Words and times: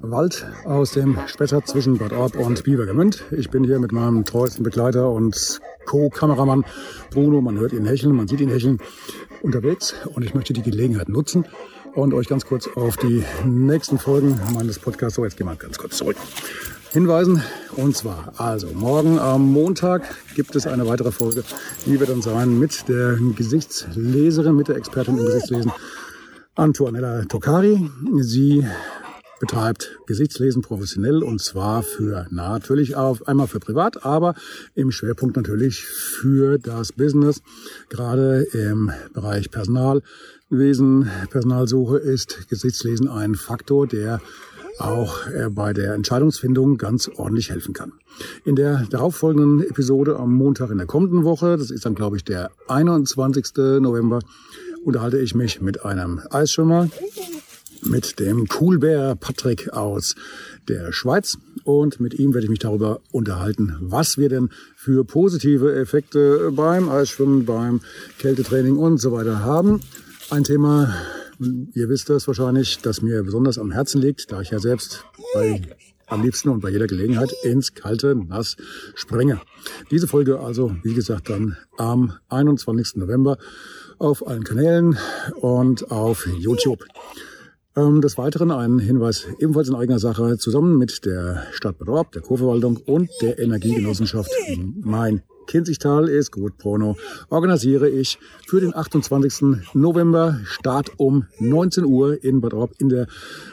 Wald 0.00 0.46
aus 0.64 0.92
dem 0.92 1.18
Spessart 1.26 1.66
zwischen 1.66 1.98
Bad 1.98 2.12
Orb 2.12 2.36
und 2.36 2.62
Bibergemünd. 2.64 3.24
Ich 3.30 3.50
bin 3.50 3.64
hier 3.64 3.78
mit 3.78 3.92
meinem 3.92 4.24
treuesten 4.24 4.62
Begleiter 4.62 5.10
und 5.10 5.60
Co-Kameramann 5.86 6.64
Bruno. 7.10 7.40
Man 7.40 7.58
hört 7.58 7.72
ihn 7.72 7.84
hecheln, 7.84 8.14
man 8.14 8.28
sieht 8.28 8.40
ihn 8.40 8.48
hecheln 8.48 8.78
unterwegs 9.42 9.94
und 10.14 10.24
ich 10.24 10.34
möchte 10.34 10.52
die 10.52 10.62
Gelegenheit 10.62 11.08
nutzen 11.08 11.46
und 11.94 12.14
euch 12.14 12.28
ganz 12.28 12.46
kurz 12.46 12.68
auf 12.74 12.96
die 12.96 13.24
nächsten 13.44 13.98
Folgen 13.98 14.40
meines 14.54 14.78
Podcasts, 14.78 15.16
so 15.16 15.24
jetzt 15.24 15.36
gehen 15.36 15.46
wir 15.46 15.56
ganz 15.56 15.78
kurz 15.78 15.96
zurück, 15.96 16.16
hinweisen. 16.92 17.42
Und 17.76 17.96
zwar, 17.96 18.32
also 18.36 18.68
morgen 18.74 19.18
am 19.18 19.52
Montag 19.52 20.02
gibt 20.34 20.54
es 20.54 20.66
eine 20.66 20.86
weitere 20.86 21.10
Folge, 21.10 21.42
die 21.86 21.98
wird 21.98 22.10
dann 22.10 22.22
sein 22.22 22.58
mit 22.58 22.88
der 22.88 23.18
Gesichtsleserin, 23.34 24.54
mit 24.54 24.68
der 24.68 24.76
Expertin 24.76 25.18
im 25.18 25.26
Gesichtslesen 25.26 25.72
Antoinella 26.54 27.24
Tokari. 27.24 27.88
Sie 28.20 28.66
betreibt 29.40 29.98
Gesichtslesen 30.06 30.62
professionell 30.62 31.22
und 31.22 31.40
zwar 31.40 31.82
für 31.82 32.26
natürlich 32.30 32.96
auch 32.96 33.20
einmal 33.22 33.46
für 33.46 33.60
privat, 33.60 34.04
aber 34.04 34.34
im 34.74 34.90
Schwerpunkt 34.90 35.36
natürlich 35.36 35.84
für 35.84 36.58
das 36.58 36.92
Business. 36.92 37.42
Gerade 37.88 38.42
im 38.52 38.90
Bereich 39.12 39.50
Personalwesen, 39.50 41.10
Personalsuche 41.30 41.98
ist 41.98 42.48
Gesichtslesen 42.48 43.08
ein 43.08 43.34
Faktor, 43.34 43.86
der 43.86 44.20
auch 44.78 45.26
äh, 45.26 45.48
bei 45.50 45.72
der 45.72 45.94
Entscheidungsfindung 45.94 46.78
ganz 46.78 47.08
ordentlich 47.08 47.50
helfen 47.50 47.74
kann. 47.74 47.92
In 48.44 48.56
der 48.56 48.86
darauffolgenden 48.90 49.68
Episode 49.68 50.16
am 50.16 50.34
Montag 50.34 50.70
in 50.70 50.78
der 50.78 50.86
kommenden 50.86 51.24
Woche, 51.24 51.56
das 51.56 51.70
ist 51.70 51.84
dann 51.84 51.94
glaube 51.94 52.16
ich 52.16 52.24
der 52.24 52.50
21. 52.68 53.46
November, 53.80 54.20
unterhalte 54.84 55.18
ich 55.18 55.34
mich 55.34 55.60
mit 55.60 55.84
einem 55.84 56.20
Eisschwimmer, 56.30 56.88
mit 57.82 58.18
dem 58.18 58.48
Coolbär 58.48 59.14
Patrick 59.16 59.72
aus 59.72 60.14
der 60.68 60.92
Schweiz. 60.92 61.38
Und 61.64 62.00
mit 62.00 62.14
ihm 62.14 62.34
werde 62.34 62.46
ich 62.46 62.50
mich 62.50 62.58
darüber 62.58 63.00
unterhalten, 63.12 63.76
was 63.80 64.18
wir 64.18 64.28
denn 64.28 64.50
für 64.76 65.04
positive 65.04 65.74
Effekte 65.74 66.50
beim 66.52 66.88
Eisschwimmen, 66.88 67.44
beim 67.44 67.80
Kältetraining 68.18 68.76
und 68.76 68.98
so 68.98 69.12
weiter 69.12 69.40
haben. 69.40 69.80
Ein 70.30 70.44
Thema, 70.44 70.94
ihr 71.74 71.88
wisst 71.88 72.10
das 72.10 72.26
wahrscheinlich, 72.26 72.78
das 72.78 73.02
mir 73.02 73.22
besonders 73.22 73.58
am 73.58 73.70
Herzen 73.70 74.00
liegt, 74.00 74.32
da 74.32 74.40
ich 74.40 74.50
ja 74.50 74.58
selbst 74.58 75.04
bei 75.34 75.60
am 76.08 76.22
liebsten 76.22 76.48
und 76.48 76.60
bei 76.60 76.70
jeder 76.70 76.86
Gelegenheit 76.86 77.32
ins 77.42 77.74
kalte 77.74 78.14
Nass 78.14 78.56
springe. 78.94 79.40
Diese 79.90 80.08
Folge 80.08 80.40
also, 80.40 80.74
wie 80.82 80.94
gesagt, 80.94 81.28
dann 81.30 81.56
am 81.76 82.14
21. 82.28 82.96
November 82.96 83.38
auf 83.98 84.26
allen 84.26 84.44
Kanälen 84.44 84.98
und 85.40 85.90
auf 85.90 86.26
YouTube. 86.26 86.84
Ähm, 87.78 88.00
des 88.00 88.18
Weiteren 88.18 88.50
ein 88.50 88.80
Hinweis 88.80 89.28
ebenfalls 89.38 89.68
in 89.68 89.76
eigener 89.76 90.00
Sache. 90.00 90.36
Zusammen 90.36 90.78
mit 90.78 91.04
der 91.04 91.44
Stadt 91.52 91.78
Bad 91.78 92.12
der 92.12 92.22
Kurverwaltung 92.22 92.76
und 92.78 93.08
der 93.22 93.38
Energiegenossenschaft 93.38 94.30
Main. 94.80 95.22
Kinzigtal 95.46 96.08
ist 96.08 96.32
gut, 96.32 96.58
Porno, 96.58 96.96
organisiere 97.30 97.88
ich 97.88 98.18
für 98.46 98.60
den 98.60 98.74
28. 98.74 99.58
November. 99.74 100.40
Start 100.44 100.90
um 100.96 101.26
19 101.38 101.84
Uhr 101.84 102.22
in 102.22 102.40
Bad 102.40 102.52
Orb 102.52 102.72
in 102.78 102.88
der 102.88 103.06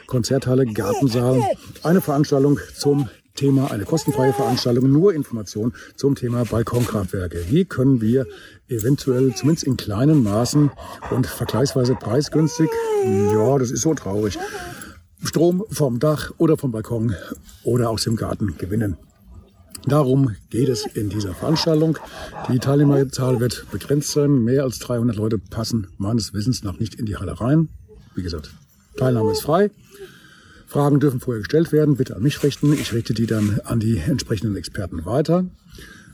Konzerthalle 0.07 0.65
Gartensaal. 0.65 1.41
Eine 1.83 2.01
Veranstaltung 2.01 2.59
zum 2.73 3.07
Thema, 3.35 3.71
eine 3.71 3.85
kostenfreie 3.85 4.33
Veranstaltung, 4.33 4.91
nur 4.91 5.13
Informationen 5.13 5.73
zum 5.95 6.15
Thema 6.15 6.43
Balkonkraftwerke. 6.45 7.45
Wie 7.49 7.65
können 7.65 8.01
wir 8.01 8.25
eventuell, 8.67 9.35
zumindest 9.35 9.67
in 9.67 9.77
kleinen 9.77 10.23
Maßen 10.23 10.71
und 11.11 11.27
vergleichsweise 11.27 11.95
preisgünstig, 11.95 12.69
ja, 13.03 13.57
das 13.59 13.71
ist 13.71 13.81
so 13.81 13.93
traurig, 13.93 14.39
Strom 15.23 15.63
vom 15.69 15.99
Dach 15.99 16.31
oder 16.37 16.57
vom 16.57 16.71
Balkon 16.71 17.15
oder 17.63 17.89
aus 17.89 18.03
dem 18.03 18.15
Garten 18.15 18.57
gewinnen. 18.57 18.97
Darum 19.87 20.35
geht 20.49 20.69
es 20.69 20.85
in 20.85 21.09
dieser 21.09 21.35
Veranstaltung. 21.35 21.99
Die 22.49 22.57
Teilnehmerzahl 22.57 23.39
wird 23.39 23.65
begrenzt 23.71 24.11
sein. 24.11 24.43
Mehr 24.43 24.63
als 24.63 24.79
300 24.79 25.15
Leute 25.15 25.37
passen 25.37 25.87
meines 25.97 26.33
Wissens 26.33 26.63
nach 26.63 26.79
nicht 26.79 26.95
in 26.95 27.05
die 27.05 27.17
Halle 27.17 27.39
rein. 27.39 27.69
Wie 28.15 28.23
gesagt, 28.23 28.51
Teilnahme 28.97 29.31
ist 29.31 29.41
frei. 29.41 29.69
Fragen 30.75 30.99
dürfen 30.99 31.21
vorher 31.21 31.39
gestellt 31.39 31.71
werden, 31.71 31.95
bitte 31.95 32.17
an 32.17 32.21
mich 32.21 32.43
richten. 32.43 32.73
Ich 32.73 32.91
richte 32.91 33.13
die 33.13 33.27
dann 33.27 33.61
an 33.63 33.79
die 33.79 33.97
entsprechenden 33.97 34.57
Experten 34.57 35.05
weiter. 35.05 35.45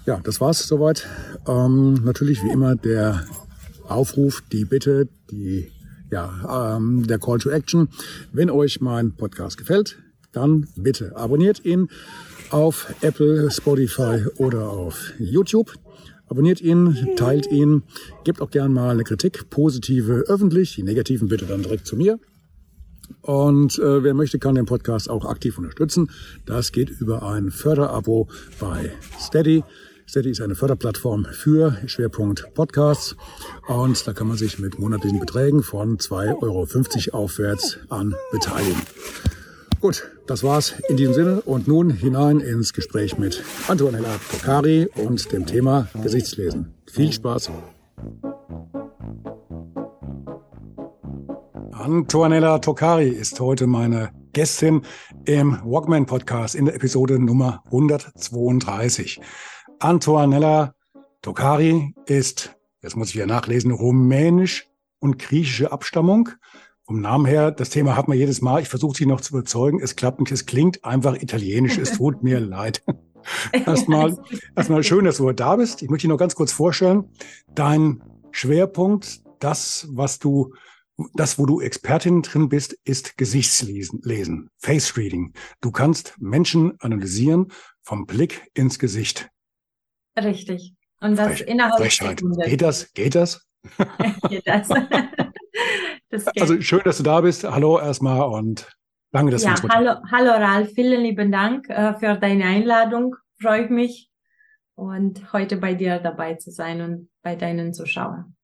Ja, 0.05 0.19
das 0.23 0.39
war's 0.39 0.67
soweit. 0.67 1.07
Ähm, 1.47 1.95
natürlich 2.03 2.43
wie 2.43 2.51
immer 2.51 2.75
der 2.75 3.25
Aufruf, 3.87 4.43
die 4.51 4.65
Bitte, 4.65 5.09
die 5.31 5.71
ja, 6.11 6.75
ähm, 6.77 7.07
der 7.07 7.17
Call 7.17 7.39
to 7.39 7.49
Action. 7.49 7.89
Wenn 8.33 8.51
euch 8.51 8.81
mein 8.81 9.13
Podcast 9.13 9.57
gefällt, 9.57 9.97
dann 10.31 10.67
bitte 10.75 11.15
abonniert 11.15 11.65
ihn 11.65 11.89
auf 12.51 12.93
Apple, 13.01 13.49
Spotify 13.49 14.25
oder 14.35 14.69
auf 14.69 15.11
YouTube. 15.17 15.73
Abonniert 16.27 16.61
ihn, 16.61 17.15
teilt 17.15 17.47
ihn, 17.51 17.81
gebt 18.25 18.39
auch 18.41 18.51
gern 18.51 18.73
mal 18.73 18.91
eine 18.91 19.05
Kritik, 19.05 19.49
positive 19.49 20.25
öffentlich, 20.27 20.75
die 20.75 20.83
negativen 20.83 21.29
bitte 21.29 21.47
dann 21.47 21.63
direkt 21.63 21.87
zu 21.87 21.95
mir. 21.95 22.19
Und 23.21 23.77
äh, 23.79 24.03
wer 24.03 24.13
möchte, 24.13 24.39
kann 24.39 24.55
den 24.55 24.65
Podcast 24.65 25.09
auch 25.09 25.25
aktiv 25.25 25.57
unterstützen. 25.57 26.09
Das 26.45 26.71
geht 26.71 26.89
über 26.89 27.23
ein 27.23 27.51
Förderabo 27.51 28.27
bei 28.59 28.91
Steady. 29.19 29.63
Steady 30.07 30.31
ist 30.31 30.41
eine 30.41 30.55
Förderplattform 30.55 31.25
für 31.31 31.77
Schwerpunkt 31.85 32.53
Podcasts 32.53 33.15
und 33.69 34.05
da 34.05 34.11
kann 34.11 34.27
man 34.27 34.35
sich 34.35 34.59
mit 34.59 34.77
monatlichen 34.77 35.21
Beträgen 35.21 35.63
von 35.63 35.99
2,50 35.99 37.13
Euro 37.13 37.23
aufwärts 37.23 37.77
an 37.87 38.13
beteiligen. 38.31 38.81
Gut, 39.79 40.03
das 40.27 40.43
war's 40.43 40.75
in 40.89 40.97
diesem 40.97 41.13
Sinne 41.13 41.41
und 41.41 41.67
nun 41.67 41.89
hinein 41.89 42.39
ins 42.39 42.73
Gespräch 42.73 43.17
mit 43.17 43.41
Antonella 43.67 44.19
Tokari 44.29 44.89
und 44.95 45.31
dem 45.31 45.45
Thema 45.45 45.87
Gesichtslesen. 46.03 46.73
Viel 46.85 47.11
Spaß! 47.11 47.49
Antonella 51.81 52.59
Tokari 52.59 53.09
ist 53.09 53.39
heute 53.39 53.65
meine 53.65 54.11
Gästin 54.33 54.83
im 55.25 55.57
Walkman 55.63 56.05
Podcast 56.05 56.53
in 56.53 56.65
der 56.65 56.75
Episode 56.75 57.17
Nummer 57.17 57.63
132. 57.65 59.19
Antonella 59.79 60.75
Tokari 61.23 61.95
ist, 62.05 62.55
jetzt 62.83 62.95
muss 62.95 63.09
ich 63.09 63.15
wieder 63.15 63.25
nachlesen, 63.25 63.71
rumänisch 63.71 64.69
und 64.99 65.17
griechische 65.17 65.71
Abstammung. 65.71 66.29
Vom 66.83 67.01
Namen 67.01 67.25
her, 67.25 67.49
das 67.49 67.71
Thema 67.71 67.97
hat 67.97 68.07
man 68.07 68.15
jedes 68.15 68.41
Mal. 68.41 68.61
Ich 68.61 68.69
versuche 68.69 68.95
sie 68.95 69.07
noch 69.07 69.21
zu 69.21 69.33
überzeugen. 69.33 69.79
Es 69.81 69.95
klappt 69.95 70.19
nicht. 70.19 70.31
Es 70.31 70.45
klingt 70.45 70.85
einfach 70.85 71.15
italienisch. 71.15 71.79
Es 71.79 71.93
tut 71.93 72.21
mir 72.21 72.39
leid. 72.39 72.83
Erstmal, 73.53 74.19
erstmal 74.55 74.83
schön, 74.83 75.05
dass 75.05 75.17
du 75.17 75.31
da 75.31 75.55
bist. 75.55 75.81
Ich 75.81 75.89
möchte 75.89 76.05
dich 76.05 76.11
noch 76.11 76.17
ganz 76.17 76.35
kurz 76.35 76.51
vorstellen. 76.51 77.05
Dein 77.55 78.03
Schwerpunkt, 78.29 79.23
das, 79.39 79.87
was 79.89 80.19
du 80.19 80.53
das, 81.13 81.37
wo 81.39 81.45
du 81.45 81.61
Expertin 81.61 82.21
drin 82.21 82.49
bist, 82.49 82.73
ist 82.83 83.17
Gesichtslesen, 83.17 84.01
lesen, 84.03 84.49
Face 84.57 84.97
Reading. 84.97 85.33
Du 85.61 85.71
kannst 85.71 86.15
Menschen 86.19 86.79
analysieren 86.79 87.51
vom 87.83 88.05
Blick 88.05 88.49
ins 88.53 88.79
Gesicht. 88.79 89.29
Richtig. 90.17 90.75
Und 90.99 91.17
das 91.17 91.39
Frech, 91.39 91.47
innerhalb 91.47 91.77
Frechheit. 91.77 92.21
Geht 92.45 92.61
das? 92.61 92.93
Geht 92.93 93.15
das? 93.15 93.47
Geht 94.29 94.47
das? 94.47 94.67
das 96.09 96.25
geht. 96.25 96.41
Also 96.41 96.61
schön, 96.61 96.81
dass 96.83 96.97
du 96.97 97.03
da 97.03 97.21
bist. 97.21 97.43
Hallo 97.43 97.79
erstmal 97.79 98.21
und 98.21 98.71
danke, 99.11 99.31
dass 99.31 99.43
ja, 99.43 99.55
du 99.55 99.63
uns 99.63 99.73
hallo, 99.73 99.95
hallo 100.11 100.31
Ralf, 100.31 100.71
vielen 100.73 101.01
lieben 101.01 101.31
Dank 101.31 101.69
äh, 101.69 101.93
für 101.95 102.17
deine 102.17 102.45
Einladung. 102.45 103.15
Freue 103.41 103.69
mich 103.69 104.09
und 104.75 105.33
heute 105.33 105.57
bei 105.57 105.73
dir 105.73 105.99
dabei 105.99 106.35
zu 106.35 106.51
sein 106.51 106.81
und 106.81 107.09
bei 107.21 107.35
deinen 107.35 107.73
Zuschauern. 107.73 108.35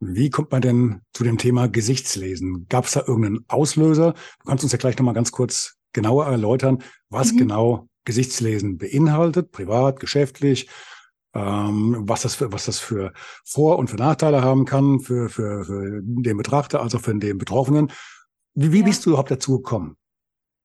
Wie 0.00 0.30
kommt 0.30 0.52
man 0.52 0.62
denn 0.62 1.00
zu 1.12 1.24
dem 1.24 1.38
Thema 1.38 1.68
Gesichtslesen? 1.68 2.66
Gab 2.68 2.84
es 2.84 2.92
da 2.92 3.00
irgendeinen 3.00 3.44
Auslöser? 3.48 4.12
Du 4.12 4.44
kannst 4.46 4.62
uns 4.62 4.72
ja 4.72 4.78
gleich 4.78 4.96
nochmal 4.96 5.14
ganz 5.14 5.32
kurz 5.32 5.76
genauer 5.92 6.26
erläutern, 6.26 6.78
was 7.08 7.32
mhm. 7.32 7.38
genau 7.38 7.88
Gesichtslesen 8.04 8.78
beinhaltet, 8.78 9.50
privat, 9.50 9.98
geschäftlich, 9.98 10.68
ähm, 11.34 11.96
was, 12.00 12.22
das 12.22 12.36
für, 12.36 12.52
was 12.52 12.66
das 12.66 12.78
für 12.78 13.12
Vor- 13.44 13.78
und 13.78 13.90
für 13.90 13.96
Nachteile 13.96 14.42
haben 14.42 14.64
kann 14.64 15.00
für, 15.00 15.28
für, 15.28 15.64
für 15.64 16.00
den 16.02 16.36
Betrachter, 16.36 16.80
also 16.80 16.98
für 16.98 17.14
den 17.14 17.36
Betroffenen. 17.36 17.90
Wie, 18.54 18.72
wie 18.72 18.80
ja. 18.80 18.84
bist 18.84 19.04
du 19.04 19.10
überhaupt 19.10 19.30
dazu 19.30 19.56
gekommen? 19.58 19.96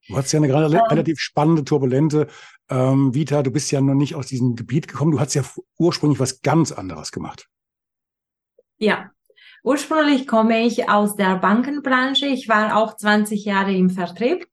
Du 0.08 0.18
hast 0.18 0.32
ja 0.32 0.38
eine 0.38 0.48
gerade 0.48 0.74
ähm, 0.76 0.82
relativ 0.90 1.20
spannende, 1.20 1.64
turbulente 1.64 2.28
ähm, 2.70 3.14
Vita. 3.14 3.42
Du 3.42 3.52
bist 3.52 3.72
ja 3.72 3.82
noch 3.82 3.94
nicht 3.94 4.16
aus 4.16 4.28
diesem 4.28 4.56
Gebiet 4.56 4.88
gekommen. 4.88 5.12
Du 5.12 5.20
hast 5.20 5.34
ja 5.34 5.44
ursprünglich 5.78 6.20
was 6.20 6.42
ganz 6.42 6.72
anderes 6.72 7.12
gemacht. 7.12 7.50
Ja, 8.78 9.12
ursprünglich 9.64 10.28
komme 10.28 10.66
ich 10.66 10.90
aus 10.90 11.16
der 11.16 11.38
Bankenbranche. 11.38 12.28
Ich 12.28 12.48
war 12.48 12.78
auch 12.78 12.96
20 12.96 13.46
Jahre 13.46 13.74
im 13.74 13.90
Vertrieb. 13.90 14.46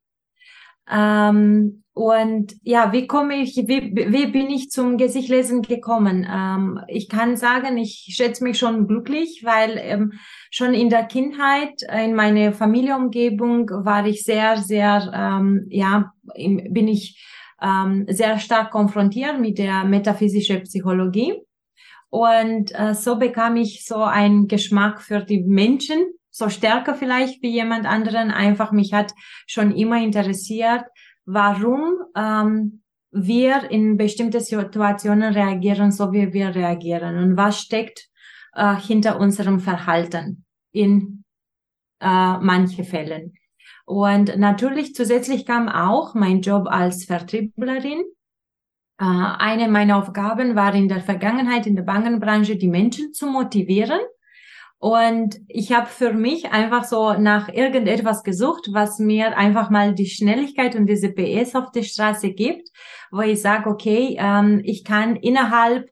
Ähm, 0.91 1.85
und 1.93 2.55
ja, 2.63 2.93
wie 2.93 3.07
komme 3.07 3.43
ich, 3.43 3.57
wie, 3.57 3.95
wie 3.95 4.27
bin 4.27 4.49
ich 4.49 4.71
zum 4.71 4.97
Gesichtlesen 4.97 5.63
gekommen? 5.63 6.27
Ähm, 6.29 6.81
ich 6.89 7.09
kann 7.09 7.37
sagen, 7.37 7.77
ich 7.77 8.09
schätze 8.15 8.43
mich 8.43 8.59
schon 8.59 8.87
glücklich, 8.87 9.43
weil 9.45 9.77
ähm, 9.77 10.13
schon 10.51 10.73
in 10.73 10.89
der 10.89 11.05
Kindheit, 11.05 11.83
in 11.83 12.15
meiner 12.15 12.53
Familienumgebung 12.53 13.69
war 13.85 14.07
ich 14.07 14.25
sehr, 14.25 14.57
sehr, 14.57 15.13
ähm, 15.15 15.67
ja, 15.69 16.13
bin 16.35 16.89
ich 16.89 17.23
ähm, 17.61 18.07
sehr 18.09 18.39
stark 18.39 18.71
konfrontiert 18.71 19.39
mit 19.39 19.59
der 19.59 19.85
metaphysischen 19.85 20.63
Psychologie. 20.63 21.35
Und 22.11 22.73
äh, 22.75 22.95
so 22.95 23.17
bekam 23.17 23.57
ich 23.57 23.85
so 23.87 24.03
einen 24.03 24.49
Geschmack 24.49 25.01
für 25.01 25.21
die 25.21 25.43
Menschen, 25.43 26.13
so 26.31 26.49
stärker 26.49 26.95
vielleicht 26.95 27.43
wie 27.43 27.51
jemand 27.51 27.87
anderen. 27.87 28.31
Einfach 28.31 28.73
mich 28.73 28.93
hat 28.93 29.13
schon 29.47 29.71
immer 29.73 30.03
interessiert, 30.03 30.83
warum 31.25 31.99
ähm, 32.17 32.83
wir 33.13 33.71
in 33.71 33.97
bestimmte 33.97 34.41
Situationen 34.41 35.33
reagieren, 35.35 35.93
so 35.93 36.13
wie 36.13 36.33
wir 36.33 36.55
reagieren 36.55 37.17
und 37.17 37.37
was 37.37 37.61
steckt 37.61 38.09
äh, 38.55 38.77
hinter 38.77 39.19
unserem 39.19 39.61
Verhalten 39.61 40.45
in 40.73 41.25
äh, 42.01 42.39
manche 42.39 42.85
Fällen. 42.85 43.35
Und 43.85 44.39
natürlich 44.39 44.95
zusätzlich 44.95 45.45
kam 45.47 45.69
auch 45.69 46.15
mein 46.15 46.43
Job 46.43 46.69
als 46.69 47.05
Vertrieblerin. 47.05 48.05
Äh, 49.01 49.05
eine 49.05 49.69
meiner 49.69 49.97
Aufgaben 49.97 50.55
war 50.55 50.75
in 50.75 50.89
der 50.89 51.01
Vergangenheit 51.01 51.67
in 51.67 51.75
der 51.75 51.85
Bankenbranche, 51.85 52.57
die 52.57 52.69
Menschen 52.69 53.15
zu 53.15 53.27
motivieren. 53.27 54.01
Und 54.79 55.41
ich 55.49 55.73
habe 55.73 55.87
für 55.87 56.13
mich 56.13 56.53
einfach 56.53 56.85
so 56.85 57.13
nach 57.15 57.49
irgendetwas 57.49 58.23
gesucht, 58.23 58.69
was 58.73 58.99
mir 58.99 59.37
einfach 59.37 59.69
mal 59.69 59.95
die 59.95 60.07
Schnelligkeit 60.07 60.75
und 60.75 60.87
diese 60.87 61.11
PS 61.11 61.55
auf 61.55 61.71
der 61.71 61.83
Straße 61.83 62.33
gibt, 62.33 62.69
wo 63.11 63.21
ich 63.21 63.43
sage, 63.43 63.69
okay, 63.69 64.17
ähm, 64.19 64.61
ich 64.65 64.85
kann 64.85 65.17
innerhalb 65.17 65.91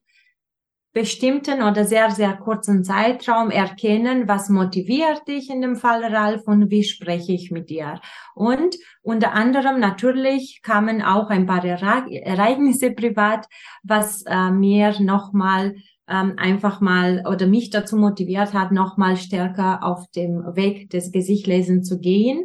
bestimmten 0.99 1.62
oder 1.62 1.85
sehr, 1.85 2.11
sehr 2.11 2.37
kurzen 2.37 2.83
Zeitraum 2.83 3.53
erkennen, 3.53 4.27
was 4.27 4.49
motiviert 4.49 5.29
dich 5.29 5.49
in 5.49 5.61
dem 5.61 5.77
Fall, 5.77 6.03
Ralf, 6.03 6.43
und 6.47 6.73
wie 6.73 6.83
spreche 6.83 7.31
ich 7.31 7.53
mit 7.53 7.71
dir. 7.71 8.00
Und 8.35 8.75
unter 9.03 9.33
anderem 9.33 9.79
natürlich 9.79 10.61
kamen 10.61 11.00
auch 11.00 11.31
ein 11.31 11.47
paar 11.47 11.65
Ereignisse 11.65 12.91
privat, 12.91 13.47
was 13.85 14.25
äh, 14.27 14.50
mir 14.50 15.00
nochmal 15.00 15.77
ähm, 16.09 16.35
einfach 16.37 16.81
mal 16.81 17.23
oder 17.31 17.47
mich 17.47 17.71
dazu 17.71 17.97
motiviert 17.97 18.53
hat, 18.53 18.73
noch 18.73 18.97
mal 18.97 19.17
stärker 19.17 19.85
auf 19.85 20.11
dem 20.17 20.43
Weg 20.56 20.91
des 20.91 21.12
Gesichtlesen 21.12 21.85
zu 21.85 22.00
gehen. 22.00 22.45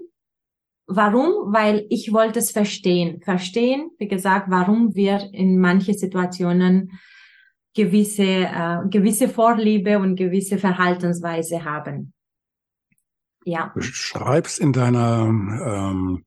Warum? 0.85 1.51
Weil 1.51 1.88
ich 1.89 2.13
wollte 2.13 2.38
es 2.38 2.51
verstehen. 2.51 3.19
Verstehen, 3.21 3.89
wie 3.97 4.07
gesagt, 4.07 4.51
warum 4.51 4.94
wir 4.94 5.33
in 5.33 5.59
manche 5.59 5.95
Situationen 5.95 6.91
gewisse, 7.73 8.23
äh, 8.23 8.77
gewisse 8.89 9.29
Vorliebe 9.29 9.99
und 9.99 10.15
gewisse 10.15 10.57
Verhaltensweise 10.57 11.63
haben. 11.63 12.13
Ja. 13.45 13.71
Du 13.75 13.81
schreibst 13.81 14.59
in 14.59 14.73
deiner, 14.73 15.25
ähm, 15.27 16.23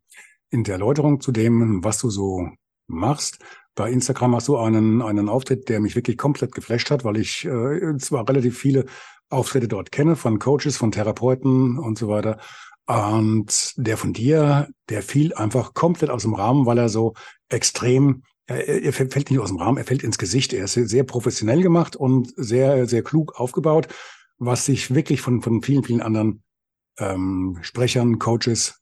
in 0.50 0.64
der 0.64 0.74
Erläuterung 0.74 1.20
zu 1.20 1.32
dem, 1.32 1.82
was 1.82 1.98
du 1.98 2.10
so 2.10 2.48
machst, 2.88 3.38
bei 3.76 3.90
Instagram 3.90 4.34
hast 4.34 4.48
du 4.48 4.56
einen, 4.56 5.02
einen 5.02 5.28
Auftritt, 5.28 5.68
der 5.68 5.80
mich 5.80 5.94
wirklich 5.94 6.16
komplett 6.16 6.52
geflasht 6.52 6.90
hat, 6.90 7.04
weil 7.04 7.18
ich 7.18 7.44
äh, 7.44 7.96
zwar 7.98 8.26
relativ 8.26 8.58
viele 8.58 8.86
Auftritte 9.28 9.68
dort 9.68 9.92
kenne, 9.92 10.16
von 10.16 10.38
Coaches, 10.38 10.78
von 10.78 10.92
Therapeuten 10.92 11.78
und 11.78 11.98
so 11.98 12.08
weiter. 12.08 12.38
Und 12.86 13.74
der 13.76 13.98
von 13.98 14.12
dir, 14.12 14.68
der 14.88 15.02
fiel 15.02 15.34
einfach 15.34 15.74
komplett 15.74 16.10
aus 16.10 16.22
dem 16.22 16.34
Rahmen, 16.34 16.64
weil 16.64 16.78
er 16.78 16.88
so 16.88 17.14
extrem, 17.50 18.22
er, 18.46 18.82
er 18.82 18.92
fällt 18.92 19.30
nicht 19.30 19.40
aus 19.40 19.48
dem 19.48 19.58
Rahmen, 19.58 19.78
er 19.78 19.84
fällt 19.84 20.02
ins 20.02 20.18
Gesicht. 20.18 20.52
Er 20.52 20.64
ist 20.64 20.74
sehr 20.74 21.04
professionell 21.04 21.62
gemacht 21.62 21.96
und 21.96 22.32
sehr, 22.36 22.86
sehr 22.86 23.02
klug 23.02 23.38
aufgebaut, 23.40 23.88
was 24.38 24.66
sich 24.66 24.94
wirklich 24.94 25.20
von, 25.20 25.42
von 25.42 25.62
vielen, 25.62 25.84
vielen 25.84 26.02
anderen 26.02 26.42
ähm, 26.98 27.58
Sprechern, 27.62 28.18
Coaches 28.18 28.80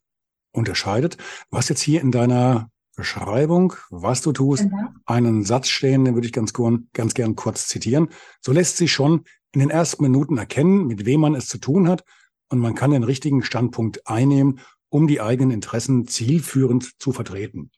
unterscheidet. 0.52 1.16
Du 1.50 1.56
hast 1.56 1.68
jetzt 1.68 1.82
hier 1.82 2.00
in 2.00 2.12
deiner 2.12 2.70
Beschreibung, 2.96 3.74
was 3.90 4.22
du 4.22 4.32
tust, 4.32 4.66
mhm. 4.66 5.00
einen 5.04 5.44
Satz 5.44 5.68
stehen, 5.68 6.04
den 6.04 6.14
würde 6.14 6.26
ich 6.26 6.32
ganz, 6.32 6.52
ganz 6.92 7.14
gern 7.14 7.34
kurz 7.34 7.66
zitieren. 7.66 8.08
So 8.40 8.52
lässt 8.52 8.76
sich 8.76 8.92
schon 8.92 9.24
in 9.52 9.60
den 9.60 9.70
ersten 9.70 10.02
Minuten 10.02 10.38
erkennen, 10.38 10.86
mit 10.86 11.04
wem 11.04 11.20
man 11.20 11.34
es 11.34 11.46
zu 11.48 11.58
tun 11.58 11.88
hat 11.88 12.04
und 12.48 12.58
man 12.58 12.74
kann 12.74 12.92
den 12.92 13.04
richtigen 13.04 13.42
Standpunkt 13.42 14.06
einnehmen, 14.06 14.60
um 14.90 15.08
die 15.08 15.20
eigenen 15.20 15.50
Interessen 15.50 16.06
zielführend 16.06 17.00
zu 17.00 17.12
vertreten. 17.12 17.70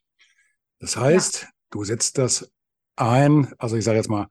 Das 0.79 0.97
heißt, 0.97 1.43
ja. 1.43 1.49
Du 1.69 1.83
setzt 1.83 2.17
das 2.17 2.51
ein, 2.95 3.53
also 3.57 3.75
ich 3.75 3.83
sage 3.83 3.97
jetzt 3.97 4.09
mal, 4.09 4.27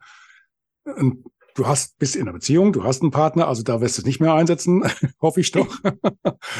du 1.57 1.67
hast, 1.67 1.99
bist 1.99 2.17
in 2.17 2.23
einer 2.23 2.33
Beziehung, 2.33 2.73
du 2.73 2.85
hast 2.85 3.03
einen 3.03 3.11
Partner, 3.11 3.49
also 3.49 3.63
da 3.63 3.81
wirst 3.81 3.99
du 3.99 4.03
es 4.03 4.07
nicht 4.07 4.21
mehr 4.21 4.35
einsetzen, 4.35 4.85
hoffe 5.21 5.41
ich 5.41 5.51
doch. 5.51 5.81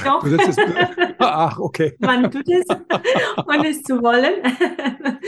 Doch. 0.05 0.25
Es, 0.27 0.57
ach, 1.19 1.59
okay. 1.59 1.97
Man 1.99 2.31
tut 2.31 2.49
es, 2.49 2.65
ohne 3.47 3.69
es 3.69 3.83
zu 3.83 4.03
wollen. 4.03 4.43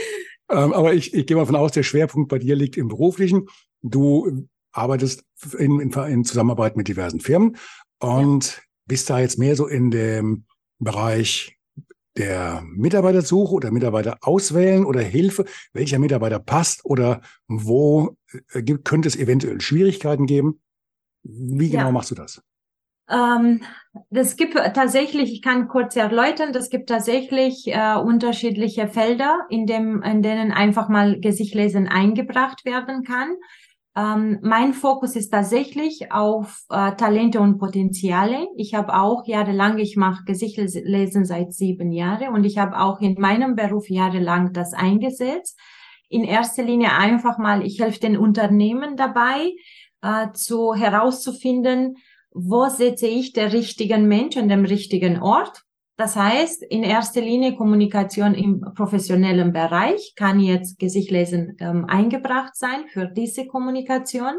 ähm, 0.49 0.73
aber 0.73 0.93
ich, 0.93 1.13
ich 1.13 1.25
gehe 1.25 1.35
mal 1.35 1.43
davon 1.43 1.55
aus, 1.55 1.71
der 1.71 1.83
Schwerpunkt 1.83 2.29
bei 2.29 2.39
dir 2.39 2.55
liegt 2.55 2.77
im 2.77 2.87
Beruflichen. 2.87 3.47
Du 3.81 4.47
arbeitest 4.71 5.23
in, 5.57 5.79
in, 5.79 5.91
in 5.91 6.23
Zusammenarbeit 6.23 6.77
mit 6.77 6.87
diversen 6.87 7.19
Firmen 7.19 7.57
und 7.99 8.57
ja. 8.57 8.63
bist 8.85 9.09
da 9.09 9.19
jetzt 9.19 9.39
mehr 9.39 9.55
so 9.55 9.67
in 9.67 9.91
dem 9.91 10.45
Bereich 10.79 11.58
der 12.19 12.63
Mitarbeitersuche 12.67 13.53
oder 13.53 13.71
Mitarbeiter 13.71 14.17
auswählen 14.21 14.85
oder 14.85 15.01
Hilfe, 15.01 15.45
welcher 15.73 15.97
Mitarbeiter 15.97 16.37
passt 16.39 16.85
oder 16.85 17.21
wo 17.47 18.17
äh, 18.53 18.61
könnte 18.61 19.07
es 19.07 19.15
eventuell 19.15 19.61
Schwierigkeiten 19.61 20.27
geben? 20.27 20.61
Wie 21.23 21.69
genau 21.69 21.85
ja. 21.85 21.91
machst 21.91 22.11
du 22.11 22.15
das? 22.15 22.41
Ähm, 23.09 23.61
das 24.11 24.35
gibt 24.35 24.53
tatsächlich, 24.53 25.33
ich 25.33 25.41
kann 25.41 25.67
kurz 25.67 25.95
erläutern, 25.95 26.53
das 26.53 26.69
gibt 26.69 26.89
tatsächlich 26.89 27.67
äh, 27.67 27.95
unterschiedliche 27.95 28.87
Felder, 28.87 29.47
in, 29.49 29.65
dem, 29.65 30.03
in 30.03 30.21
denen 30.21 30.51
einfach 30.51 30.89
mal 30.89 31.19
Gesichtlesen 31.19 31.87
eingebracht 31.87 32.65
werden 32.65 33.03
kann. 33.03 33.35
Ähm, 33.99 34.39
mein 34.41 34.73
Fokus 34.73 35.15
ist 35.15 35.31
tatsächlich 35.31 36.11
auf 36.11 36.63
äh, 36.69 36.95
Talente 36.95 37.41
und 37.41 37.57
Potenziale. 37.57 38.47
Ich 38.55 38.73
habe 38.73 38.93
auch 38.93 39.25
jahrelang, 39.27 39.77
ich 39.77 39.97
mache 39.97 40.23
Gesichtslesen 40.25 41.25
seit 41.25 41.53
sieben 41.53 41.91
Jahren 41.91 42.33
und 42.33 42.45
ich 42.45 42.57
habe 42.57 42.79
auch 42.79 43.01
in 43.01 43.15
meinem 43.19 43.55
Beruf 43.55 43.89
jahrelang 43.89 44.53
das 44.53 44.73
eingesetzt. 44.73 45.59
In 46.07 46.23
erster 46.23 46.63
Linie 46.63 46.93
einfach 46.93 47.37
mal, 47.37 47.65
ich 47.65 47.81
helfe 47.81 47.99
den 47.99 48.17
Unternehmen 48.17 48.95
dabei, 48.95 49.51
äh, 50.01 50.31
zu 50.33 50.73
herauszufinden, 50.73 51.97
wo 52.31 52.69
setze 52.69 53.07
ich 53.07 53.33
den 53.33 53.49
richtigen 53.49 54.07
Mensch 54.07 54.37
an 54.37 54.47
dem 54.47 54.63
richtigen 54.63 55.21
Ort 55.21 55.63
das 55.99 56.15
heißt, 56.15 56.63
in 56.63 56.83
erster 56.83 57.19
Linie 57.19 57.57
Kommunikation 57.57 58.33
im 58.33 58.61
professionellen 58.73 59.51
Bereich 59.51 60.13
kann 60.15 60.39
jetzt 60.39 60.79
Gesichtlesen 60.79 61.57
ähm, 61.59 61.83
eingebracht 61.83 62.55
sein 62.55 62.85
für 62.87 63.05
diese 63.05 63.47
Kommunikation. 63.47 64.35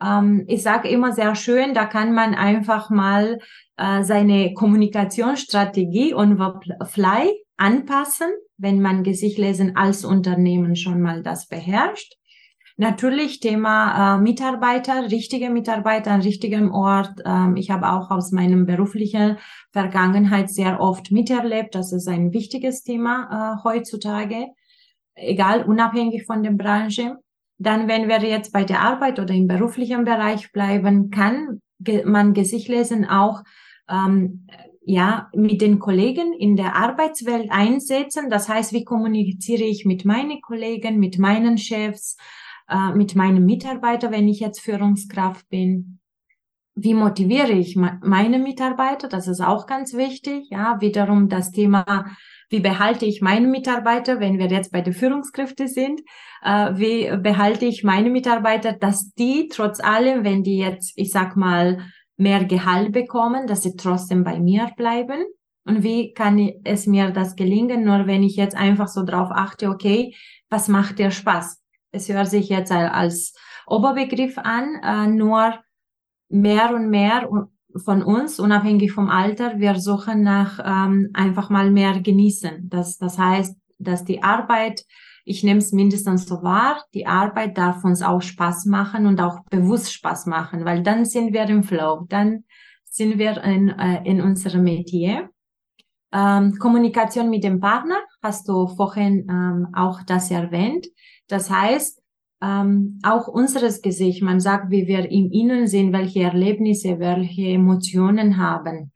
Ähm, 0.00 0.44
ich 0.46 0.62
sage 0.62 0.88
immer 0.88 1.12
sehr 1.12 1.34
schön, 1.34 1.74
da 1.74 1.84
kann 1.84 2.14
man 2.14 2.32
einfach 2.36 2.90
mal 2.90 3.40
äh, 3.76 4.04
seine 4.04 4.54
Kommunikationsstrategie 4.54 6.14
on 6.14 6.38
the 6.38 6.74
fly 6.86 7.28
anpassen, 7.56 8.28
wenn 8.56 8.80
man 8.80 9.02
Gesichtlesen 9.02 9.74
als 9.74 10.04
Unternehmen 10.04 10.76
schon 10.76 11.02
mal 11.02 11.24
das 11.24 11.48
beherrscht. 11.48 12.17
Natürlich 12.80 13.40
Thema 13.40 14.18
äh, 14.18 14.20
Mitarbeiter, 14.20 15.10
richtige 15.10 15.50
Mitarbeiter 15.50 16.12
an 16.12 16.20
richtigem 16.20 16.70
Ort. 16.70 17.10
Ähm, 17.26 17.56
ich 17.56 17.72
habe 17.72 17.90
auch 17.90 18.12
aus 18.12 18.30
meinem 18.30 18.66
beruflichen 18.66 19.36
Vergangenheit 19.72 20.48
sehr 20.48 20.80
oft 20.80 21.10
miterlebt. 21.10 21.74
Das 21.74 21.92
ist 21.92 22.06
ein 22.06 22.32
wichtiges 22.32 22.84
Thema 22.84 23.58
äh, 23.58 23.64
heutzutage, 23.64 24.46
egal 25.16 25.64
unabhängig 25.64 26.24
von 26.24 26.44
der 26.44 26.52
Branche. 26.52 27.16
Dann, 27.58 27.88
wenn 27.88 28.06
wir 28.08 28.20
jetzt 28.20 28.52
bei 28.52 28.62
der 28.62 28.80
Arbeit 28.80 29.18
oder 29.18 29.34
im 29.34 29.48
beruflichen 29.48 30.04
Bereich 30.04 30.52
bleiben, 30.52 31.10
kann 31.10 31.60
man 32.04 32.32
Gesicht 32.32 32.68
lesen 32.68 33.04
auch 33.08 33.42
ähm, 33.90 34.46
ja, 34.82 35.28
mit 35.34 35.62
den 35.62 35.80
Kollegen 35.80 36.32
in 36.32 36.54
der 36.54 36.76
Arbeitswelt 36.76 37.50
einsetzen. 37.50 38.30
Das 38.30 38.48
heißt, 38.48 38.72
wie 38.72 38.84
kommuniziere 38.84 39.64
ich 39.64 39.84
mit 39.84 40.04
meinen 40.04 40.40
Kollegen, 40.40 41.00
mit 41.00 41.18
meinen 41.18 41.58
Chefs, 41.58 42.16
äh, 42.68 42.92
mit 42.94 43.14
meinem 43.14 43.44
Mitarbeiter, 43.44 44.10
wenn 44.10 44.28
ich 44.28 44.40
jetzt 44.40 44.60
Führungskraft 44.60 45.48
bin? 45.48 46.00
Wie 46.74 46.94
motiviere 46.94 47.52
ich 47.52 47.74
meine 47.76 48.38
Mitarbeiter? 48.38 49.08
Das 49.08 49.26
ist 49.26 49.40
auch 49.40 49.66
ganz 49.66 49.94
wichtig. 49.94 50.46
Ja, 50.50 50.80
wiederum 50.80 51.28
das 51.28 51.50
Thema 51.50 52.04
wie 52.50 52.60
behalte 52.60 53.04
ich 53.04 53.20
meine 53.20 53.46
Mitarbeiter, 53.46 54.20
wenn 54.20 54.38
wir 54.38 54.46
jetzt 54.46 54.72
bei 54.72 54.80
den 54.80 54.94
Führungskräften 54.94 55.68
sind, 55.68 56.00
äh, 56.42 56.70
wie 56.74 57.14
behalte 57.18 57.66
ich 57.66 57.84
meine 57.84 58.10
Mitarbeiter, 58.10 58.72
dass 58.72 59.12
die 59.12 59.48
trotz 59.48 59.80
allem, 59.80 60.24
wenn 60.24 60.42
die 60.42 60.58
jetzt, 60.58 60.92
ich 60.96 61.10
sag 61.10 61.36
mal, 61.36 61.78
mehr 62.16 62.44
Gehalt 62.44 62.92
bekommen, 62.92 63.46
dass 63.46 63.62
sie 63.62 63.76
trotzdem 63.76 64.24
bei 64.24 64.40
mir 64.40 64.70
bleiben. 64.76 65.24
Und 65.64 65.82
wie 65.82 66.14
kann 66.14 66.50
es 66.64 66.86
mir 66.86 67.10
das 67.10 67.36
gelingen, 67.36 67.84
nur 67.84 68.06
wenn 68.06 68.22
ich 68.22 68.36
jetzt 68.36 68.56
einfach 68.56 68.88
so 68.88 69.04
drauf 69.04 69.28
achte, 69.30 69.68
okay, 69.68 70.14
was 70.48 70.68
macht 70.68 70.98
dir 70.98 71.10
Spaß? 71.10 71.62
Es 71.90 72.08
hört 72.08 72.28
sich 72.28 72.48
jetzt 72.48 72.72
als 72.72 73.34
Oberbegriff 73.66 74.38
an, 74.38 74.80
äh, 74.82 75.06
nur 75.06 75.58
mehr 76.28 76.74
und 76.74 76.90
mehr 76.90 77.28
von 77.76 78.02
uns, 78.02 78.40
unabhängig 78.40 78.92
vom 78.92 79.08
Alter, 79.08 79.58
wir 79.58 79.78
suchen 79.78 80.22
nach 80.22 80.58
ähm, 80.64 81.10
einfach 81.14 81.50
mal 81.50 81.70
mehr 81.70 82.00
genießen. 82.00 82.68
Das, 82.68 82.98
das 82.98 83.18
heißt, 83.18 83.56
dass 83.78 84.04
die 84.04 84.22
Arbeit, 84.22 84.84
ich 85.24 85.42
nehme 85.42 85.58
es 85.58 85.72
mindestens 85.72 86.26
so 86.26 86.42
wahr, 86.42 86.82
die 86.94 87.06
Arbeit 87.06 87.58
darf 87.58 87.84
uns 87.84 88.02
auch 88.02 88.22
Spaß 88.22 88.66
machen 88.66 89.06
und 89.06 89.20
auch 89.20 89.44
bewusst 89.50 89.92
Spaß 89.92 90.26
machen, 90.26 90.64
weil 90.64 90.82
dann 90.82 91.04
sind 91.04 91.32
wir 91.32 91.44
im 91.44 91.62
Flow, 91.62 92.06
dann 92.08 92.44
sind 92.84 93.18
wir 93.18 93.42
in, 93.44 93.68
äh, 93.68 94.02
in 94.04 94.20
unserem 94.20 94.64
Metier. 94.64 95.30
Ähm, 96.10 96.58
Kommunikation 96.58 97.28
mit 97.28 97.44
dem 97.44 97.60
Partner, 97.60 97.98
hast 98.22 98.48
du 98.48 98.66
vorhin 98.66 99.26
ähm, 99.30 99.68
auch 99.74 100.02
das 100.04 100.30
erwähnt. 100.30 100.86
Das 101.28 101.50
heißt, 101.50 102.02
ähm, 102.42 102.98
auch 103.02 103.28
unseres 103.28 103.82
Gesicht, 103.82 104.22
man 104.22 104.40
sagt, 104.40 104.70
wie 104.70 104.86
wir 104.86 105.10
im 105.10 105.30
Innen 105.30 105.66
sind, 105.66 105.92
welche 105.92 106.22
Erlebnisse, 106.22 106.98
welche 106.98 107.48
Emotionen 107.48 108.36
haben, 108.38 108.92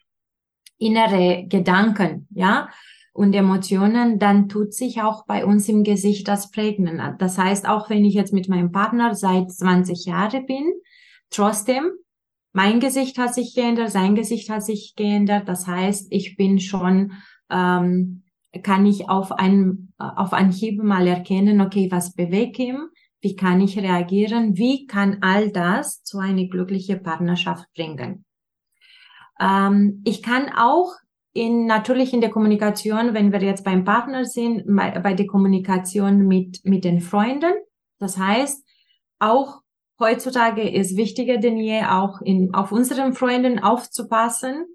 innere 0.79 1.47
Gedanken, 1.49 2.27
ja, 2.31 2.69
und 3.15 3.35
Emotionen, 3.35 4.19
dann 4.19 4.49
tut 4.49 4.73
sich 4.73 5.03
auch 5.03 5.27
bei 5.27 5.45
uns 5.45 5.69
im 5.69 5.85
Gesicht 5.85 6.29
das 6.29 6.51
Prägen. 6.51 7.01
Das 7.19 7.37
heißt, 7.37 7.69
auch 7.69 7.91
wenn 7.91 8.07
ich 8.07 8.15
jetzt 8.15 8.33
mit 8.33 8.49
meinem 8.49 8.73
Partner 8.73 9.15
seit 9.15 9.53
20 9.53 10.07
Jahren 10.07 10.47
bin, 10.47 10.73
trotzdem 11.29 11.91
mein 12.53 12.81
Gesicht 12.81 13.19
hat 13.19 13.35
sich 13.35 13.55
geändert, 13.55 13.91
sein 13.91 14.15
Gesicht 14.15 14.51
hat 14.51 14.63
sich 14.63 14.95
geändert. 14.95 15.49
Das 15.49 15.67
heißt, 15.67 16.09
ich 16.11 16.37
bin 16.37 16.61
schon, 16.61 17.13
ähm, 17.51 18.25
kann 18.63 18.85
ich 18.87 19.09
auf 19.09 19.33
ein, 19.33 19.93
auf 19.99 20.33
Anhieb 20.33 20.83
mal 20.83 21.07
erkennen, 21.07 21.61
okay, 21.61 21.91
was 21.91 22.15
bewegt 22.15 22.59
ihm? 22.59 22.89
Wie 23.21 23.37
kann 23.37 23.61
ich 23.61 23.79
reagieren? 23.79 24.57
Wie 24.57 24.87
kann 24.87 25.19
all 25.21 25.51
das 25.51 26.03
zu 26.03 26.19
einer 26.19 26.47
glücklichen 26.47 27.03
Partnerschaft 27.03 27.67
bringen? 27.75 28.25
Ähm, 29.41 30.03
ich 30.05 30.23
kann 30.23 30.51
auch 30.57 30.93
in, 31.33 31.67
natürlich 31.67 32.13
in 32.13 32.21
der 32.21 32.31
Kommunikation, 32.31 33.15
wenn 33.15 33.33
wir 33.33 33.41
jetzt 33.41 33.65
beim 33.65 33.85
Partner 33.85 34.25
sind, 34.25 34.65
bei, 34.67 34.99
bei 34.99 35.15
der 35.15 35.27
Kommunikation 35.27 36.27
mit, 36.27 36.61
mit 36.65 36.85
den 36.85 37.01
Freunden. 37.01 37.55
Das 37.99 38.19
heißt, 38.19 38.67
auch 39.19 39.63
heutzutage 39.99 40.69
ist 40.69 40.97
wichtiger 40.97 41.39
denn 41.39 41.57
je, 41.57 41.85
auch 41.85 42.21
in, 42.21 42.53
auf 42.55 42.73
unseren 42.73 43.15
Freunden 43.15 43.61
aufzupassen. 43.61 44.67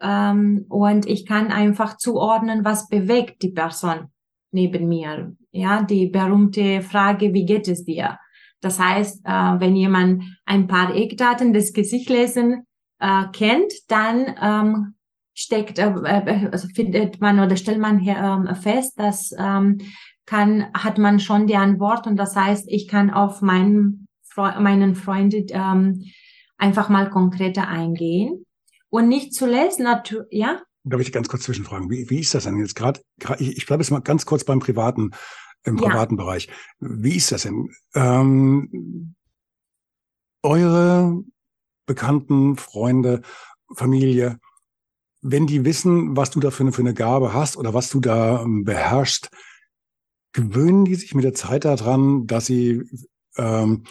Ähm, 0.00 0.66
und 0.68 1.06
ich 1.06 1.26
kann 1.26 1.50
einfach 1.50 1.96
zuordnen, 1.96 2.64
was 2.64 2.88
bewegt 2.88 3.42
die 3.42 3.50
Person 3.50 4.08
neben 4.50 4.88
mir. 4.88 5.34
Ja, 5.50 5.82
die 5.82 6.06
berühmte 6.06 6.82
Frage, 6.82 7.32
wie 7.34 7.44
geht 7.44 7.68
es 7.68 7.84
dir? 7.84 8.18
Das 8.60 8.78
heißt, 8.78 9.24
äh, 9.24 9.30
wenn 9.30 9.76
jemand 9.76 10.24
ein 10.44 10.66
paar 10.66 10.94
Eckdaten 10.94 11.52
des 11.52 11.72
Gesichtslesen 11.72 12.64
äh, 12.98 13.24
kennt, 13.32 13.72
dann 13.88 14.34
ähm, 14.40 14.94
steckt, 15.34 15.78
äh, 15.78 15.90
äh, 15.90 16.48
also 16.50 16.68
findet 16.74 17.20
man 17.20 17.38
oder 17.38 17.56
stellt 17.56 17.78
man 17.78 17.98
hier, 17.98 18.16
ähm, 18.16 18.54
fest, 18.56 18.98
dass 18.98 19.32
ähm, 19.38 19.78
kann, 20.26 20.66
hat 20.74 20.98
man 20.98 21.20
schon 21.20 21.46
die 21.46 21.56
Antwort 21.56 22.06
und 22.06 22.16
das 22.16 22.36
heißt, 22.36 22.66
ich 22.68 22.88
kann 22.88 23.10
auf 23.10 23.40
meinen 23.40 24.08
meinen 24.36 24.94
Freunden 24.94 25.46
ähm, 25.50 26.04
einfach 26.58 26.88
mal 26.88 27.10
konkreter 27.10 27.66
eingehen. 27.66 28.44
Und 28.90 29.08
nicht 29.08 29.34
zuletzt, 29.34 29.80
natürlich, 29.80 30.28
ja? 30.30 30.62
Darf 30.84 31.00
ich 31.00 31.12
ganz 31.12 31.28
kurz 31.28 31.42
zwischenfragen? 31.42 31.90
Wie, 31.90 32.08
wie 32.08 32.20
ist 32.20 32.34
das 32.34 32.44
denn 32.44 32.58
jetzt 32.58 32.74
gerade? 32.74 33.00
Ich, 33.38 33.58
ich 33.58 33.66
bleibe 33.66 33.82
jetzt 33.82 33.90
mal 33.90 34.00
ganz 34.00 34.24
kurz 34.24 34.44
beim 34.44 34.60
privaten, 34.60 35.10
im 35.64 35.76
privaten 35.76 36.16
ja. 36.16 36.24
Bereich. 36.24 36.48
Wie 36.80 37.16
ist 37.16 37.32
das 37.32 37.42
denn? 37.42 37.70
Ähm, 37.94 39.14
eure 40.42 41.22
Bekannten, 41.86 42.56
Freunde, 42.56 43.22
Familie, 43.74 44.38
wenn 45.20 45.46
die 45.46 45.64
wissen, 45.64 46.16
was 46.16 46.30
du 46.30 46.40
da 46.40 46.50
für 46.50 46.62
eine, 46.62 46.72
für 46.72 46.82
eine 46.82 46.94
Gabe 46.94 47.32
hast 47.32 47.56
oder 47.56 47.74
was 47.74 47.90
du 47.90 48.00
da 48.00 48.42
ähm, 48.42 48.64
beherrschst, 48.64 49.30
gewöhnen 50.32 50.84
die 50.84 50.94
sich 50.94 51.14
mit 51.14 51.24
der 51.24 51.34
Zeit 51.34 51.64
daran, 51.64 52.26
dass 52.26 52.46
sie 52.46 52.82
ähm, 53.36 53.84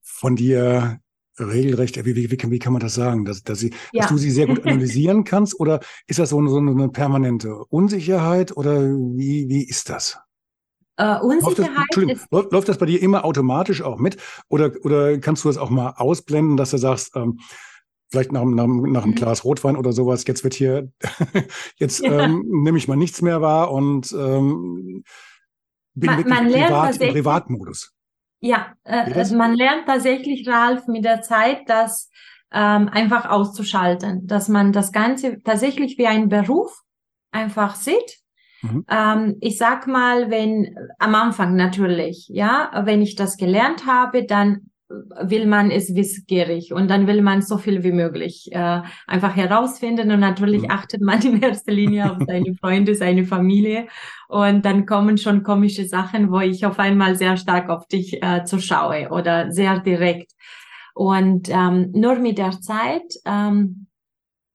von 0.00 0.36
dir 0.36 1.00
regelrecht, 1.40 1.96
wie, 2.04 2.16
wie, 2.16 2.30
wie, 2.30 2.50
wie 2.50 2.58
kann 2.58 2.72
man 2.72 2.80
das 2.80 2.94
sagen, 2.94 3.24
dass, 3.24 3.42
dass, 3.42 3.58
sie, 3.58 3.70
ja. 3.92 4.02
dass 4.02 4.10
du 4.10 4.18
sie 4.18 4.30
sehr 4.30 4.46
gut 4.46 4.62
analysieren 4.66 5.24
kannst 5.24 5.58
oder 5.58 5.80
ist 6.06 6.18
das 6.18 6.30
so 6.30 6.38
eine, 6.38 6.50
so 6.50 6.58
eine 6.58 6.88
permanente 6.88 7.54
Unsicherheit 7.66 8.56
oder 8.56 8.82
wie, 8.82 9.48
wie 9.48 9.64
ist 9.64 9.90
das? 9.90 10.18
Uh, 11.00 11.16
Unsicherheit 11.22 11.96
läuft 11.96 12.26
das, 12.30 12.50
läuft, 12.52 12.68
das 12.68 12.78
bei 12.78 12.84
dir 12.84 13.00
immer 13.00 13.24
automatisch 13.24 13.80
auch 13.80 13.98
mit 13.98 14.18
oder, 14.48 14.72
oder 14.82 15.16
kannst 15.18 15.44
du 15.44 15.48
das 15.48 15.56
auch 15.56 15.70
mal 15.70 15.94
ausblenden, 15.96 16.58
dass 16.58 16.72
du 16.72 16.76
sagst, 16.76 17.16
ähm, 17.16 17.38
vielleicht 18.10 18.32
nach, 18.32 18.44
nach, 18.44 18.66
nach 18.66 19.02
einem 19.02 19.12
mhm. 19.12 19.14
Glas 19.14 19.44
Rotwein 19.44 19.76
oder 19.76 19.92
sowas, 19.92 20.24
jetzt 20.26 20.44
wird 20.44 20.54
hier, 20.54 20.92
jetzt 21.76 22.00
ja. 22.00 22.24
ähm, 22.24 22.44
nehme 22.48 22.76
ich 22.76 22.88
mal 22.88 22.96
nichts 22.96 23.22
mehr 23.22 23.40
wahr 23.40 23.72
und 23.72 24.12
ähm, 24.12 25.04
bin 25.94 26.06
man, 26.06 26.18
wirklich 26.18 26.34
man 26.34 26.52
privat, 26.52 27.00
im 27.00 27.12
Privatmodus. 27.12 27.92
Ja, 28.40 28.72
äh, 28.84 29.12
also 29.14 29.36
man 29.36 29.54
lernt 29.54 29.86
tatsächlich, 29.86 30.48
Ralf, 30.48 30.86
mit 30.86 31.04
der 31.04 31.20
Zeit, 31.20 31.68
das 31.68 32.10
ähm, 32.52 32.88
einfach 32.88 33.28
auszuschalten, 33.28 34.26
dass 34.26 34.48
man 34.48 34.72
das 34.72 34.92
Ganze 34.92 35.42
tatsächlich 35.42 35.98
wie 35.98 36.06
ein 36.06 36.28
Beruf 36.28 36.82
einfach 37.30 37.76
sieht. 37.76 38.18
Mhm. 38.62 38.84
Ähm, 38.90 39.36
ich 39.40 39.56
sag 39.58 39.86
mal, 39.86 40.30
wenn 40.30 40.74
am 40.98 41.14
Anfang 41.14 41.54
natürlich, 41.54 42.28
ja, 42.28 42.70
wenn 42.84 43.02
ich 43.02 43.14
das 43.14 43.36
gelernt 43.36 43.86
habe, 43.86 44.24
dann 44.24 44.69
will 44.90 45.46
man 45.46 45.70
es 45.70 45.94
wissgierig 45.94 46.72
und 46.72 46.88
dann 46.90 47.06
will 47.06 47.22
man 47.22 47.42
so 47.42 47.58
viel 47.58 47.84
wie 47.84 47.92
möglich 47.92 48.50
äh, 48.52 48.80
einfach 49.06 49.36
herausfinden 49.36 50.10
und 50.10 50.20
natürlich 50.20 50.62
mhm. 50.62 50.70
achtet 50.70 51.00
man 51.00 51.22
in 51.22 51.40
erster 51.40 51.72
Linie 51.72 52.10
auf 52.10 52.18
seine 52.26 52.54
Freunde, 52.54 52.94
seine 52.94 53.24
Familie 53.24 53.86
und 54.28 54.64
dann 54.64 54.86
kommen 54.86 55.16
schon 55.16 55.44
komische 55.44 55.86
Sachen, 55.86 56.32
wo 56.32 56.40
ich 56.40 56.66
auf 56.66 56.78
einmal 56.78 57.14
sehr 57.14 57.36
stark 57.36 57.68
auf 57.68 57.86
dich 57.86 58.20
äh, 58.22 58.44
zuschaue 58.44 59.10
oder 59.10 59.52
sehr 59.52 59.78
direkt 59.78 60.32
und 60.94 61.48
ähm, 61.50 61.90
nur 61.92 62.16
mit 62.16 62.38
der 62.38 62.60
Zeit 62.60 63.14
ähm, 63.24 63.86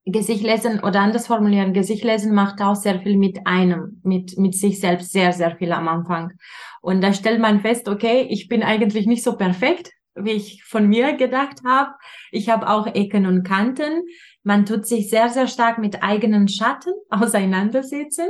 Gesicht 0.06 0.44
lesen 0.44 0.82
oder 0.82 1.00
anders 1.00 1.28
formulieren, 1.28 1.74
Gesicht 1.74 2.04
lesen 2.04 2.36
macht 2.36 2.62
auch 2.62 2.76
sehr 2.76 3.00
viel 3.00 3.18
mit 3.18 3.48
einem, 3.48 4.02
mit, 4.04 4.38
mit 4.38 4.54
sich 4.54 4.80
selbst 4.80 5.12
sehr, 5.12 5.34
sehr 5.34 5.56
viel 5.56 5.72
am 5.72 5.88
Anfang. 5.88 6.34
Und 6.82 7.02
da 7.02 7.12
stellt 7.12 7.40
man 7.40 7.62
fest, 7.62 7.90
okay, 7.90 8.28
ich 8.30 8.48
bin 8.48 8.62
eigentlich 8.62 9.08
nicht 9.08 9.24
so 9.24 9.36
perfekt, 9.36 9.90
wie 10.16 10.32
ich 10.32 10.64
von 10.64 10.88
mir 10.88 11.14
gedacht 11.14 11.60
habe. 11.66 11.92
Ich 12.32 12.50
habe 12.50 12.70
auch 12.70 12.88
Ecken 12.88 13.26
und 13.26 13.44
Kanten. 13.44 14.04
Man 14.44 14.66
tut 14.66 14.86
sich 14.86 15.10
sehr, 15.10 15.30
sehr 15.30 15.48
stark 15.48 15.78
mit 15.78 16.04
eigenen 16.04 16.48
Schatten 16.48 16.94
auseinandersetzen, 17.10 18.28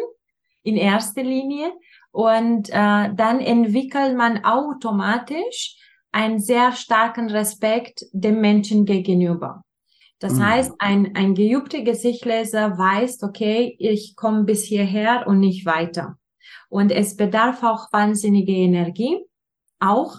in 0.63 0.77
erster 0.77 1.23
Linie. 1.23 1.71
Und 2.11 2.69
äh, 2.69 3.13
dann 3.13 3.39
entwickelt 3.39 4.15
man 4.15 4.43
automatisch 4.45 5.77
einen 6.11 6.39
sehr 6.39 6.71
starken 6.71 7.29
Respekt 7.29 8.05
dem 8.13 8.39
Menschen 8.39 8.85
gegenüber. 8.85 9.63
Das 10.19 10.35
mhm. 10.35 10.45
heißt, 10.45 10.73
ein, 10.79 11.15
ein 11.15 11.35
geübter 11.35 11.81
Gesichtleser 11.81 12.77
weiß, 12.77 13.21
okay, 13.23 13.75
ich 13.79 14.15
komme 14.15 14.45
bis 14.45 14.63
hierher 14.63 15.25
und 15.27 15.39
nicht 15.39 15.65
weiter. 15.65 16.17
Und 16.69 16.91
es 16.91 17.17
bedarf 17.17 17.63
auch 17.63 17.91
wahnsinnige 17.91 18.53
Energie, 18.53 19.19
auch 19.79 20.15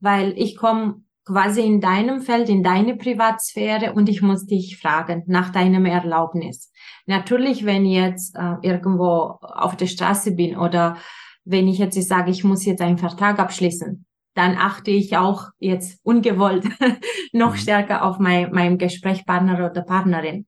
weil 0.00 0.32
ich 0.38 0.56
komme 0.56 1.03
quasi 1.24 1.62
in 1.62 1.80
deinem 1.80 2.20
Feld, 2.20 2.48
in 2.48 2.62
deine 2.62 2.96
Privatsphäre 2.96 3.94
und 3.94 4.08
ich 4.08 4.22
muss 4.22 4.46
dich 4.46 4.76
fragen 4.76 5.22
nach 5.26 5.50
deinem 5.50 5.86
Erlaubnis. 5.86 6.70
Natürlich, 7.06 7.64
wenn 7.64 7.86
ich 7.86 7.94
jetzt 7.94 8.36
äh, 8.36 8.56
irgendwo 8.62 9.38
auf 9.40 9.76
der 9.76 9.86
Straße 9.86 10.32
bin 10.32 10.56
oder 10.56 10.96
wenn 11.44 11.68
ich 11.68 11.78
jetzt 11.78 12.00
sage, 12.02 12.30
ich 12.30 12.44
muss 12.44 12.64
jetzt 12.64 12.80
einen 12.80 12.98
Vertrag 12.98 13.38
abschließen, 13.38 14.04
dann 14.34 14.56
achte 14.56 14.90
ich 14.90 15.16
auch 15.16 15.48
jetzt 15.58 16.00
ungewollt 16.02 16.64
noch 17.32 17.52
mhm. 17.52 17.58
stärker 17.58 18.04
auf 18.04 18.18
mein, 18.18 18.50
meinem 18.52 18.78
Gesprächspartner 18.78 19.70
oder 19.70 19.82
Partnerin. 19.82 20.46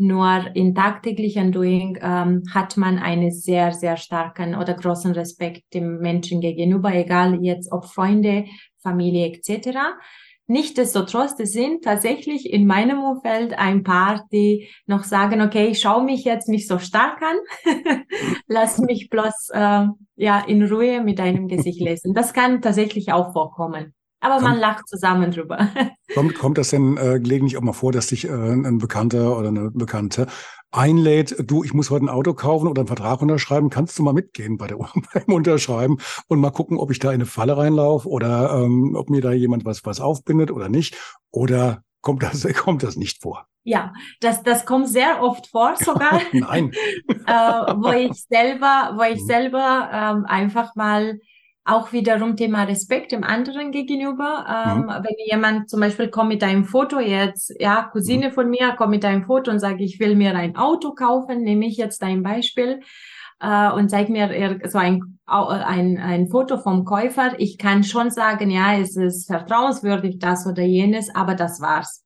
Nur 0.00 0.46
in 0.54 0.76
tagtäglichen 0.76 1.50
Doing 1.50 1.98
ähm, 2.00 2.44
hat 2.54 2.76
man 2.76 2.98
einen 2.98 3.32
sehr, 3.32 3.72
sehr 3.72 3.96
starken 3.96 4.54
oder 4.54 4.74
großen 4.74 5.10
Respekt 5.10 5.74
dem 5.74 5.98
Menschen 5.98 6.40
gegenüber, 6.40 6.94
egal 6.94 7.42
jetzt 7.42 7.72
ob 7.72 7.86
Freunde, 7.86 8.44
Familie 8.82 9.32
etc. 9.32 9.78
Nichtsdestotrotz, 10.50 11.38
es 11.38 11.52
sind 11.52 11.84
tatsächlich 11.84 12.50
in 12.50 12.66
meinem 12.66 13.02
Umfeld 13.02 13.52
ein 13.58 13.82
paar, 13.82 14.26
die 14.32 14.68
noch 14.86 15.04
sagen, 15.04 15.42
okay, 15.42 15.74
schau 15.74 16.00
mich 16.00 16.24
jetzt 16.24 16.48
nicht 16.48 16.66
so 16.66 16.78
stark 16.78 17.20
an, 17.20 17.36
lass 18.46 18.78
mich 18.78 19.10
bloß 19.10 19.50
äh, 19.52 19.86
ja 20.16 20.40
in 20.46 20.62
Ruhe 20.62 21.02
mit 21.02 21.18
deinem 21.18 21.48
Gesicht 21.48 21.80
lesen. 21.80 22.14
Das 22.14 22.32
kann 22.32 22.62
tatsächlich 22.62 23.12
auch 23.12 23.34
vorkommen. 23.34 23.92
Aber 24.20 24.36
kommt, 24.36 24.48
man 24.48 24.58
lacht 24.58 24.88
zusammen 24.88 25.30
drüber. 25.30 25.68
Kommt, 26.14 26.34
kommt 26.34 26.58
das 26.58 26.70
denn 26.70 26.96
äh, 26.96 27.20
gelegentlich 27.20 27.56
auch 27.58 27.62
mal 27.62 27.74
vor, 27.74 27.92
dass 27.92 28.08
dich 28.08 28.24
äh, 28.24 28.32
ein 28.32 28.78
Bekannter 28.78 29.38
oder 29.38 29.48
eine 29.48 29.70
Bekannte 29.70 30.26
einlädt, 30.70 31.36
du, 31.38 31.64
ich 31.64 31.72
muss 31.72 31.90
heute 31.90 32.04
ein 32.04 32.08
Auto 32.08 32.34
kaufen 32.34 32.68
oder 32.68 32.80
einen 32.80 32.88
Vertrag 32.88 33.22
unterschreiben, 33.22 33.70
kannst 33.70 33.98
du 33.98 34.02
mal 34.02 34.12
mitgehen 34.12 34.58
bei 34.58 34.66
der 34.66 34.76
beim 35.14 35.34
Unterschreiben 35.34 35.98
und 36.28 36.40
mal 36.40 36.50
gucken, 36.50 36.78
ob 36.78 36.90
ich 36.90 36.98
da 36.98 37.08
in 37.08 37.16
eine 37.16 37.26
Falle 37.26 37.56
reinlaufe 37.56 38.08
oder 38.08 38.62
ähm, 38.62 38.94
ob 38.94 39.10
mir 39.10 39.20
da 39.20 39.32
jemand 39.32 39.64
was 39.64 39.84
was 39.84 40.00
aufbindet 40.00 40.50
oder 40.50 40.68
nicht? 40.68 40.96
Oder 41.30 41.82
kommt 42.00 42.22
das 42.22 42.46
kommt 42.56 42.82
das 42.82 42.96
nicht 42.96 43.22
vor? 43.22 43.46
Ja, 43.64 43.92
das 44.20 44.42
das 44.42 44.66
kommt 44.66 44.88
sehr 44.88 45.22
oft 45.22 45.46
vor 45.48 45.74
sogar. 45.78 46.20
Nein. 46.32 46.72
äh, 47.26 47.32
wo 47.32 47.92
ich 47.92 48.24
selber, 48.24 48.94
wo 48.96 49.02
ich 49.02 49.20
mhm. 49.20 49.26
selber 49.26 49.90
ähm, 49.92 50.24
einfach 50.26 50.74
mal 50.74 51.18
auch 51.68 51.92
wiederum 51.92 52.36
Thema 52.36 52.64
Respekt 52.64 53.12
dem 53.12 53.24
anderen 53.24 53.72
gegenüber. 53.72 54.46
Ähm, 54.48 54.82
mhm. 54.82 54.88
Wenn 54.88 55.16
jemand 55.26 55.70
zum 55.70 55.80
Beispiel 55.80 56.08
kommt 56.08 56.30
mit 56.30 56.42
einem 56.42 56.64
Foto 56.64 56.98
jetzt, 56.98 57.54
ja, 57.58 57.90
Cousine 57.92 58.28
mhm. 58.28 58.32
von 58.32 58.50
mir 58.50 58.72
kommt 58.72 58.90
mit 58.90 59.04
einem 59.04 59.24
Foto 59.24 59.50
und 59.50 59.58
sagt, 59.58 59.80
ich 59.80 60.00
will 60.00 60.16
mir 60.16 60.34
ein 60.34 60.56
Auto 60.56 60.92
kaufen, 60.92 61.42
nehme 61.42 61.66
ich 61.66 61.76
jetzt 61.76 62.02
ein 62.02 62.22
Beispiel 62.22 62.80
äh, 63.40 63.70
und 63.70 63.90
zeigt 63.90 64.10
mir 64.10 64.58
so 64.64 64.78
ein, 64.78 65.18
ein, 65.26 65.98
ein 65.98 66.28
Foto 66.28 66.58
vom 66.58 66.84
Käufer. 66.84 67.38
Ich 67.38 67.58
kann 67.58 67.84
schon 67.84 68.10
sagen, 68.10 68.50
ja, 68.50 68.76
es 68.76 68.96
ist 68.96 69.26
vertrauenswürdig, 69.26 70.18
das 70.18 70.46
oder 70.46 70.62
jenes, 70.62 71.14
aber 71.14 71.34
das 71.34 71.60
war's. 71.60 72.04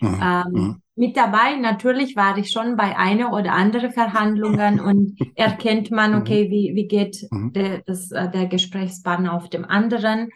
Mhm. 0.00 0.20
Ähm, 0.22 0.52
mhm. 0.52 0.81
Mit 0.94 1.16
dabei, 1.16 1.56
natürlich 1.56 2.16
war 2.16 2.36
ich 2.36 2.50
schon 2.50 2.76
bei 2.76 2.96
einer 2.96 3.32
oder 3.32 3.52
anderen 3.52 3.92
Verhandlungen 3.92 4.78
und 4.80 5.18
erkennt 5.36 5.90
man, 5.90 6.12
mhm. 6.12 6.18
okay, 6.18 6.50
wie, 6.50 6.74
wie 6.74 6.86
geht 6.86 7.26
mhm. 7.30 7.52
der, 7.52 7.82
das, 7.86 8.10
äh, 8.10 8.30
der 8.30 8.46
Gesprächspartner 8.46 9.32
auf 9.32 9.48
dem 9.48 9.64
anderen, 9.64 10.28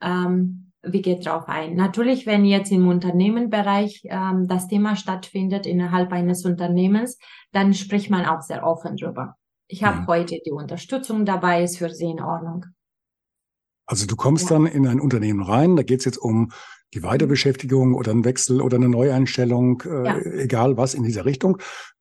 ähm, 0.00 0.70
wie 0.82 1.02
geht 1.02 1.26
drauf 1.26 1.48
ein. 1.48 1.74
Natürlich, 1.74 2.26
wenn 2.26 2.44
jetzt 2.44 2.70
im 2.70 2.86
Unternehmenbereich 2.86 4.02
ähm, 4.04 4.46
das 4.46 4.68
Thema 4.68 4.96
stattfindet 4.96 5.66
innerhalb 5.66 6.12
eines 6.12 6.44
Unternehmens, 6.44 7.18
dann 7.52 7.74
spricht 7.74 8.10
man 8.10 8.24
auch 8.24 8.42
sehr 8.42 8.64
offen 8.64 8.96
drüber. 8.96 9.34
Ich 9.66 9.82
habe 9.82 10.02
mhm. 10.02 10.06
heute 10.06 10.38
die 10.46 10.52
Unterstützung 10.52 11.24
dabei, 11.24 11.64
ist 11.64 11.78
für 11.78 11.90
Sie 11.90 12.10
in 12.10 12.20
Ordnung. 12.20 12.66
Also 13.86 14.06
du 14.06 14.14
kommst 14.16 14.50
ja. 14.50 14.56
dann 14.56 14.66
in 14.66 14.86
ein 14.86 15.00
Unternehmen 15.00 15.42
rein, 15.42 15.76
da 15.76 15.82
geht 15.82 15.98
es 15.98 16.04
jetzt 16.04 16.18
um 16.18 16.52
die 16.94 17.02
Weiterbeschäftigung 17.02 17.94
oder 17.94 18.12
ein 18.12 18.24
Wechsel 18.24 18.60
oder 18.60 18.76
eine 18.76 18.88
Neueinstellung, 18.88 19.82
äh, 19.82 20.06
ja. 20.06 20.18
egal 20.18 20.76
was 20.76 20.94
in 20.94 21.02
dieser 21.02 21.24
Richtung. 21.24 21.58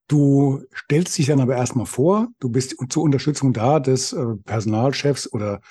Du 0.07 0.61
stellst 0.73 1.17
dich 1.17 1.27
dann 1.27 1.39
aber 1.39 1.55
erstmal 1.55 1.85
vor, 1.85 2.27
du 2.39 2.49
bist 2.49 2.75
zur 2.89 3.03
Unterstützung 3.03 3.53
da 3.53 3.79
des 3.79 4.13
äh, 4.13 4.35
Personalchefs 4.45 5.31
oder 5.31 5.61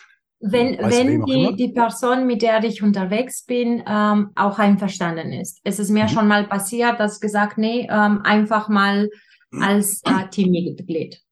wenn, 0.44 0.76
wenn 0.78 1.24
die, 1.24 1.54
die 1.54 1.72
Person, 1.72 2.26
mit 2.26 2.42
der 2.42 2.64
ich 2.64 2.82
unterwegs 2.82 3.44
bin, 3.44 3.84
ähm, 3.86 4.30
auch 4.34 4.58
einverstanden 4.58 5.32
ist. 5.32 5.60
Es 5.62 5.78
ist 5.78 5.90
mir 5.90 6.04
mhm. 6.04 6.08
schon 6.08 6.26
mal 6.26 6.48
passiert, 6.48 6.98
dass 6.98 7.20
gesagt, 7.20 7.58
nee, 7.58 7.86
ähm, 7.88 8.22
einfach 8.24 8.68
mal 8.68 9.08
als 9.52 10.02
äh, 10.04 10.28
Teammitglied. 10.30 11.22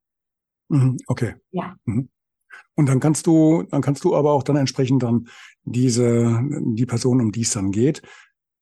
Mhm, 0.69 0.97
okay. 1.09 1.35
Ja. 1.51 1.75
Mhm. 1.87 2.09
Und 2.81 2.87
dann 2.87 2.99
kannst 2.99 3.27
du, 3.27 3.65
dann 3.65 3.83
kannst 3.83 4.05
du 4.05 4.17
aber 4.17 4.33
auch 4.33 4.43
dann 4.43 4.57
entsprechend 4.57 5.03
dann 5.03 5.29
diese, 5.65 6.43
die 6.63 6.87
Person, 6.87 7.21
um 7.21 7.31
die 7.31 7.43
es 7.43 7.51
dann 7.51 7.73
geht, 7.73 8.01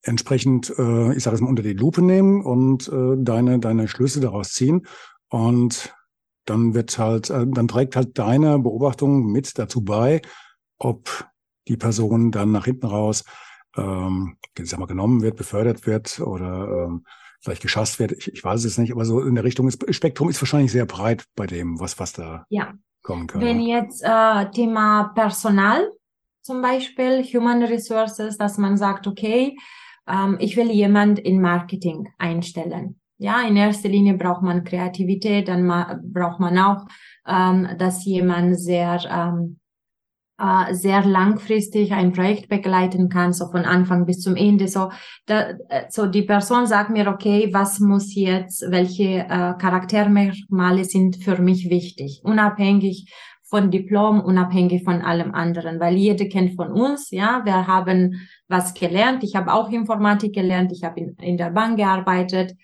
entsprechend, 0.02 0.76
äh, 0.76 1.14
ich 1.14 1.22
sage 1.22 1.36
es 1.36 1.40
mal, 1.40 1.48
unter 1.48 1.62
die 1.62 1.74
Lupe 1.74 2.02
nehmen 2.02 2.44
und 2.44 2.88
äh, 2.88 3.14
deine, 3.16 3.60
deine 3.60 3.86
Schlüsse 3.86 4.18
daraus 4.18 4.54
ziehen. 4.54 4.88
Und 5.28 5.94
dann 6.46 6.74
wird 6.74 6.98
halt, 6.98 7.30
äh, 7.30 7.46
dann 7.46 7.68
trägt 7.68 7.94
halt 7.94 8.18
deine 8.18 8.58
Beobachtung 8.58 9.30
mit 9.30 9.56
dazu 9.56 9.84
bei, 9.84 10.20
ob 10.78 11.28
die 11.68 11.76
Person 11.76 12.32
dann 12.32 12.50
nach 12.50 12.64
hinten 12.64 12.86
raus, 12.86 13.22
ähm, 13.76 14.36
ich 14.58 14.68
sag 14.68 14.80
mal, 14.80 14.86
genommen 14.86 15.22
wird, 15.22 15.36
befördert 15.36 15.86
wird 15.86 16.18
oder 16.18 16.86
ähm, 16.88 17.04
vielleicht 17.40 17.62
geschasst 17.62 18.00
wird. 18.00 18.10
Ich, 18.10 18.32
ich 18.32 18.42
weiß 18.42 18.64
es 18.64 18.78
nicht, 18.78 18.90
aber 18.90 19.04
so 19.04 19.20
in 19.20 19.36
der 19.36 19.44
Richtung 19.44 19.68
ist 19.68 19.94
Spektrum 19.94 20.28
ist 20.28 20.42
wahrscheinlich 20.42 20.72
sehr 20.72 20.86
breit 20.86 21.24
bei 21.36 21.46
dem, 21.46 21.78
was 21.78 22.00
was 22.00 22.12
da 22.12 22.46
ja 22.50 22.74
kommen 23.08 23.26
kann. 23.26 23.40
Wenn 23.40 23.60
jetzt 23.60 24.04
äh, 24.04 24.50
Thema 24.50 25.12
Personal 25.14 25.90
zum 26.42 26.62
Beispiel, 26.62 27.24
Human 27.24 27.62
Resources, 27.62 28.36
dass 28.36 28.58
man 28.58 28.76
sagt, 28.76 29.06
okay, 29.06 29.56
ähm, 30.06 30.36
ich 30.38 30.56
will 30.56 30.70
jemand 30.70 31.18
in 31.18 31.40
Marketing 31.40 32.08
einstellen. 32.18 33.00
Ja, 33.16 33.40
in 33.42 33.56
erster 33.56 33.88
Linie 33.88 34.14
braucht 34.14 34.42
man 34.42 34.62
Kreativität, 34.62 35.48
dann 35.48 35.66
braucht 36.12 36.38
man 36.38 36.56
auch, 36.58 36.86
ähm, 37.26 37.66
dass 37.78 38.04
jemand 38.04 38.60
sehr 38.60 39.00
ähm, 39.10 39.57
äh, 40.38 40.74
sehr 40.74 41.04
langfristig 41.04 41.92
ein 41.92 42.12
Projekt 42.12 42.48
begleiten 42.48 43.08
kann, 43.08 43.32
so 43.32 43.48
von 43.50 43.64
Anfang 43.64 44.06
bis 44.06 44.20
zum 44.20 44.36
Ende. 44.36 44.68
So, 44.68 44.90
da, 45.26 45.50
äh, 45.68 45.84
so 45.88 46.06
die 46.06 46.22
Person 46.22 46.66
sagt 46.66 46.90
mir, 46.90 47.08
okay, 47.08 47.48
was 47.52 47.80
muss 47.80 48.14
jetzt, 48.14 48.64
welche 48.70 49.20
äh, 49.20 49.54
Charaktermerkmale 49.58 50.84
sind 50.84 51.16
für 51.16 51.40
mich 51.40 51.70
wichtig, 51.70 52.20
unabhängig 52.22 53.12
von 53.48 53.70
Diplom, 53.70 54.20
unabhängig 54.20 54.84
von 54.84 55.00
allem 55.00 55.34
anderen, 55.34 55.80
weil 55.80 55.96
jeder 55.96 56.26
kennt 56.26 56.54
von 56.54 56.70
uns, 56.70 57.10
ja, 57.10 57.40
wir 57.44 57.66
haben 57.66 58.28
was 58.46 58.74
gelernt. 58.74 59.24
Ich 59.24 59.36
habe 59.36 59.52
auch 59.52 59.70
Informatik 59.70 60.34
gelernt, 60.34 60.70
ich 60.70 60.84
habe 60.84 61.00
in, 61.00 61.16
in 61.16 61.36
der 61.38 61.50
Bank 61.50 61.78
gearbeitet, 61.78 62.54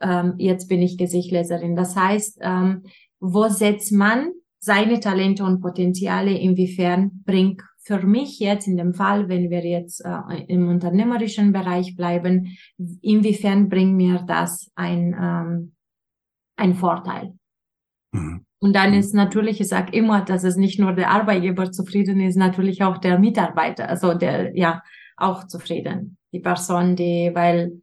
ähm, 0.00 0.34
jetzt 0.38 0.68
bin 0.68 0.80
ich 0.80 0.96
Gesichtleserin. 0.96 1.76
Das 1.76 1.94
heißt, 1.94 2.38
ähm, 2.40 2.84
wo 3.20 3.48
setzt 3.48 3.92
man 3.92 4.30
seine 4.60 5.00
Talente 5.00 5.42
und 5.42 5.60
Potenziale 5.60 6.36
inwiefern 6.36 7.22
bringt 7.24 7.62
für 7.82 8.06
mich 8.06 8.38
jetzt 8.38 8.68
in 8.68 8.76
dem 8.76 8.92
Fall, 8.94 9.28
wenn 9.28 9.50
wir 9.50 9.64
jetzt 9.64 10.04
äh, 10.04 10.44
im 10.48 10.68
unternehmerischen 10.68 11.52
Bereich 11.52 11.96
bleiben, 11.96 12.56
inwiefern 13.00 13.68
bringt 13.68 13.96
mir 13.96 14.22
das 14.28 14.70
ein, 14.74 15.16
ähm, 15.18 15.74
ein 16.56 16.74
Vorteil? 16.74 17.32
Mhm. 18.12 18.44
Und 18.62 18.76
dann 18.76 18.92
ist 18.92 19.14
natürlich, 19.14 19.60
ich 19.60 19.68
sage 19.68 19.96
immer, 19.96 20.20
dass 20.20 20.44
es 20.44 20.56
nicht 20.56 20.78
nur 20.78 20.92
der 20.92 21.10
Arbeitgeber 21.10 21.72
zufrieden 21.72 22.20
ist, 22.20 22.36
natürlich 22.36 22.82
auch 22.82 22.98
der 22.98 23.18
Mitarbeiter, 23.18 23.88
also 23.88 24.12
der, 24.12 24.54
ja, 24.54 24.82
auch 25.16 25.46
zufrieden. 25.46 26.18
Die 26.32 26.40
Person, 26.40 26.94
die, 26.94 27.30
weil 27.32 27.80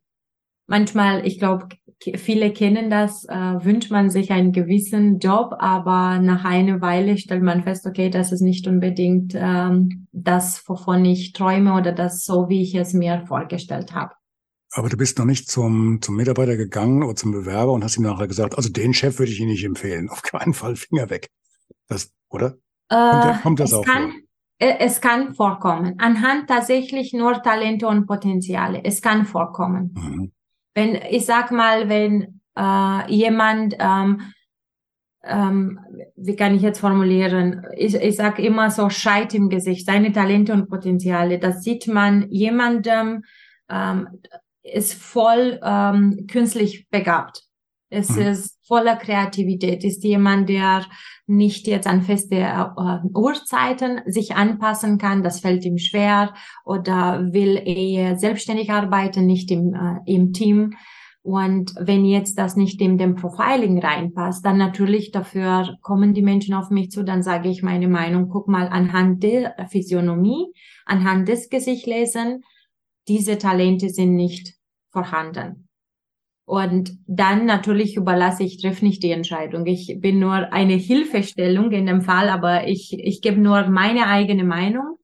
manchmal, 0.68 1.26
ich 1.26 1.40
glaube, 1.40 1.68
viele 2.15 2.53
kennen 2.53 2.89
das, 2.89 3.25
äh, 3.25 3.36
wünscht 3.36 3.91
man 3.91 4.10
sich 4.10 4.31
einen 4.31 4.51
gewissen 4.51 5.19
Job, 5.19 5.55
aber 5.60 6.19
nach 6.19 6.45
einer 6.45 6.79
Weile 6.81 7.17
stellt 7.17 7.43
man 7.43 7.63
fest, 7.63 7.86
okay, 7.86 8.10
das 8.10 8.31
ist 8.31 8.41
nicht 8.41 8.67
unbedingt 8.67 9.33
ähm, 9.36 10.07
das, 10.12 10.63
wovon 10.67 11.05
ich 11.05 11.33
träume 11.33 11.73
oder 11.73 11.91
das 11.91 12.23
so, 12.23 12.49
wie 12.49 12.62
ich 12.62 12.75
es 12.75 12.93
mir 12.93 13.23
vorgestellt 13.27 13.93
habe. 13.93 14.13
Aber 14.71 14.89
du 14.89 14.97
bist 14.97 15.17
noch 15.17 15.25
nicht 15.25 15.49
zum, 15.49 15.99
zum 16.01 16.15
Mitarbeiter 16.15 16.55
gegangen 16.55 17.01
oder 17.01 17.15
zum 17.15 17.31
Bewerber 17.31 17.71
und 17.71 17.83
hast 17.83 17.97
ihm 17.97 18.03
nachher 18.03 18.27
gesagt, 18.27 18.55
also 18.55 18.69
den 18.69 18.93
Chef 18.93 19.17
würde 19.17 19.31
ich 19.31 19.39
Ihnen 19.39 19.51
nicht 19.51 19.63
empfehlen, 19.63 20.10
auf 20.10 20.21
keinen 20.21 20.53
Fall 20.53 20.75
Finger 20.75 21.10
weg. 21.10 21.29
Das, 21.88 22.12
oder? 22.29 22.57
Äh, 22.89 23.33
kommt 23.41 23.60
das 23.60 23.73
auch 23.73 23.83
kann, 23.83 24.12
vor? 24.12 24.19
Äh, 24.60 24.77
es 24.79 25.01
kann 25.01 25.33
vorkommen. 25.33 25.95
Anhand 25.99 26.47
tatsächlich 26.47 27.13
nur 27.13 27.41
Talente 27.41 27.88
und 27.88 28.05
Potenziale. 28.05 28.81
Es 28.83 29.01
kann 29.01 29.25
vorkommen. 29.25 29.95
Mhm 29.95 30.31
wenn, 30.78 30.94
ich 31.10 31.26
sag 31.26 31.50
mal, 31.50 31.90
wenn 31.90 32.40
äh, 32.56 33.12
jemand, 33.12 33.76
ähm, 33.80 34.32
ähm, 35.24 35.80
wie 36.16 36.36
kann 36.36 36.56
ich 36.56 36.62
jetzt 36.62 36.80
formulieren, 36.80 37.66
ich, 37.76 37.96
ich 37.96 38.16
sag 38.16 38.38
immer 38.38 38.70
so 38.70 38.88
Scheit 38.92 39.34
im 39.34 39.50
Gesicht, 39.50 39.88
seine 39.88 40.12
Talente 40.12 40.54
und 40.54 40.70
Potenziale, 40.70 41.40
das 41.40 41.63
sieht 41.63 41.88
man 41.88 42.30
jemandem, 42.30 43.24
ähm, 43.70 44.08
ist 44.62 44.94
voll 44.94 45.60
ähm, 45.63 46.28
künstlich 46.30 46.88
begabt. 46.90 47.46
Es 47.89 48.10
mhm. 48.10 48.21
ist 48.23 48.60
voller 48.67 48.97
Kreativität, 48.97 49.84
ist 49.84 50.04
jemand, 50.04 50.50
der 50.50 50.86
nicht 51.26 51.67
jetzt 51.67 51.88
an 51.88 52.02
feste 52.02 52.36
äh, 52.36 52.65
Uhrzeiten 53.13 54.02
sich 54.06 54.36
anpassen 54.36 54.97
kann, 54.97 55.23
das 55.23 55.39
fällt 55.39 55.63
ihm 55.63 55.78
schwer 55.78 56.34
oder 56.65 57.32
will 57.32 57.62
eher 57.63 58.17
selbstständig 58.17 58.71
arbeiten, 58.71 59.26
nicht 59.26 59.52
im, 59.52 59.73
äh, 59.73 60.00
im 60.06 60.34
Team. 60.34 60.73
Und 61.21 61.73
wenn 61.78 62.06
jetzt 62.06 62.38
das 62.38 62.56
nicht 62.56 62.80
in 62.80 62.97
dem 62.97 63.15
Profiling 63.15 63.80
reinpasst, 63.80 64.45
dann 64.45 64.58
natürlich 64.58 65.12
dafür 65.12 65.78
kommen 65.82 66.13
die 66.13 66.21
Menschen 66.21 66.54
auf 66.54 66.69
mich 66.69 66.89
zu, 66.89 67.04
dann 67.04 67.21
sage 67.21 67.50
ich 67.50 67.63
meine 67.63 67.89
Meinung, 67.89 68.30
guck 68.30 68.47
mal 68.47 68.67
anhand 68.67 69.23
der 69.23 69.54
Physiognomie, 69.69 70.45
anhand 70.86 71.28
des 71.28 71.50
Gesichtlesen, 71.50 72.43
diese 73.10 73.38
Talente 73.38 73.89
sind 73.89 74.15
nicht 74.15 74.56
vorhanden. 74.89 75.66
Und 76.47 76.97
dann 77.07 77.45
natürlich 77.45 77.97
überlasse 77.97 78.43
ich, 78.43 78.62
treffe 78.62 78.86
nicht 78.86 79.03
die 79.03 79.12
Entscheidung. 79.12 79.65
Ich 79.65 79.97
bin 79.99 80.17
nur 80.17 80.53
eine 80.53 80.75
Hilfestellung 80.75 81.71
in 81.71 81.88
dem 81.88 82.01
Fall, 82.01 82.29
aber 82.29 82.69
ich, 82.69 82.97
ich 82.97 83.21
gebe 83.21 83.38
nur 83.38 83.67
meine 83.67 84.07
eigene 84.07 84.45
Meinung. 84.45 84.97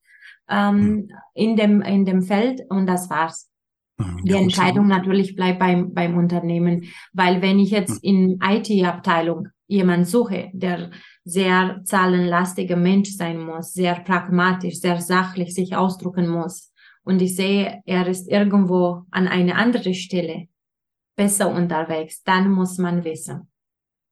ähm, 0.48 0.76
mhm. 0.76 1.08
in 1.34 1.56
dem 1.56 1.82
in 1.82 2.06
dem 2.06 2.22
Feld 2.22 2.62
und 2.70 2.86
das 2.86 3.10
war's. 3.10 3.50
Mhm. 3.98 4.24
Die 4.24 4.32
Entscheidung 4.32 4.86
natürlich 4.86 5.36
bleibt 5.36 5.58
beim 5.58 5.92
beim 5.92 6.16
Unternehmen, 6.16 6.84
weil 7.12 7.42
wenn 7.42 7.58
ich 7.58 7.70
jetzt 7.70 8.02
in 8.02 8.38
IT-Abteilung 8.42 9.48
jemand 9.66 10.08
suche, 10.08 10.50
der 10.54 10.92
sehr 11.24 11.80
zahlenlastiger 11.84 12.76
Mensch 12.76 13.10
sein 13.10 13.38
muss, 13.38 13.74
sehr 13.74 13.96
pragmatisch, 14.00 14.80
sehr 14.80 15.00
sachlich 15.00 15.54
sich 15.54 15.76
ausdrücken 15.76 16.28
muss. 16.28 16.72
Und 17.04 17.20
ich 17.20 17.36
sehe, 17.36 17.82
er 17.84 18.06
ist 18.06 18.30
irgendwo 18.30 19.02
an 19.10 19.28
eine 19.28 19.56
andere 19.56 19.92
Stelle 19.92 20.48
besser 21.16 21.50
unterwegs. 21.50 22.22
Dann 22.22 22.50
muss 22.50 22.78
man 22.78 23.04
wissen. 23.04 23.48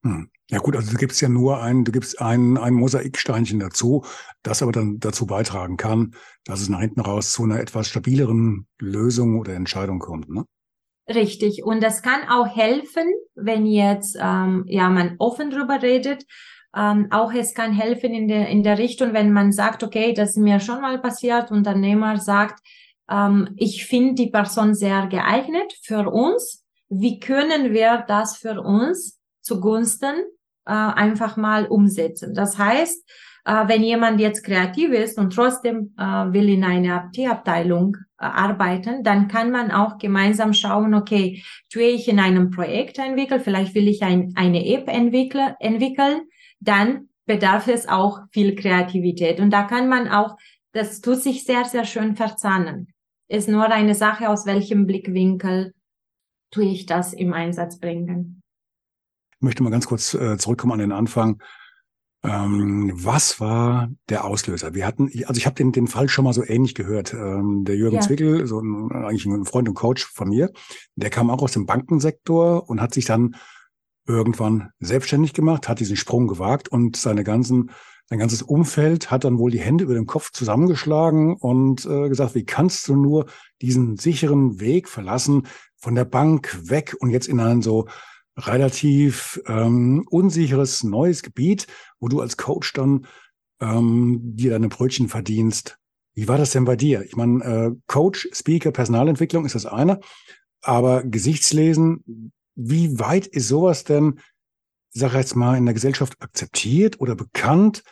Hm. 0.05 0.31
Ja 0.51 0.59
gut, 0.59 0.77
also 0.77 0.91
du 0.91 0.99
gibst 0.99 1.21
ja 1.23 1.29
nur 1.29 1.63
ein, 1.63 1.85
du 1.85 1.93
gibst 1.93 2.21
ein, 2.21 2.59
ein 2.59 2.75
Mosaiksteinchen 2.75 3.59
dazu, 3.59 4.05
das 4.43 4.63
aber 4.63 4.73
dann 4.73 4.99
dazu 4.99 5.27
beitragen 5.27 5.79
kann, 5.79 6.15
dass 6.45 6.61
es 6.61 6.69
nach 6.69 6.81
hinten 6.81 7.01
raus 7.01 7.33
zu 7.33 7.45
einer 7.45 7.59
etwas 7.59 7.89
stabileren 7.89 8.67
Lösung 8.79 9.39
oder 9.39 9.55
Entscheidung 9.55 9.99
kommt. 9.99 10.29
Ne? 10.29 10.45
Richtig. 11.09 11.65
Und 11.65 11.83
das 11.83 12.03
kann 12.03 12.29
auch 12.29 12.47
helfen, 12.47 13.05
wenn 13.35 13.67
jetzt 13.67 14.17
ähm, 14.21 14.65
ja 14.67 14.91
man 14.91 15.17
offen 15.19 15.51
drüber 15.51 15.81
redet. 15.81 16.27
Ähm, 16.77 17.09
auch 17.11 17.33
es 17.33 17.55
kann 17.55 17.73
helfen 17.73 18.13
in 18.13 18.29
der 18.29 18.49
in 18.49 18.63
der 18.63 18.79
Richtung, 18.79 19.13
wenn 19.13 19.33
man 19.33 19.53
sagt, 19.53 19.83
okay, 19.83 20.13
das 20.13 20.31
ist 20.31 20.37
mir 20.37 20.61
schon 20.61 20.81
mal 20.81 21.01
passiert. 21.01 21.51
Unternehmer 21.51 22.19
sagt, 22.19 22.61
ähm, 23.11 23.49
ich 23.57 23.87
finde 23.87 24.15
die 24.15 24.31
Person 24.31 24.75
sehr 24.75 25.07
geeignet 25.07 25.73
für 25.83 26.11
uns. 26.11 26.62
Wie 26.95 27.19
können 27.19 27.73
wir 27.73 28.05
das 28.07 28.37
für 28.37 28.61
uns 28.61 29.19
zugunsten 29.41 30.15
äh, 30.67 30.73
einfach 30.73 31.39
mal 31.39 31.65
umsetzen? 31.67 32.35
Das 32.35 32.59
heißt, 32.59 33.09
äh, 33.47 33.67
wenn 33.67 33.83
jemand 33.83 34.21
jetzt 34.21 34.45
kreativ 34.45 34.91
ist 34.91 35.17
und 35.17 35.35
trotzdem 35.35 35.95
äh, 35.99 36.03
will 36.03 36.51
in 36.51 36.65
einer 36.65 37.11
IT-Abteilung 37.11 37.97
äh, 38.19 38.27
arbeiten, 38.27 39.03
dann 39.03 39.29
kann 39.29 39.51
man 39.51 39.71
auch 39.71 39.97
gemeinsam 39.97 40.53
schauen, 40.53 40.93
okay, 40.93 41.43
tue 41.73 41.85
ich 41.85 42.09
in 42.09 42.21
einem 42.21 42.51
Projekt 42.51 42.99
entwickeln, 42.99 43.41
vielleicht 43.41 43.75
will 43.75 43.89
ich 43.89 44.03
ein, 44.03 44.35
eine 44.37 44.67
App 44.67 44.87
entwickle, 44.89 45.57
entwickeln, 45.61 46.25
dann 46.61 47.09
bedarf 47.25 47.69
es 47.69 47.89
auch 47.89 48.21
viel 48.33 48.55
Kreativität. 48.55 49.41
Und 49.41 49.51
da 49.51 49.63
kann 49.63 49.89
man 49.89 50.09
auch, 50.09 50.37
das 50.73 51.01
tut 51.01 51.23
sich 51.23 51.45
sehr, 51.45 51.65
sehr 51.65 51.87
schön 51.87 52.17
verzahnen. 52.17 52.89
Ist 53.29 53.49
nur 53.49 53.71
eine 53.71 53.95
Sache, 53.95 54.29
aus 54.29 54.45
welchem 54.45 54.87
Blickwinkel 54.87 55.73
tue 56.53 56.65
ich 56.65 56.87
das 56.87 57.13
im 57.13 57.33
Einsatz 57.33 57.79
bringen. 57.79 58.43
Ich 59.37 59.43
möchte 59.43 59.65
mal 59.65 59.71
ganz 59.71 59.89
kurz 59.89 60.15
äh, 60.15 60.39
zurückkommen 60.39 60.75
an 60.75 60.79
den 60.79 60.93
Anfang. 60.93 61.43
Ähm, 62.25 62.93
was 62.95 63.41
war 63.41 63.91
der 64.09 64.25
Auslöser? 64.25 64.75
Wir 64.75 64.87
hatten, 64.87 65.11
also 65.27 65.39
ich 65.39 65.47
habe 65.47 65.57
den, 65.57 65.73
den 65.73 65.89
Fall 65.89 66.09
schon 66.09 66.25
mal 66.25 66.33
so 66.33 66.45
ähnlich 66.45 66.77
gehört. 66.77 67.13
Ähm, 67.13 67.65
der 67.65 67.75
Jürgen 67.75 67.97
ja. 67.97 68.03
Zwickel, 68.03 68.47
so 68.47 68.61
ein, 68.61 68.93
eigentlich 68.93 69.27
ein 69.27 69.45
Freund 69.45 69.69
und 69.69 69.75
Coach 69.75 70.07
von 70.07 70.29
mir, 70.29 70.53
der 70.95 71.11
kam 71.11 71.31
auch 71.31 71.43
aus 71.43 71.53
dem 71.53 71.67
Bankensektor 71.67 72.69
und 72.69 72.81
hat 72.81 72.95
sich 72.95 73.07
dann 73.07 73.35
irgendwann 74.07 74.71
selbstständig 74.79 75.33
gemacht, 75.33 75.69
hat 75.69 75.81
diesen 75.81 75.97
Sprung 75.97 76.29
gewagt 76.29 76.69
und 76.69 76.97
seine 76.97 77.25
ganzen, 77.25 77.71
sein 78.09 78.19
ganzes 78.19 78.43
Umfeld 78.43 79.11
hat 79.11 79.25
dann 79.25 79.39
wohl 79.39 79.51
die 79.51 79.61
Hände 79.61 79.85
über 79.85 79.95
dem 79.95 80.07
Kopf 80.07 80.31
zusammengeschlagen 80.33 81.35
und 81.35 81.87
äh, 81.87 82.09
gesagt, 82.09 82.35
wie 82.37 82.45
kannst 82.45 82.87
du 82.87 82.95
nur 82.95 83.27
diesen 83.61 83.97
sicheren 83.97 84.61
Weg 84.61 84.89
verlassen, 84.89 85.47
von 85.83 85.97
der 85.97 86.05
Bank 86.05 86.71
weg 86.71 86.97
und 87.01 87.11
jetzt 87.11 87.27
in 87.27 87.41
ein 87.41 87.61
so 87.61 87.89
relativ 88.37 89.43
ähm, 89.47 90.07
unsicheres 90.09 90.85
neues 90.85 91.23
Gebiet, 91.23 91.67
wo 91.99 92.09
du 92.09 92.21
als 92.21 92.37
Coach 92.37 92.73
dann 92.73 93.07
ähm, 93.61 94.21
dir 94.23 94.53
deine 94.53 94.69
Brötchen 94.69 95.09
verdienst. 95.09 95.79
Wie 96.15 96.29
war 96.29 96.39
das 96.39 96.53
denn 96.53 96.65
bei 96.65 96.77
dir? 96.77 97.03
Ich 97.03 97.17
meine, 97.17 97.45
äh, 97.45 97.71
Coach, 97.89 98.29
Speaker, 98.33 98.71
Personalentwicklung 98.71 99.45
ist 99.45 99.57
das 99.57 99.67
eine, 99.67 99.99
aber 100.63 101.03
Gesichtslesen, 101.03 102.33
wie 102.55 102.99
weit 103.01 103.27
ist 103.27 103.49
sowas 103.49 103.83
denn, 103.83 104.21
ich 104.95 105.01
sage 105.01 105.19
jetzt 105.19 105.35
mal, 105.35 105.57
in 105.57 105.65
der 105.65 105.75
Gesellschaft 105.75 106.15
akzeptiert 106.21 107.01
oder 107.01 107.17
bekannt? 107.17 107.83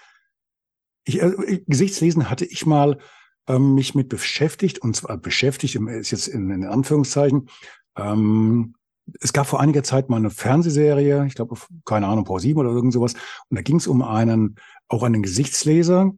Ich, 1.05 1.21
äh, 1.21 1.65
Gesichtslesen 1.67 2.31
hatte 2.31 2.45
ich 2.45 2.67
mal 2.67 2.99
ähm, 3.49 3.75
mich 3.75 3.95
mit 3.97 4.09
beschäftigt, 4.09 4.79
und 4.79 4.95
zwar 4.95 5.17
beschäftigt, 5.19 5.75
ist 5.75 6.13
jetzt 6.13 6.29
in, 6.29 6.51
in 6.51 6.65
Anführungszeichen, 6.65 7.49
ähm, 7.97 8.75
es 9.21 9.33
gab 9.33 9.47
vor 9.47 9.61
einiger 9.61 9.83
Zeit 9.83 10.09
mal 10.09 10.17
eine 10.17 10.31
Fernsehserie, 10.31 11.27
ich 11.27 11.35
glaube, 11.35 11.57
keine 11.85 12.07
Ahnung, 12.07 12.25
Pro 12.25 12.39
7 12.39 12.59
oder 12.59 12.71
irgend 12.71 12.93
sowas. 12.93 13.15
Und 13.49 13.57
da 13.57 13.63
ging 13.63 13.77
es 13.77 13.87
um 13.87 14.03
einen, 14.03 14.57
auch 14.89 15.03
einen 15.03 15.23
Gesichtsleser, 15.23 16.13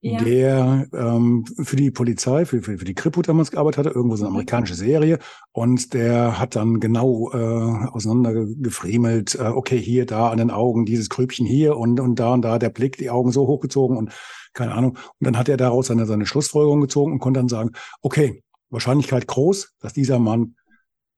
ja. 0.00 0.22
der 0.22 0.86
ähm, 0.92 1.44
für 1.44 1.76
die 1.76 1.90
Polizei, 1.90 2.44
für, 2.44 2.62
für, 2.62 2.78
für 2.78 2.84
die 2.84 2.94
Kripo 2.94 3.22
damals 3.22 3.50
gearbeitet 3.50 3.78
hatte, 3.78 3.90
irgendwo 3.90 4.16
so 4.16 4.24
eine 4.24 4.30
mhm. 4.30 4.36
amerikanische 4.36 4.74
Serie. 4.74 5.18
Und 5.52 5.94
der 5.94 6.38
hat 6.38 6.54
dann 6.56 6.80
genau 6.80 7.30
äh, 7.32 7.88
auseinandergefriemelt, 7.88 9.34
äh, 9.34 9.48
okay, 9.48 9.78
hier, 9.78 10.06
da 10.06 10.30
an 10.30 10.38
den 10.38 10.50
Augen, 10.50 10.84
dieses 10.84 11.08
Grübchen 11.08 11.46
hier 11.46 11.76
und, 11.76 11.98
und 12.00 12.16
da 12.16 12.34
und 12.34 12.42
da 12.42 12.58
der 12.58 12.70
Blick, 12.70 12.96
die 12.98 13.10
Augen 13.10 13.32
so 13.32 13.46
hochgezogen 13.46 13.96
und 13.96 14.12
keine 14.54 14.74
Ahnung. 14.74 14.92
Und 14.92 15.26
dann 15.26 15.38
hat 15.38 15.48
er 15.48 15.56
daraus 15.56 15.88
seine, 15.88 16.06
seine 16.06 16.26
Schlussfolgerung 16.26 16.80
gezogen 16.80 17.12
und 17.12 17.18
konnte 17.18 17.40
dann 17.40 17.48
sagen, 17.48 17.72
okay, 18.00 18.42
Wahrscheinlichkeit 18.70 19.26
groß, 19.26 19.74
dass 19.80 19.94
dieser 19.94 20.18
Mann 20.18 20.54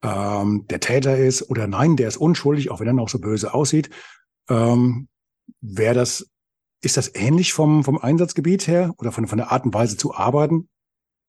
ähm, 0.02 0.66
der 0.68 0.80
Täter 0.80 1.16
ist 1.16 1.50
oder 1.50 1.66
nein, 1.66 1.96
der 1.96 2.08
ist 2.08 2.16
unschuldig, 2.16 2.70
auch 2.70 2.80
wenn 2.80 2.86
er 2.86 2.92
noch 2.92 3.08
so 3.08 3.18
böse 3.18 3.54
aussieht. 3.54 3.90
Ähm, 4.48 5.08
Wäre 5.60 5.94
das, 5.94 6.30
ist 6.82 6.96
das 6.96 7.14
ähnlich 7.14 7.52
vom, 7.52 7.84
vom 7.84 7.98
Einsatzgebiet 7.98 8.66
her 8.66 8.94
oder 8.98 9.12
von, 9.12 9.26
von 9.26 9.38
der 9.38 9.52
Art 9.52 9.64
und 9.64 9.74
Weise 9.74 9.96
zu 9.96 10.14
arbeiten? 10.14 10.68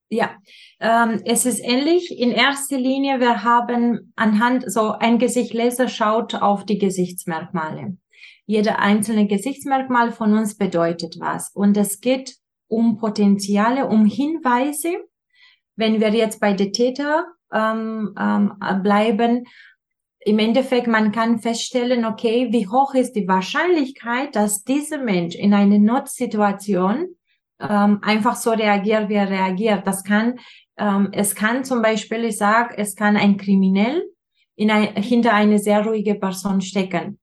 Ja, 0.09 0.35
ähm, 0.79 1.21
es 1.25 1.45
ist 1.45 1.59
ähnlich. 1.59 2.17
In 2.17 2.31
erster 2.31 2.77
Linie, 2.77 3.19
wir 3.19 3.43
haben 3.43 4.13
anhand, 4.15 4.69
so 4.69 4.91
ein 4.91 5.19
Gesichtleser 5.19 5.87
schaut 5.87 6.35
auf 6.35 6.65
die 6.65 6.77
Gesichtsmerkmale. 6.77 7.97
Jeder 8.45 8.79
einzelne 8.79 9.27
Gesichtsmerkmal 9.27 10.11
von 10.11 10.37
uns 10.37 10.57
bedeutet 10.57 11.15
was. 11.19 11.51
Und 11.53 11.77
es 11.77 12.01
geht 12.01 12.35
um 12.67 12.97
Potenziale, 12.97 13.87
um 13.87 14.05
Hinweise. 14.05 14.95
Wenn 15.77 16.01
wir 16.01 16.09
jetzt 16.09 16.41
bei 16.41 16.53
der 16.53 16.73
Täter 16.73 17.25
ähm, 17.53 18.15
ähm, 18.19 18.53
bleiben. 18.83 19.45
Im 20.23 20.39
Endeffekt, 20.39 20.87
man 20.87 21.11
kann 21.11 21.39
feststellen, 21.39 22.05
okay, 22.05 22.49
wie 22.51 22.67
hoch 22.67 22.93
ist 22.93 23.13
die 23.13 23.27
Wahrscheinlichkeit, 23.27 24.35
dass 24.35 24.63
dieser 24.63 24.99
Mensch 24.99 25.35
in 25.35 25.53
einer 25.53 25.79
Notsituation 25.79 27.15
ähm, 27.59 27.99
einfach 28.01 28.35
so 28.35 28.51
reagiert, 28.51 29.09
wie 29.09 29.15
er 29.15 29.29
reagiert. 29.29 29.87
Das 29.87 30.03
kann, 30.03 30.39
ähm, 30.77 31.09
es 31.11 31.35
kann 31.35 31.63
zum 31.63 31.81
Beispiel, 31.81 32.25
ich 32.25 32.37
sage, 32.37 32.77
es 32.77 32.95
kann 32.95 33.17
ein 33.17 33.37
Kriminell 33.37 34.03
in 34.55 34.69
ein, 34.69 34.95
hinter 34.95 35.33
eine 35.33 35.57
sehr 35.57 35.85
ruhige 35.85 36.15
Person 36.15 36.61
stecken. 36.61 37.19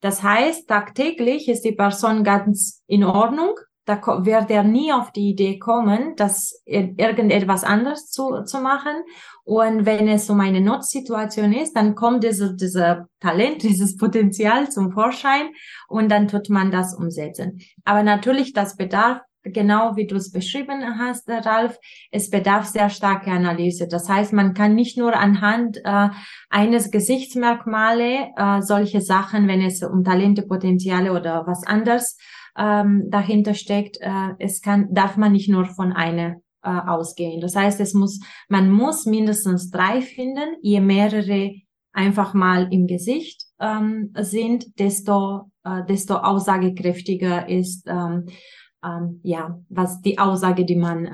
Das 0.00 0.22
heißt, 0.22 0.66
tagtäglich 0.66 1.48
ist 1.48 1.62
die 1.62 1.72
Person 1.72 2.24
ganz 2.24 2.82
in 2.86 3.04
Ordnung, 3.04 3.54
da 3.90 4.24
wird 4.24 4.50
er 4.50 4.62
nie 4.62 4.92
auf 4.92 5.10
die 5.10 5.30
Idee 5.30 5.58
kommen, 5.58 6.14
das 6.14 6.62
irgendetwas 6.64 7.64
anderes 7.64 8.08
zu, 8.08 8.44
zu 8.44 8.60
machen. 8.60 9.02
Und 9.42 9.84
wenn 9.84 10.06
es 10.06 10.30
um 10.30 10.38
eine 10.38 10.60
Notsituation 10.60 11.52
ist, 11.52 11.74
dann 11.74 11.96
kommt 11.96 12.22
diese, 12.22 12.54
dieser 12.54 13.08
Talent, 13.18 13.62
dieses 13.64 13.96
Potenzial 13.96 14.70
zum 14.70 14.92
Vorschein 14.92 15.48
und 15.88 16.08
dann 16.08 16.28
tut 16.28 16.50
man 16.50 16.70
das 16.70 16.94
umsetzen. 16.94 17.58
Aber 17.84 18.04
natürlich, 18.04 18.52
das 18.52 18.76
bedarf 18.76 19.20
genau 19.42 19.96
wie 19.96 20.06
du 20.06 20.16
es 20.16 20.30
beschrieben 20.30 20.82
hast, 20.98 21.26
Ralf, 21.26 21.78
es 22.10 22.28
bedarf 22.28 22.66
sehr 22.66 22.90
starke 22.90 23.30
Analyse. 23.30 23.88
Das 23.88 24.06
heißt, 24.06 24.34
man 24.34 24.52
kann 24.52 24.74
nicht 24.74 24.98
nur 24.98 25.16
anhand 25.16 25.78
äh, 25.82 26.10
eines 26.50 26.90
Gesichtsmerkmale 26.90 28.28
äh, 28.36 28.60
solche 28.60 29.00
Sachen, 29.00 29.48
wenn 29.48 29.62
es 29.62 29.82
um 29.82 30.04
Talente, 30.04 30.42
Potenziale 30.42 31.12
oder 31.12 31.46
was 31.46 31.66
anderes 31.66 32.18
ähm, 32.60 33.04
dahinter 33.08 33.54
steckt, 33.54 33.96
äh, 34.00 34.34
es 34.38 34.60
kann, 34.60 34.92
darf 34.92 35.16
man 35.16 35.32
nicht 35.32 35.48
nur 35.48 35.64
von 35.64 35.92
einer 35.92 36.36
äh, 36.62 36.68
ausgehen. 36.68 37.40
Das 37.40 37.56
heißt, 37.56 37.80
es 37.80 37.94
muss, 37.94 38.20
man 38.48 38.70
muss 38.70 39.06
mindestens 39.06 39.70
drei 39.70 40.02
finden. 40.02 40.56
Je 40.60 40.80
mehrere 40.80 41.54
einfach 41.92 42.34
mal 42.34 42.70
im 42.70 42.86
Gesicht 42.86 43.46
ähm, 43.58 44.12
sind, 44.18 44.78
desto, 44.78 45.50
äh, 45.64 45.84
desto 45.88 46.16
aussagekräftiger 46.16 47.48
ist, 47.48 47.86
ähm, 47.88 48.26
ähm, 48.84 49.20
ja, 49.22 49.58
was 49.70 50.02
die 50.02 50.18
Aussage, 50.18 50.66
die 50.66 50.76
man 50.76 51.06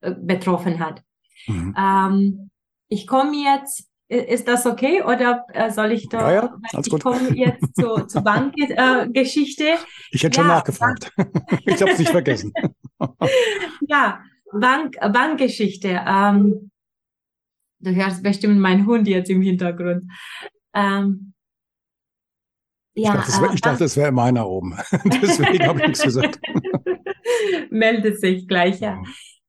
äh, 0.00 0.14
betroffen 0.20 0.78
hat. 0.78 1.02
Mhm. 1.48 1.74
Ähm, 1.76 2.50
ich 2.88 3.08
komme 3.08 3.34
jetzt 3.36 3.90
ist 4.16 4.48
das 4.48 4.66
okay 4.66 5.02
oder 5.02 5.44
äh, 5.52 5.70
soll 5.70 5.92
ich 5.92 6.08
da? 6.08 6.30
Ja, 6.30 6.34
ja, 6.34 6.56
alles 6.72 6.86
ich 6.86 7.00
komme 7.00 7.34
jetzt 7.34 7.74
zu, 7.74 7.96
zur 8.06 8.22
Bankgeschichte. 8.22 9.64
Äh, 9.64 9.76
ich 10.10 10.22
hätte 10.22 10.40
schon 10.40 10.48
nachgefragt. 10.48 11.12
ich 11.66 11.80
habe 11.80 11.92
es 11.92 11.98
nicht 11.98 12.10
vergessen. 12.10 12.52
ja, 13.88 14.20
Bank, 14.52 14.96
Bankgeschichte. 15.00 16.00
Ähm, 16.06 16.70
du 17.80 17.94
hörst 17.94 18.22
bestimmt 18.22 18.58
meinen 18.58 18.86
Hund 18.86 19.08
jetzt 19.08 19.30
im 19.30 19.42
Hintergrund. 19.42 20.10
Ähm, 20.74 21.34
ja, 22.96 23.24
ich 23.52 23.60
dachte, 23.60 23.84
es, 23.84 23.96
äh, 23.96 24.02
wäre 24.02 24.12
meiner 24.12 24.48
oben. 24.48 24.76
Deswegen 25.04 25.66
habe 25.66 25.80
ich 25.80 25.86
nichts 25.88 26.02
gesagt. 26.02 26.40
Meldet 27.70 28.20
sich 28.20 28.46
gleich, 28.46 28.78
ja. 28.80 29.02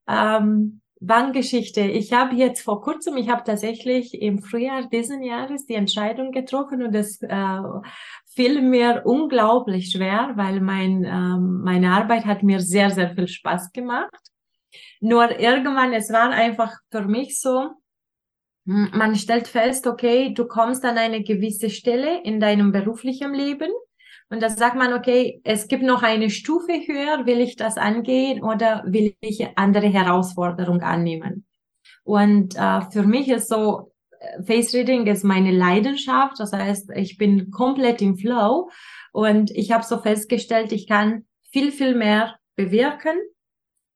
ähm, 0.08 0.82
Bankgeschichte. 1.06 1.82
Ich 1.82 2.14
habe 2.14 2.36
jetzt 2.36 2.62
vor 2.62 2.82
kurzem, 2.82 3.18
ich 3.18 3.30
habe 3.30 3.44
tatsächlich 3.44 4.22
im 4.22 4.42
Frühjahr 4.42 4.88
diesen 4.88 5.24
Jahres 5.24 5.66
die 5.66 5.76
Entscheidung 5.76 6.32
getroffen 6.32 6.84
und 6.84 6.94
es 6.96 7.22
äh, 7.22 7.60
fiel 8.26 8.62
mir 8.62 9.04
unglaublich 9.06 9.92
schwer, 9.92 10.34
weil 10.36 10.62
mein, 10.62 11.04
ähm, 11.04 11.62
meine 11.64 11.92
Arbeit 11.92 12.26
hat 12.26 12.44
mir 12.44 12.60
sehr, 12.60 12.92
sehr 12.92 13.14
viel 13.16 13.28
Spaß 13.28 13.72
gemacht. 13.72 14.12
Nur 15.00 15.40
irgendwann, 15.40 15.94
es 15.94 16.12
war 16.12 16.32
einfach 16.32 16.74
für 16.92 17.04
mich 17.04 17.40
so, 17.40 17.70
man 18.66 19.16
stellt 19.16 19.48
fest, 19.48 19.86
okay, 19.86 20.34
du 20.34 20.48
kommst 20.48 20.84
an 20.86 20.98
eine 20.98 21.22
gewisse 21.22 21.70
Stelle 21.70 22.24
in 22.24 22.40
deinem 22.40 22.72
beruflichen 22.72 23.34
Leben 23.34 23.72
und 24.30 24.42
da 24.42 24.50
sagt 24.50 24.76
man, 24.76 24.94
okay, 24.94 25.40
es 25.44 25.68
gibt 25.68 25.84
noch 25.84 26.02
eine 26.02 26.30
Stufe 26.30 26.74
höher, 26.74 27.26
will 27.26 27.40
ich 27.40 27.56
das 27.56 27.78
angehen 27.78 28.44
oder 28.44 28.84
will 28.88 29.16
ich 29.22 29.48
andere 29.56 29.88
Herausforderungen 29.88 30.82
annehmen? 30.82 31.46
Und 32.04 32.56
äh, 32.56 32.82
für 32.92 33.04
mich 33.04 33.30
ist 33.30 33.50
so, 33.50 33.92
äh, 34.20 34.44
Face 34.44 34.74
Reading 34.74 35.06
ist 35.06 35.24
meine 35.24 35.52
Leidenschaft, 35.52 36.40
das 36.40 36.54
heißt, 36.54 36.92
ich 36.96 37.18
bin 37.18 37.52
komplett 37.52 38.02
im 38.02 38.18
Flow 38.18 38.70
und 39.12 39.52
ich 39.52 39.72
habe 39.72 39.84
so 39.84 40.00
festgestellt, 40.00 40.72
ich 40.72 40.88
kann 40.88 41.26
viel, 41.52 41.72
viel 41.72 41.96
mehr 41.96 42.36
bewirken, 42.56 43.18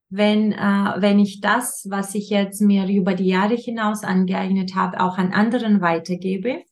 wenn, 0.09 0.51
äh, 0.53 0.93
wenn 0.97 1.19
ich 1.19 1.41
das, 1.41 1.87
was 1.89 2.15
ich 2.15 2.29
jetzt 2.29 2.61
mir 2.61 2.87
über 2.87 3.13
die 3.13 3.27
Jahre 3.27 3.55
hinaus 3.55 4.03
angeeignet 4.03 4.75
habe, 4.75 4.99
auch 5.01 5.17
an 5.17 5.33
anderen 5.33 5.81
weitergebe. 5.81 6.63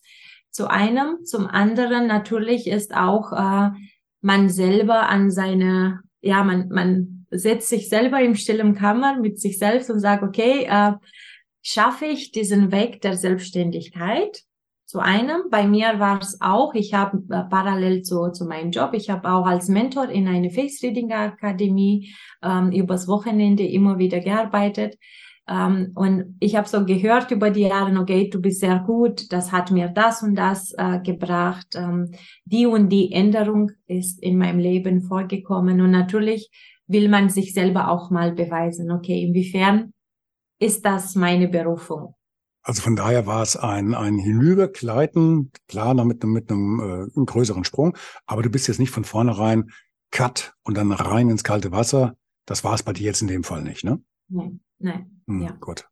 Zu 0.57 0.71
einem, 0.71 1.23
zum 1.23 1.45
anderen 1.45 2.07
natürlich 2.07 2.65
ist 2.65 2.95
auch 2.95 3.31
äh, 3.31 3.69
man 4.21 4.49
selber 4.49 5.07
an 5.07 5.29
seine, 5.29 5.99
ja, 6.19 6.43
man, 6.43 6.69
man 6.69 7.27
setzt 7.29 7.69
sich 7.69 7.89
selber 7.89 8.19
im 8.23 8.33
stillen 8.33 8.73
Kammer 8.73 9.19
mit 9.19 9.39
sich 9.39 9.59
selbst 9.59 9.91
und 9.91 9.99
sagt, 9.99 10.23
okay, 10.23 10.65
äh, 10.67 10.93
schaffe 11.61 12.05
ich 12.05 12.31
diesen 12.31 12.71
Weg 12.71 13.01
der 13.01 13.15
Selbstständigkeit? 13.15 14.41
zu 14.87 14.99
einem. 14.99 15.49
Bei 15.51 15.67
mir 15.67 15.99
war 15.99 16.21
es 16.21 16.39
auch, 16.39 16.73
ich 16.73 16.93
habe 16.93 17.17
äh, 17.29 17.43
parallel 17.43 18.03
zu, 18.03 18.31
zu 18.31 18.45
meinem 18.45 18.71
Job, 18.71 18.93
ich 18.93 19.09
habe 19.09 19.29
auch 19.29 19.45
als 19.45 19.67
Mentor 19.67 20.09
in 20.09 20.27
eine 20.29 20.49
Face 20.49 20.81
Reading 20.81 21.11
Akademie 21.11 22.15
ähm, 22.41 22.71
übers 22.71 23.07
Wochenende 23.07 23.67
immer 23.67 23.99
wieder 23.99 24.21
gearbeitet. 24.21 24.97
Ähm, 25.49 25.91
und 25.95 26.35
ich 26.39 26.55
habe 26.55 26.67
so 26.67 26.83
gehört 26.85 27.31
über 27.31 27.49
die 27.49 27.61
Jahre, 27.61 27.97
okay, 27.99 28.29
du 28.29 28.41
bist 28.41 28.59
sehr 28.59 28.79
gut, 28.79 29.31
das 29.31 29.51
hat 29.51 29.71
mir 29.71 29.87
das 29.87 30.21
und 30.21 30.35
das 30.35 30.73
äh, 30.77 30.99
gebracht. 30.99 31.75
Ähm, 31.75 32.11
die 32.45 32.65
und 32.65 32.89
die 32.89 33.11
Änderung 33.11 33.71
ist 33.87 34.21
in 34.21 34.37
meinem 34.37 34.59
Leben 34.59 35.01
vorgekommen. 35.01 35.81
Und 35.81 35.91
natürlich 35.91 36.49
will 36.87 37.09
man 37.09 37.29
sich 37.29 37.53
selber 37.53 37.89
auch 37.89 38.11
mal 38.11 38.33
beweisen, 38.33 38.91
okay, 38.91 39.21
inwiefern 39.23 39.93
ist 40.59 40.85
das 40.85 41.15
meine 41.15 41.47
Berufung? 41.47 42.15
Also 42.63 42.81
von 42.81 42.97
daher 42.97 43.25
war 43.25 43.43
es 43.43 43.55
ein, 43.55 43.93
ein 43.93 44.17
Hinübergleiten, 44.17 45.51
klar, 45.69 45.93
noch 45.93 46.03
mit 46.03 46.21
einem, 46.21 46.33
mit 46.33 46.51
einem, 46.51 46.79
äh, 46.79 47.15
einem 47.15 47.25
größeren 47.25 47.63
Sprung, 47.63 47.95
aber 48.25 48.41
du 48.41 48.49
bist 48.49 48.67
jetzt 48.67 48.79
nicht 48.79 48.91
von 48.91 49.05
vornherein 49.05 49.69
Cut 50.11 50.53
und 50.63 50.75
dann 50.75 50.91
rein 50.91 51.29
ins 51.29 51.45
kalte 51.45 51.71
Wasser. 51.71 52.17
Das 52.45 52.65
war 52.65 52.73
es 52.73 52.83
bei 52.83 52.91
dir 52.91 53.05
jetzt 53.05 53.21
in 53.21 53.27
dem 53.29 53.43
Fall 53.45 53.61
nicht, 53.61 53.85
ne? 53.85 54.01
Nein, 54.27 54.59
nein. 54.79 55.16
Hm, 55.27 55.41
ja. 55.41 55.51
Gut. 55.59 55.87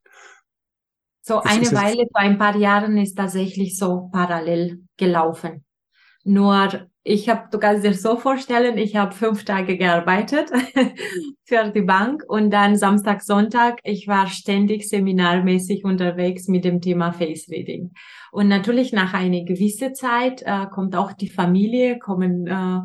So 1.21 1.41
das 1.41 1.52
eine 1.52 1.71
Weile, 1.71 2.06
vor 2.12 2.21
ein 2.21 2.38
paar 2.38 2.56
Jahren 2.56 2.98
ist 2.98 3.15
tatsächlich 3.15 3.78
so 3.78 4.10
parallel 4.12 4.84
gelaufen. 4.98 5.65
Nur 6.24 6.88
ich 7.08 7.30
habe, 7.30 7.44
du 7.52 7.60
kannst 7.60 7.86
dir 7.86 7.94
so 7.94 8.18
vorstellen, 8.18 8.80
ich 8.80 8.96
habe 8.96 9.13
fünf 9.13 9.46
Tage 9.46 9.78
gearbeitet 9.78 10.50
für 11.46 11.70
die 11.70 11.84
Bank 11.84 12.24
und 12.28 12.50
dann 12.50 12.78
Samstag, 12.78 13.22
Sonntag, 13.22 13.80
ich 13.84 14.08
war 14.08 14.26
ständig 14.26 14.89
seminarmäßig 14.89 15.86
unterwegs 15.86 16.48
mit 16.48 16.65
dem 16.65 16.82
Thema 16.82 17.12
Face 17.13 17.48
Reading. 17.48 17.91
Und 18.32 18.48
natürlich 18.48 18.91
nach 18.91 19.13
einer 19.13 19.44
gewissen 19.44 19.94
Zeit 19.94 20.41
äh, 20.48 20.65
kommt 20.74 20.96
auch 20.96 21.13
die 21.13 21.30
Familie, 21.30 22.00
kommen, 22.00 22.48
äh, 22.48 22.80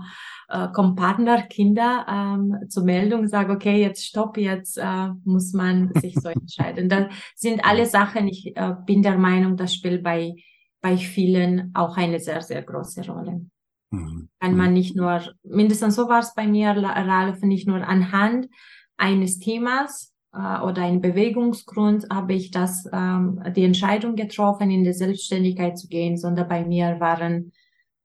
äh, 0.49 0.69
kommen 0.75 0.97
Partner, 0.97 1.41
Kinder 1.41 2.05
ähm, 2.07 2.69
zur 2.69 2.85
Meldung, 2.85 3.27
sagen, 3.27 3.53
okay, 3.53 3.81
jetzt 3.81 4.05
stopp, 4.05 4.37
jetzt 4.37 4.77
äh, 4.77 5.09
muss 5.25 5.55
man 5.55 5.95
sich 5.95 6.15
so 6.15 6.29
entscheiden. 6.29 6.91
Das 6.91 7.07
sind 7.37 7.65
alle 7.65 7.87
Sachen, 7.87 8.29
ich 8.29 8.55
äh, 8.55 8.75
bin 8.85 9.03
der 9.03 9.17
Meinung, 9.17 9.57
das 9.57 9.73
spielt 9.73 10.03
bei, 10.03 10.35
bei 10.83 10.99
vielen 10.99 11.71
auch 11.73 11.97
eine 11.97 12.21
sehr, 12.21 12.43
sehr 12.43 12.61
große 12.61 13.11
Rolle. 13.11 13.47
Mhm. 13.91 14.29
Kann 14.41 14.57
man 14.57 14.73
nicht 14.73 14.97
nur, 14.97 15.35
mindestens 15.43 15.97
so 15.97 16.09
war 16.09 16.21
es 16.21 16.35
bei 16.35 16.47
mir, 16.47 16.71
Ralf, 16.71 17.43
nicht 17.43 17.67
nur 17.67 17.87
anhand 17.87 18.49
eines 18.97 19.39
Themas 19.39 20.15
äh, 20.33 20.61
oder 20.61 20.83
ein 20.83 21.01
Bewegungsgrund 21.01 22.07
habe 22.11 22.35
ich 22.35 22.51
das, 22.51 22.87
ähm, 22.93 23.43
die 23.57 23.65
Entscheidung 23.65 24.15
getroffen, 24.15 24.71
in 24.71 24.85
die 24.85 24.93
Selbstständigkeit 24.93 25.79
zu 25.79 25.89
gehen, 25.89 26.17
sondern 26.17 26.49
bei 26.49 26.65
mir 26.65 27.01
waren 27.01 27.53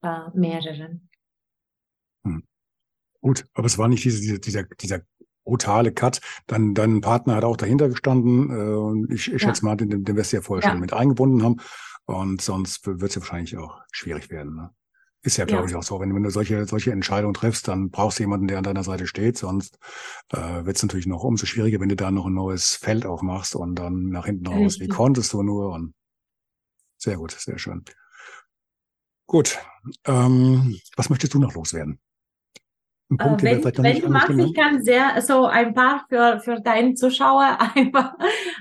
äh, 0.02 0.30
mehrere. 0.34 1.00
Mhm. 2.24 2.44
Gut, 3.22 3.46
aber 3.54 3.68
es 3.68 3.78
war 3.78 3.88
nicht 3.88 4.04
diese, 4.04 4.22
dieser, 4.22 4.40
dieser, 4.40 4.64
dieser 4.64 5.02
brutale 5.44 5.94
Cut. 5.94 6.20
Dann 6.48 6.74
dein 6.74 7.02
Partner 7.02 7.36
hat 7.36 7.44
auch 7.44 7.58
dahinter 7.58 7.90
gestanden. 7.90 8.50
Äh, 8.50 8.76
und 8.76 9.12
ich, 9.12 9.28
ich 9.28 9.34
ja. 9.34 9.48
schätze 9.50 9.64
mal, 9.64 9.76
den, 9.76 10.04
den 10.04 10.16
wirst 10.16 10.34
du 10.34 10.38
ja 10.38 10.42
vorher 10.42 10.66
ja. 10.66 10.72
schon 10.72 10.82
mit 10.82 10.94
eingebunden 10.94 11.44
haben. 11.44 11.58
Und 12.06 12.42
sonst 12.42 12.86
wird 12.86 13.04
es 13.04 13.16
ja 13.16 13.22
wahrscheinlich 13.22 13.58
auch 13.58 13.82
schwierig 13.92 14.30
werden. 14.30 14.56
Ne? 14.56 14.70
Ist 15.26 15.38
ja, 15.38 15.46
glaube 15.46 15.64
ja. 15.64 15.70
ich, 15.70 15.76
auch 15.76 15.82
so. 15.82 16.00
Wenn, 16.00 16.14
wenn, 16.14 16.22
du 16.22 16.30
solche, 16.30 16.68
solche 16.68 16.92
Entscheidungen 16.92 17.34
triffst, 17.34 17.68
dann 17.68 17.90
brauchst 17.90 18.20
du 18.20 18.24
jemanden, 18.24 18.48
der 18.48 18.60
an 18.60 18.64
deiner 18.64 18.84
Seite 18.84 19.08
steht. 19.08 19.40
Sonst 19.40 19.80
äh, 20.32 20.66
wird 20.66 20.78
es 20.78 20.84
natürlich 20.84 21.08
noch 21.08 21.24
umso 21.24 21.48
schwieriger, 21.48 21.80
wenn 21.80 21.90
du 21.90 21.96
da 21.96 22.12
noch 22.12 22.28
ein 22.28 22.34
neues 22.36 22.76
Feld 22.76 23.08
aufmachst 23.08 23.56
und 23.56 23.74
dann 23.74 24.10
nach 24.10 24.28
hinten 24.28 24.46
raus, 24.46 24.80
wie 24.80 24.88
konntest 24.88 25.34
du 25.34 25.42
nur? 25.42 25.72
Und 25.72 25.96
sehr 27.00 27.18
gut, 27.18 27.32
sehr 27.32 27.58
schön. 27.58 27.84
Gut. 29.26 29.58
Ähm, 30.06 30.80
was 30.96 31.10
möchtest 31.10 31.34
du 31.34 31.40
noch 31.40 31.56
loswerden? 31.56 32.00
Ein 33.10 33.18
Punkt, 33.18 33.44
äh, 33.44 33.64
wenn, 33.64 33.84
wenn 33.84 34.02
du 34.02 34.10
magst, 34.10 34.32
ich 34.32 34.54
kann 34.56 34.84
sehr 34.84 35.22
so 35.22 35.46
ein 35.46 35.76
paar 35.76 36.06
für, 36.10 36.40
für 36.40 36.60
deinen 36.60 36.96
Zuschauer 36.96 37.58
einfach 37.76 38.14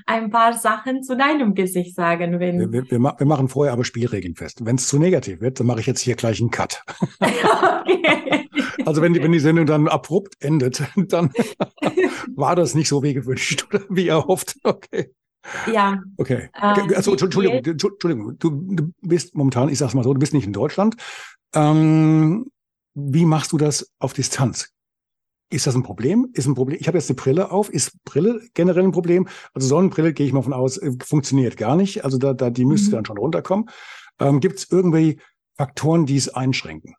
ein 0.05 0.29
paar 0.29 0.53
Sachen 0.53 1.01
zu 1.01 1.17
deinem 1.17 1.55
Gesicht 1.55 1.95
sagen. 1.95 2.39
Wenn 2.39 2.71
wir, 2.71 2.71
wir, 2.71 2.99
wir 2.99 3.25
machen 3.25 3.49
vorher 3.49 3.73
aber 3.73 3.83
Spielregeln 3.83 4.35
fest. 4.35 4.59
Wenn 4.63 4.75
es 4.75 4.87
zu 4.87 4.99
negativ 4.99 5.41
wird, 5.41 5.59
dann 5.59 5.67
mache 5.67 5.79
ich 5.79 5.87
jetzt 5.87 6.01
hier 6.01 6.15
gleich 6.15 6.39
einen 6.39 6.51
Cut. 6.51 6.83
Okay. 7.19 8.45
Also 8.85 9.01
wenn 9.01 9.13
die, 9.13 9.21
wenn 9.21 9.31
die 9.31 9.39
Sendung 9.39 9.65
dann 9.65 9.87
abrupt 9.87 10.35
endet, 10.39 10.83
dann 10.95 11.31
war 12.35 12.55
das 12.55 12.75
nicht 12.75 12.87
so 12.87 13.03
wie 13.03 13.13
gewünscht 13.13 13.65
oder 13.69 13.83
wie 13.89 14.07
erhofft. 14.07 14.57
Okay. 14.63 15.11
Ja. 15.71 16.01
Okay. 16.17 16.49
Ähm, 16.59 16.93
also, 16.95 17.11
Entschuldigung, 17.11 17.63
Entschuldigung, 17.63 18.37
du, 18.39 18.49
du 18.49 18.91
bist 19.01 19.35
momentan, 19.35 19.69
ich 19.69 19.77
sag's 19.77 19.93
mal 19.93 20.03
so, 20.03 20.13
du 20.13 20.19
bist 20.19 20.33
nicht 20.33 20.47
in 20.47 20.53
Deutschland. 20.53 20.95
Ähm, 21.53 22.47
wie 22.95 23.25
machst 23.25 23.51
du 23.51 23.57
das 23.57 23.93
auf 23.99 24.13
Distanz? 24.13 24.71
Ist 25.51 25.67
das 25.67 25.75
ein 25.75 25.83
Problem? 25.83 26.29
Ist 26.33 26.47
ein 26.47 26.55
Problem? 26.55 26.77
Ich 26.79 26.87
habe 26.87 26.97
jetzt 26.97 27.09
eine 27.09 27.15
Brille 27.15 27.51
auf. 27.51 27.69
Ist 27.69 28.03
Brille 28.03 28.41
generell 28.55 28.83
ein 28.83 28.91
Problem? 28.91 29.27
Also 29.53 29.67
Sonnenbrille 29.67 30.13
gehe 30.13 30.25
ich 30.25 30.33
mal 30.33 30.41
von 30.41 30.53
aus, 30.53 30.77
äh, 30.77 30.91
funktioniert 31.03 31.55
gar 31.55 31.75
nicht. 31.75 32.03
Also 32.03 32.17
da, 32.17 32.33
da 32.33 32.49
die 32.49 32.65
müsste 32.65 32.89
mhm. 32.89 32.93
dann 32.93 33.05
schon 33.05 33.17
runterkommen. 33.17 33.69
Ähm, 34.19 34.39
Gibt 34.39 34.57
es 34.57 34.71
irgendwelche 34.71 35.17
Faktoren, 35.55 36.05
die 36.05 36.17
es 36.17 36.29
einschränken? 36.29 36.95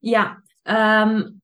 Ja, 0.00 0.38
ähm, 0.64 1.40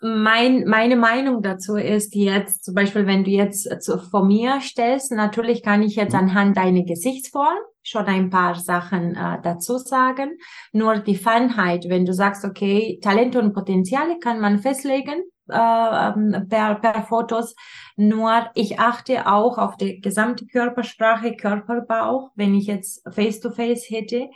mein, 0.00 0.64
meine 0.66 0.96
Meinung 0.96 1.42
dazu 1.42 1.76
ist 1.76 2.14
jetzt, 2.14 2.64
zum 2.64 2.74
Beispiel, 2.74 3.06
wenn 3.06 3.24
du 3.24 3.30
jetzt 3.30 3.82
zu, 3.82 3.98
vor 3.98 4.24
mir 4.24 4.60
stellst, 4.60 5.12
natürlich 5.12 5.62
kann 5.62 5.82
ich 5.82 5.96
jetzt 5.96 6.12
mhm. 6.12 6.20
anhand 6.20 6.56
deiner 6.56 6.82
Gesichtsform 6.82 7.56
schon 7.82 8.06
ein 8.06 8.30
paar 8.30 8.56
Sachen 8.56 9.14
äh, 9.14 9.38
dazu 9.42 9.78
sagen. 9.78 10.38
Nur 10.72 10.98
die 10.98 11.16
Feinheit, 11.16 11.86
wenn 11.88 12.04
du 12.04 12.12
sagst, 12.12 12.44
okay, 12.44 12.98
Talente 13.02 13.40
und 13.40 13.54
Potenziale 13.54 14.18
kann 14.18 14.40
man 14.40 14.58
festlegen 14.58 15.22
äh, 15.48 16.08
ähm, 16.08 16.46
per, 16.48 16.74
per 16.76 17.02
Fotos. 17.04 17.54
Nur 17.96 18.50
ich 18.54 18.80
achte 18.80 19.26
auch 19.26 19.56
auf 19.56 19.76
die 19.76 20.00
gesamte 20.00 20.46
Körpersprache, 20.46 21.36
Körperbauch, 21.36 22.30
wenn 22.34 22.54
ich 22.54 22.66
jetzt 22.66 23.02
Face-to-Face 23.08 23.84
-face 23.84 23.94
hätte. 23.94 24.30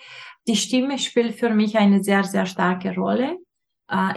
Die 0.47 0.57
Stimme 0.57 0.99
spielt 0.99 1.35
für 1.35 1.51
mich 1.51 1.77
eine 1.77 2.03
sehr, 2.03 2.25
sehr 2.25 2.47
starke 2.47 2.95
Rolle 2.95 3.33
äh, 3.33 3.50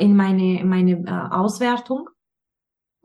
in 0.04 0.16
meine, 0.16 0.64
meine 0.66 0.92
äh, 0.92 1.36
Auswertung. 1.36 2.10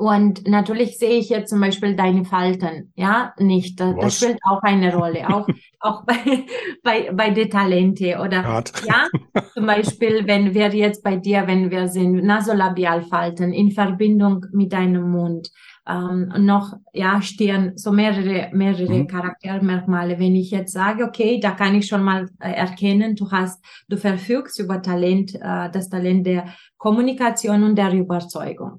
Und 0.01 0.47
natürlich 0.47 0.97
sehe 0.97 1.19
ich 1.19 1.29
jetzt 1.29 1.51
zum 1.51 1.61
Beispiel 1.61 1.97
deine 1.97 2.25
Falten, 2.25 2.93
ja, 2.95 3.35
nicht. 3.37 3.81
Das, 3.81 3.97
das 4.01 4.17
spielt 4.17 4.39
auch 4.49 4.63
eine 4.63 4.95
Rolle, 4.95 5.29
auch, 5.29 5.49
auch 5.81 6.05
bei, 6.05 6.47
bei, 6.85 7.11
bei 7.13 7.31
den 7.31 7.51
Talente 7.51 8.17
oder, 8.21 8.45
Gott. 8.45 8.71
ja, 8.87 9.09
zum 9.55 9.67
Beispiel, 9.67 10.25
wenn 10.25 10.55
wir 10.55 10.69
jetzt 10.69 11.03
bei 11.03 11.17
dir, 11.17 11.49
wenn 11.49 11.73
wir 11.73 11.89
sind, 11.89 12.23
Nasolabialfalten 12.23 13.53
in 13.53 13.73
Verbindung 13.73 14.47
mit 14.53 14.73
deinem 14.73 15.11
Mund, 15.11 15.51
ähm, 15.89 16.33
noch, 16.47 16.75
ja, 16.93 17.21
Stirn, 17.21 17.73
so 17.75 17.91
mehrere, 17.91 18.51
mehrere 18.53 19.01
mhm. 19.01 19.09
Charaktermerkmale. 19.09 20.21
Wenn 20.21 20.37
ich 20.37 20.53
jetzt 20.53 20.75
sage, 20.75 21.03
okay, 21.03 21.41
da 21.41 21.51
kann 21.51 21.75
ich 21.75 21.89
schon 21.89 22.05
mal 22.05 22.29
äh, 22.39 22.53
erkennen, 22.53 23.17
du 23.17 23.29
hast, 23.33 23.65
du 23.89 23.97
verfügst 23.97 24.61
über 24.61 24.81
Talent, 24.81 25.35
äh, 25.35 25.71
das 25.73 25.89
Talent 25.89 26.25
der 26.25 26.45
Kommunikation 26.77 27.65
und 27.65 27.75
der 27.75 27.93
Überzeugung. 27.95 28.79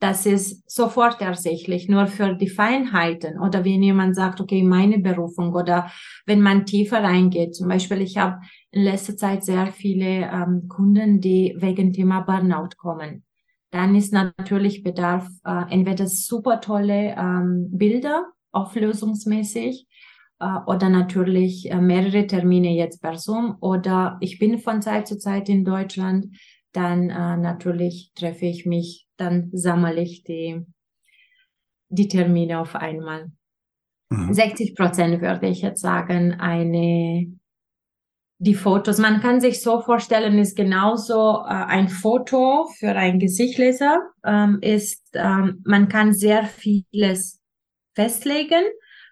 Das 0.00 0.26
ist 0.26 0.70
sofort 0.70 1.20
ersichtlich, 1.20 1.88
nur 1.88 2.06
für 2.06 2.34
die 2.34 2.48
Feinheiten 2.48 3.38
oder 3.40 3.64
wenn 3.64 3.82
jemand 3.82 4.14
sagt, 4.14 4.40
okay, 4.40 4.62
meine 4.62 4.98
Berufung 4.98 5.52
oder 5.54 5.90
wenn 6.24 6.40
man 6.40 6.66
tiefer 6.66 7.02
reingeht. 7.02 7.56
Zum 7.56 7.68
Beispiel, 7.68 8.00
ich 8.02 8.16
habe 8.16 8.38
in 8.70 8.84
letzter 8.84 9.16
Zeit 9.16 9.44
sehr 9.44 9.68
viele 9.68 10.30
ähm, 10.30 10.68
Kunden, 10.68 11.20
die 11.20 11.56
wegen 11.58 11.92
Thema 11.92 12.20
Burnout 12.20 12.76
kommen. 12.76 13.24
Dann 13.70 13.96
ist 13.96 14.12
natürlich 14.12 14.82
Bedarf 14.82 15.28
äh, 15.44 15.64
entweder 15.70 16.06
super 16.06 16.60
tolle 16.60 17.16
ähm, 17.18 17.68
Bilder, 17.72 18.28
auflösungsmäßig, 18.52 19.86
äh, 20.40 20.58
oder 20.66 20.88
natürlich 20.88 21.70
äh, 21.70 21.80
mehrere 21.80 22.26
Termine 22.26 22.72
jetzt 22.74 23.02
per 23.02 23.18
Zoom 23.18 23.56
oder 23.60 24.16
ich 24.20 24.38
bin 24.38 24.58
von 24.58 24.80
Zeit 24.80 25.08
zu 25.08 25.18
Zeit 25.18 25.48
in 25.48 25.64
Deutschland, 25.64 26.26
dann 26.78 27.10
äh, 27.10 27.36
natürlich 27.36 28.12
treffe 28.14 28.46
ich 28.46 28.64
mich 28.64 29.08
dann 29.18 29.50
sammle 29.52 30.00
ich 30.00 30.22
die, 30.22 30.64
die 31.88 32.08
Termine 32.08 32.60
auf 32.60 32.74
einmal. 32.74 33.30
Mhm. 34.10 34.32
60 34.32 34.74
Prozent 34.74 35.20
würde 35.20 35.48
ich 35.48 35.62
jetzt 35.62 35.82
sagen, 35.82 36.34
eine, 36.40 37.36
die 38.38 38.54
Fotos. 38.54 38.98
Man 38.98 39.20
kann 39.20 39.40
sich 39.40 39.60
so 39.60 39.80
vorstellen, 39.80 40.38
ist 40.38 40.56
genauso 40.56 41.44
äh, 41.44 41.48
ein 41.48 41.88
Foto 41.88 42.68
für 42.78 42.90
einen 42.90 43.18
Gesichtleser, 43.18 43.98
ähm, 44.24 44.58
ist, 44.62 45.04
ähm, 45.14 45.62
man 45.66 45.88
kann 45.88 46.14
sehr 46.14 46.44
vieles 46.44 47.40
festlegen, 47.94 48.64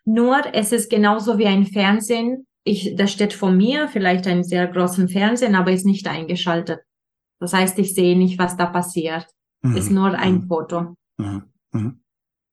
nur 0.04 0.40
es 0.52 0.70
ist 0.70 0.88
genauso 0.88 1.36
wie 1.38 1.46
ein 1.46 1.66
Fernsehen. 1.66 2.46
Ich, 2.62 2.94
das 2.96 3.12
steht 3.12 3.32
vor 3.32 3.50
mir, 3.50 3.88
vielleicht 3.88 4.26
einen 4.26 4.44
sehr 4.44 4.66
großen 4.68 5.08
Fernsehen, 5.08 5.56
aber 5.56 5.72
ist 5.72 5.84
nicht 5.84 6.06
eingeschaltet. 6.08 6.80
Das 7.38 7.52
heißt, 7.52 7.78
ich 7.78 7.94
sehe 7.94 8.16
nicht, 8.16 8.38
was 8.38 8.56
da 8.56 8.66
passiert. 8.66 9.26
Mhm. 9.62 9.76
Ist 9.76 9.90
nur 9.90 10.12
ein 10.12 10.34
mhm. 10.34 10.48
Foto. 10.48 10.94
Mhm. 11.18 11.42
mhm. 11.72 12.00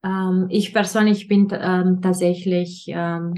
Ähm, 0.04 0.48
ich 0.50 0.74
persönlich 0.74 1.28
bin 1.28 1.48
ähm, 1.52 2.02
tatsächlich, 2.02 2.86
ähm, 2.90 3.34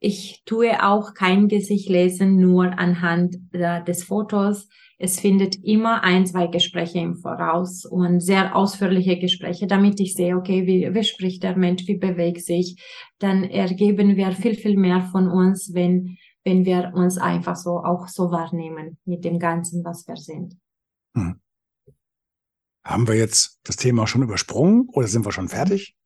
ich 0.00 0.42
tue 0.44 0.84
auch 0.86 1.14
kein 1.14 1.48
Gesicht 1.48 1.88
lesen, 1.88 2.36
nur 2.36 2.78
anhand 2.78 3.36
äh, 3.52 3.82
des 3.84 4.04
Fotos. 4.04 4.68
Es 4.98 5.18
findet 5.18 5.56
immer 5.64 6.04
ein, 6.04 6.26
zwei 6.26 6.46
Gespräche 6.46 6.98
im 6.98 7.16
Voraus 7.16 7.84
und 7.84 8.20
sehr 8.20 8.54
ausführliche 8.54 9.18
Gespräche, 9.18 9.66
damit 9.66 9.98
ich 10.00 10.14
sehe, 10.14 10.36
okay, 10.36 10.66
wie, 10.66 10.94
wie 10.94 11.04
spricht 11.04 11.42
der 11.42 11.56
Mensch, 11.56 11.86
wie 11.86 11.96
bewegt 11.96 12.42
sich. 12.42 12.76
Dann 13.18 13.44
ergeben 13.44 14.16
wir 14.16 14.32
viel, 14.32 14.54
viel 14.54 14.76
mehr 14.76 15.00
von 15.00 15.28
uns, 15.28 15.72
wenn, 15.74 16.16
wenn 16.44 16.64
wir 16.64 16.92
uns 16.94 17.18
einfach 17.18 17.56
so 17.56 17.78
auch 17.78 18.06
so 18.08 18.30
wahrnehmen 18.30 18.98
mit 19.04 19.24
dem 19.24 19.38
Ganzen, 19.38 19.84
was 19.84 20.06
wir 20.06 20.16
sind. 20.16 20.54
Hm. 21.16 21.40
Haben 22.84 23.08
wir 23.08 23.14
jetzt 23.14 23.60
das 23.64 23.76
Thema 23.76 24.06
schon 24.06 24.22
übersprungen 24.22 24.88
oder 24.92 25.06
sind 25.06 25.24
wir 25.24 25.32
schon 25.32 25.48
fertig? 25.48 25.96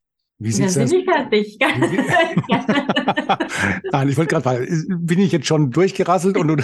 Wie 0.41 0.53
sieht's 0.53 0.77
ja, 0.77 0.85
bin 0.85 1.01
ich 1.01 1.05
fertig. 1.05 1.59
Nein, 3.93 4.09
ich 4.09 4.17
wollte 4.17 4.31
gerade 4.31 4.43
fragen, 4.43 5.05
bin 5.05 5.19
ich 5.19 5.33
jetzt 5.33 5.49
schon 5.49 5.73
durchgerasselt 5.73 6.37
und 6.37 6.49
du 6.49 6.57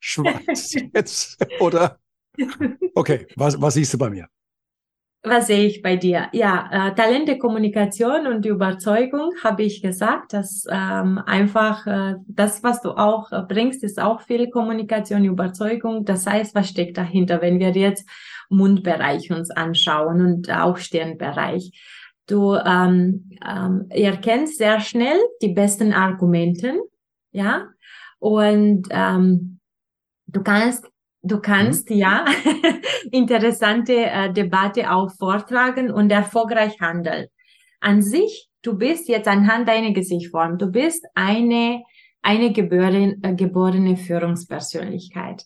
schweißt 0.00 0.84
jetzt? 0.94 1.44
Oder? 1.58 1.98
Okay, 2.94 3.26
was, 3.34 3.60
was 3.60 3.74
siehst 3.74 3.92
du 3.94 3.98
bei 3.98 4.10
mir? 4.10 4.28
Was 5.28 5.48
sehe 5.48 5.66
ich 5.66 5.82
bei 5.82 5.96
dir? 5.96 6.28
Ja, 6.30 6.68
äh, 6.70 6.94
Talente, 6.94 7.36
Kommunikation 7.36 8.28
und 8.28 8.46
Überzeugung 8.46 9.32
habe 9.42 9.64
ich 9.64 9.82
gesagt, 9.82 10.32
dass 10.32 10.66
ähm, 10.70 11.18
einfach 11.26 11.84
äh, 11.84 12.14
das, 12.28 12.62
was 12.62 12.80
du 12.80 12.92
auch 12.92 13.32
äh, 13.32 13.42
bringst, 13.42 13.82
ist 13.82 14.00
auch 14.00 14.20
viel 14.20 14.48
Kommunikation, 14.50 15.24
Überzeugung. 15.24 16.04
Das 16.04 16.28
heißt, 16.28 16.54
was 16.54 16.68
steckt 16.68 16.96
dahinter, 16.96 17.42
wenn 17.42 17.58
wir 17.58 17.72
jetzt 17.72 18.08
Mundbereich 18.50 19.32
uns 19.32 19.50
anschauen 19.50 20.24
und 20.24 20.48
auch 20.48 20.76
Stirnbereich? 20.76 21.72
Du 22.28 22.54
ähm, 22.54 23.32
ähm, 23.44 23.86
erkennst 23.88 24.58
sehr 24.58 24.78
schnell 24.78 25.18
die 25.42 25.52
besten 25.52 25.92
Argumenten, 25.92 26.78
ja, 27.32 27.66
und 28.20 28.86
ähm, 28.90 29.58
du 30.28 30.44
kannst 30.44 30.86
Du 31.26 31.40
kannst 31.40 31.90
mhm. 31.90 31.96
ja 31.96 32.24
interessante 33.10 33.94
äh, 33.94 34.32
Debatte 34.32 34.90
auch 34.90 35.10
vortragen 35.10 35.90
und 35.90 36.10
erfolgreich 36.10 36.80
handeln. 36.80 37.26
An 37.80 38.02
sich, 38.02 38.48
du 38.62 38.78
bist 38.78 39.08
jetzt 39.08 39.28
anhand 39.28 39.68
deiner 39.68 39.92
Gesichtform, 39.92 40.58
du 40.58 40.68
bist 40.68 41.04
eine, 41.14 41.82
eine 42.22 42.52
geborene, 42.52 43.18
äh, 43.22 43.34
geborene 43.34 43.96
Führungspersönlichkeit. 43.96 45.44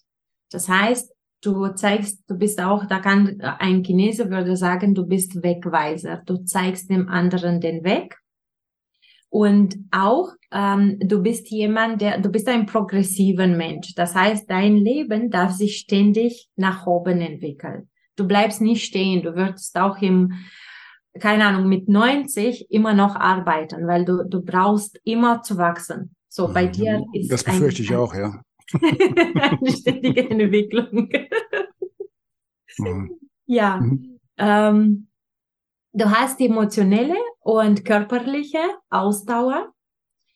Das 0.50 0.68
heißt, 0.68 1.12
du 1.42 1.68
zeigst, 1.68 2.24
du 2.28 2.36
bist 2.36 2.60
auch, 2.60 2.84
da 2.86 2.98
kann 2.98 3.40
ein 3.40 3.82
Chinese 3.82 4.30
würde 4.30 4.56
sagen, 4.56 4.94
du 4.94 5.06
bist 5.06 5.42
Wegweiser. 5.42 6.22
Du 6.26 6.44
zeigst 6.44 6.90
dem 6.90 7.08
anderen 7.08 7.60
den 7.60 7.84
Weg 7.84 8.18
und 9.30 9.76
auch, 9.92 10.32
ähm, 10.52 10.98
du 11.00 11.22
bist 11.22 11.50
jemand, 11.50 12.00
der, 12.00 12.18
du 12.18 12.30
bist 12.30 12.48
ein 12.48 12.66
progressiver 12.66 13.46
Mensch. 13.46 13.94
Das 13.94 14.14
heißt, 14.14 14.50
dein 14.50 14.76
Leben 14.76 15.30
darf 15.30 15.52
sich 15.52 15.78
ständig 15.78 16.48
nach 16.56 16.86
oben 16.86 17.20
entwickeln. 17.20 17.88
Du 18.16 18.26
bleibst 18.26 18.60
nicht 18.60 18.84
stehen. 18.84 19.22
Du 19.22 19.34
wirst 19.34 19.76
auch 19.78 20.00
im, 20.02 20.32
keine 21.18 21.44
Ahnung, 21.44 21.68
mit 21.68 21.88
90 21.88 22.70
immer 22.70 22.94
noch 22.94 23.16
arbeiten, 23.16 23.86
weil 23.86 24.04
du, 24.04 24.24
du 24.28 24.42
brauchst 24.42 25.00
immer 25.04 25.42
zu 25.42 25.56
wachsen. 25.56 26.14
So, 26.28 26.52
bei 26.52 26.66
mhm. 26.66 26.72
dir 26.72 27.04
ist 27.12 27.32
Das 27.32 27.44
befürchte 27.44 27.82
ich 27.82 27.94
auch, 27.94 28.14
ja. 28.14 28.42
eine 28.80 29.72
ständige 29.72 30.28
Entwicklung. 30.30 31.08
mhm. 32.78 33.18
Ja. 33.46 33.76
Mhm. 33.78 34.18
Ähm, 34.36 35.06
Du 35.92 36.08
hast 36.08 36.40
emotionelle 36.40 37.16
und 37.40 37.84
körperliche 37.84 38.60
Ausdauer. 38.90 39.72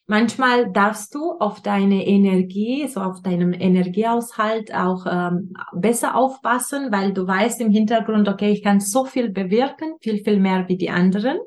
Manchmal 0.07 0.71
darfst 0.71 1.15
du 1.15 1.33
auf 1.39 1.63
deine 1.63 2.07
Energie, 2.07 2.87
so 2.89 3.01
auf 3.01 3.23
deinem 3.23 3.55
Energiehaushalt 3.55 4.75
auch 4.75 5.07
ähm, 5.11 5.55
besser 5.73 6.15
aufpassen, 6.15 6.93
weil 6.93 7.15
du 7.15 7.27
weißt 7.27 7.63
im 7.63 7.71
Hintergrund, 7.71 8.29
okay, 8.29 8.51
ich 8.51 8.63
kann 8.63 8.81
so 8.81 9.07
viel 9.07 9.31
bewirken, 9.31 9.95
viel, 10.03 10.23
viel 10.23 10.39
mehr 10.39 10.69
wie 10.69 10.77
die 10.77 10.91
anderen. 10.91 11.39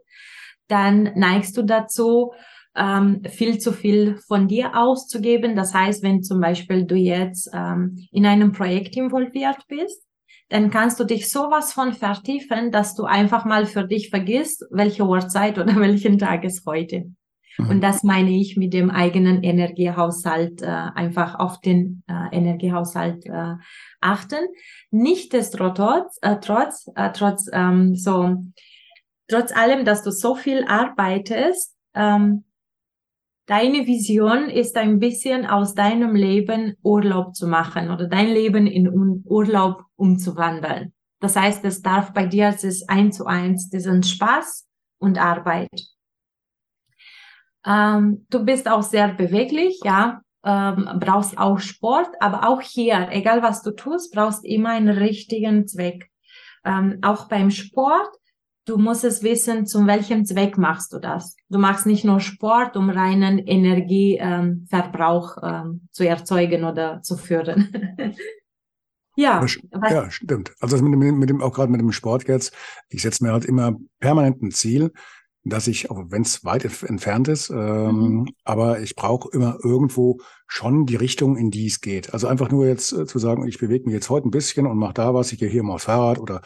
Dann 0.67 1.11
neigst 1.15 1.55
du 1.55 1.61
dazu, 1.61 2.31
ähm, 2.75 3.21
viel 3.29 3.59
zu 3.59 3.73
viel 3.73 4.17
von 4.27 4.47
dir 4.47 4.75
auszugeben. 4.75 5.55
Das 5.55 5.75
heißt, 5.75 6.01
wenn 6.01 6.23
zum 6.23 6.41
Beispiel 6.41 6.85
du 6.85 6.95
jetzt 6.95 7.51
ähm, 7.53 8.07
in 8.11 8.25
einem 8.25 8.53
Projekt 8.53 8.97
involviert 8.97 9.67
bist, 9.67 10.03
dann 10.49 10.71
kannst 10.71 10.99
du 10.99 11.03
dich 11.03 11.29
sowas 11.29 11.73
von 11.73 11.93
vertiefen, 11.93 12.71
dass 12.71 12.95
du 12.95 13.03
einfach 13.03 13.45
mal 13.45 13.67
für 13.67 13.85
dich 13.85 14.09
vergisst, 14.09 14.65
welche 14.71 15.05
Uhrzeit 15.05 15.59
oder 15.59 15.75
welchen 15.79 16.17
Tag 16.17 16.43
ist 16.43 16.65
heute. 16.65 17.03
Mhm. 17.57 17.69
Und 17.69 17.81
das 17.81 18.03
meine 18.03 18.31
ich 18.31 18.57
mit 18.57 18.73
dem 18.73 18.89
eigenen 18.89 19.43
Energiehaushalt, 19.43 20.61
äh, 20.61 20.65
einfach 20.65 21.35
auf 21.35 21.59
den 21.59 22.03
äh, 22.07 22.35
Energiehaushalt 22.35 23.25
äh, 23.25 23.55
achten. 24.01 24.47
Nichtsdestotrotz, 24.91 26.17
äh, 26.21 26.37
trotz, 26.41 26.87
äh, 26.95 27.11
trotz, 27.13 27.49
ähm, 27.51 27.95
so, 27.95 28.35
trotz 29.27 29.55
allem, 29.55 29.85
dass 29.85 30.03
du 30.03 30.11
so 30.11 30.35
viel 30.35 30.65
arbeitest, 30.67 31.75
ähm, 31.93 32.43
Deine 33.47 33.87
Vision 33.87 34.49
ist 34.49 34.75
ein 34.75 34.99
bisschen 34.99 35.45
aus 35.45 35.73
deinem 35.73 36.15
Leben 36.15 36.75
Urlaub 36.83 37.33
zu 37.33 37.47
machen 37.47 37.89
oder 37.89 38.09
dein 38.09 38.27
Leben 38.27 38.67
in 38.67 39.23
Urlaub 39.23 39.83
umzuwandeln. 39.95 40.91
Das 41.21 41.37
heißt, 41.37 41.63
es 41.63 41.81
darf 41.81 42.11
bei 42.11 42.25
dir 42.25 42.49
es 42.49 42.65
ist 42.65 42.89
eins 42.89 43.15
zu 43.15 43.25
eins 43.25 43.69
diesen 43.69 44.03
Spaß 44.03 44.67
und 44.99 45.17
Arbeit. 45.17 45.69
Ähm, 47.67 48.25
du 48.29 48.45
bist 48.45 48.69
auch 48.69 48.83
sehr 48.83 49.13
beweglich, 49.13 49.79
ja, 49.83 50.21
ähm, 50.45 50.89
brauchst 50.99 51.37
auch 51.37 51.59
Sport, 51.59 52.09
aber 52.19 52.47
auch 52.47 52.61
hier, 52.61 53.09
egal 53.11 53.43
was 53.43 53.61
du 53.61 53.71
tust, 53.71 54.13
brauchst 54.13 54.45
immer 54.45 54.69
einen 54.69 54.97
richtigen 54.97 55.67
Zweck. 55.67 56.09
Ähm, 56.63 56.99
auch 57.01 57.27
beim 57.27 57.51
Sport 57.51 58.09
du 58.67 58.77
musst 58.77 59.03
es 59.03 59.23
wissen, 59.23 59.65
zum 59.65 59.87
welchem 59.87 60.25
Zweck 60.25 60.57
machst 60.57 60.93
du 60.93 60.99
das. 60.99 61.35
Du 61.49 61.57
machst 61.57 61.87
nicht 61.87 62.03
nur 62.03 62.19
Sport, 62.19 62.75
um 62.77 62.89
reinen 62.89 63.39
Energieverbrauch 63.39 65.37
ähm, 65.41 65.49
ähm, 65.49 65.87
zu 65.91 66.05
erzeugen 66.07 66.65
oder 66.65 67.01
zu 67.01 67.17
führen. 67.17 67.95
ja, 69.15 69.43
ja, 69.89 70.11
stimmt. 70.11 70.53
Also 70.59 70.83
mit 70.83 71.01
dem, 71.01 71.17
mit 71.17 71.29
dem 71.29 71.41
auch 71.41 71.53
gerade 71.53 71.71
mit 71.71 71.79
dem 71.79 71.93
Sport 71.93 72.27
jetzt, 72.27 72.53
ich 72.89 73.01
setze 73.01 73.23
mir 73.23 73.31
halt 73.31 73.45
immer 73.45 73.77
permanent 73.99 74.41
ein 74.41 74.51
Ziel, 74.51 74.91
dass 75.43 75.67
ich, 75.67 75.89
auch 75.89 76.03
wenn 76.09 76.23
es 76.23 76.43
weit 76.43 76.65
entfernt 76.83 77.27
ist, 77.27 77.49
ähm, 77.49 77.99
mhm. 77.99 78.25
aber 78.43 78.81
ich 78.81 78.95
brauche 78.95 79.29
immer 79.31 79.57
irgendwo 79.63 80.19
schon 80.47 80.85
die 80.85 80.95
Richtung, 80.95 81.37
in 81.37 81.51
die 81.51 81.67
es 81.67 81.81
geht. 81.81 82.13
Also 82.13 82.27
einfach 82.27 82.49
nur 82.49 82.67
jetzt 82.67 82.91
äh, 82.91 83.05
zu 83.05 83.19
sagen, 83.19 83.47
ich 83.47 83.57
bewege 83.57 83.85
mich 83.85 83.93
jetzt 83.93 84.09
heute 84.09 84.27
ein 84.27 84.31
bisschen 84.31 84.67
und 84.67 84.77
mache 84.77 84.93
da 84.93 85.13
was, 85.13 85.31
ich 85.31 85.39
gehe 85.39 85.49
hier 85.49 85.63
mal 85.63 85.77
Fahrrad 85.77 86.19
oder 86.19 86.41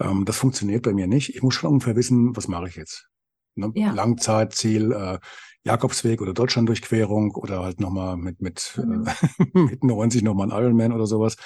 ähm, 0.00 0.24
das 0.24 0.36
funktioniert 0.36 0.82
bei 0.82 0.92
mir 0.92 1.06
nicht. 1.06 1.34
Ich 1.34 1.42
muss 1.42 1.54
schon 1.54 1.70
ungefähr 1.70 1.96
wissen, 1.96 2.36
was 2.36 2.48
mache 2.48 2.68
ich 2.68 2.76
jetzt. 2.76 3.08
Ne? 3.56 3.72
Ja. 3.74 3.92
Langzeitziel, 3.92 4.92
äh, 4.92 5.18
Jakobsweg 5.64 6.20
oder 6.20 6.34
Deutschlanddurchquerung 6.34 7.34
oder 7.34 7.62
halt 7.62 7.80
nochmal 7.80 8.16
mit, 8.16 8.40
mit, 8.40 8.78
mhm. 8.82 9.06
äh, 9.06 9.58
mit 9.58 9.84
90 9.84 10.22
nochmal 10.22 10.50
ein 10.50 10.62
Ironman 10.62 10.92
oder 10.92 11.06
sowas. 11.06 11.36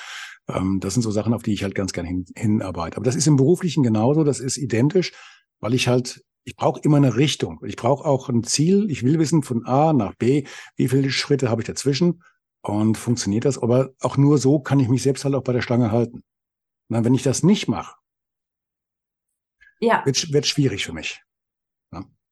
Ähm, 0.48 0.80
das 0.80 0.94
sind 0.94 1.02
so 1.02 1.10
Sachen, 1.10 1.34
auf 1.34 1.42
die 1.42 1.52
ich 1.52 1.62
halt 1.62 1.74
ganz 1.74 1.92
gerne 1.92 2.08
hin, 2.08 2.26
hinarbeite. 2.34 2.96
Aber 2.96 3.04
das 3.04 3.16
ist 3.16 3.26
im 3.26 3.36
Beruflichen 3.36 3.82
genauso, 3.82 4.24
das 4.24 4.40
ist 4.40 4.56
identisch. 4.56 5.12
weil 5.60 5.74
ich 5.74 5.88
halt, 5.88 6.24
ich 6.48 6.56
brauche 6.56 6.80
immer 6.80 6.96
eine 6.96 7.16
Richtung. 7.16 7.60
Ich 7.62 7.76
brauche 7.76 8.06
auch 8.06 8.30
ein 8.30 8.42
Ziel. 8.42 8.90
Ich 8.90 9.02
will 9.02 9.18
wissen 9.18 9.42
von 9.42 9.66
A 9.66 9.92
nach 9.92 10.14
B, 10.14 10.44
wie 10.76 10.88
viele 10.88 11.10
Schritte 11.10 11.50
habe 11.50 11.60
ich 11.60 11.66
dazwischen 11.66 12.22
und 12.62 12.96
funktioniert 12.96 13.44
das. 13.44 13.58
Aber 13.58 13.90
auch 14.00 14.16
nur 14.16 14.38
so 14.38 14.58
kann 14.58 14.80
ich 14.80 14.88
mich 14.88 15.02
selbst 15.02 15.26
halt 15.26 15.34
auch 15.34 15.42
bei 15.44 15.52
der 15.52 15.60
Stange 15.60 15.92
halten. 15.92 16.22
Und 16.88 17.04
wenn 17.04 17.14
ich 17.14 17.22
das 17.22 17.42
nicht 17.42 17.68
mache, 17.68 17.96
ja. 19.78 20.02
wird, 20.06 20.32
wird 20.32 20.46
schwierig 20.46 20.86
für 20.86 20.94
mich. 20.94 21.20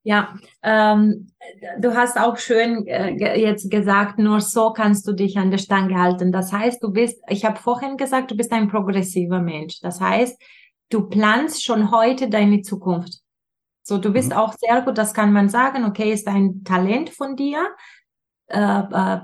Ja, 0.03 0.39
ähm, 0.63 1.33
du 1.81 1.95
hast 1.95 2.17
auch 2.17 2.39
schön 2.39 2.87
äh, 2.87 3.11
jetzt 3.39 3.69
gesagt, 3.73 4.21
nur 4.21 4.41
so 4.41 4.73
kannst 4.73 5.07
du 5.09 5.13
dich 5.13 5.37
an 5.37 5.51
der 5.51 5.59
Stange 5.59 6.01
halten. 6.01 6.31
Das 6.31 6.53
heißt, 6.53 6.81
du 6.81 6.93
bist, 6.93 7.21
ich 7.29 7.45
habe 7.45 7.59
vorhin 7.59 7.97
gesagt, 7.97 8.31
du 8.31 8.37
bist 8.37 8.53
ein 8.53 8.69
progressiver 8.69 9.41
Mensch. 9.41 9.81
Das 9.81 10.01
heißt, 10.01 10.41
du 10.91 11.09
planst 11.09 11.65
schon 11.65 11.91
heute 11.91 12.31
deine 12.31 12.63
Zukunft. 12.63 13.26
So, 13.89 13.99
du 13.99 14.13
bist 14.13 14.31
mhm. 14.31 14.37
auch 14.37 14.53
sehr 14.59 14.83
gut, 14.83 14.99
das 14.99 15.15
kann 15.15 15.33
man 15.33 15.49
sagen, 15.49 15.85
okay, 15.85 16.13
ist 16.13 16.27
ein 16.27 16.65
Talent 16.65 17.09
von 17.11 17.37
dir, 17.37 17.69
äh, 18.49 18.59
äh, 18.59 19.21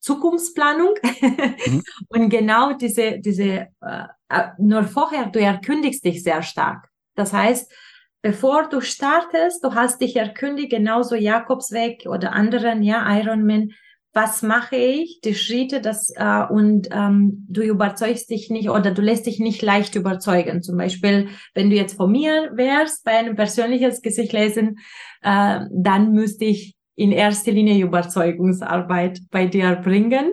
Zukunftsplanung. 0.00 0.94
Mhm. 1.02 1.82
Und 2.10 2.28
genau 2.28 2.74
diese, 2.74 3.20
diese, 3.20 3.68
äh, 3.80 4.04
äh, 4.28 4.48
nur 4.58 4.84
vorher, 4.84 5.30
du 5.30 5.40
erkündigst 5.40 6.04
dich 6.04 6.22
sehr 6.22 6.42
stark. 6.42 6.90
Das 7.14 7.32
heißt, 7.32 7.72
bevor 8.20 8.68
du 8.68 8.82
startest, 8.82 9.64
du 9.64 9.74
hast 9.74 10.02
dich 10.02 10.14
erkündigt, 10.14 10.72
genauso 10.72 11.14
Jakobsweg 11.14 12.04
oder 12.04 12.34
anderen, 12.34 12.82
ja, 12.82 13.18
Ironman, 13.18 13.72
was 14.16 14.40
mache 14.40 14.76
ich, 14.76 15.20
die 15.20 15.34
Schritte, 15.34 15.82
das 15.82 16.10
äh, 16.16 16.42
und 16.48 16.88
ähm, 16.90 17.44
du 17.50 17.60
überzeugst 17.60 18.30
dich 18.30 18.48
nicht 18.48 18.70
oder 18.70 18.90
du 18.90 19.02
lässt 19.02 19.26
dich 19.26 19.40
nicht 19.40 19.60
leicht 19.60 19.94
überzeugen. 19.94 20.62
Zum 20.62 20.78
Beispiel, 20.78 21.28
wenn 21.52 21.68
du 21.68 21.76
jetzt 21.76 21.98
von 21.98 22.10
mir 22.10 22.50
wärst, 22.54 23.04
bei 23.04 23.12
einem 23.12 23.36
persönliches 23.36 24.00
Gesicht 24.00 24.32
lesen, 24.32 24.78
äh, 25.20 25.60
dann 25.70 26.12
müsste 26.12 26.46
ich 26.46 26.76
in 26.94 27.12
erster 27.12 27.52
Linie 27.52 27.84
Überzeugungsarbeit 27.84 29.20
bei 29.30 29.44
dir 29.44 29.76
bringen, 29.76 30.32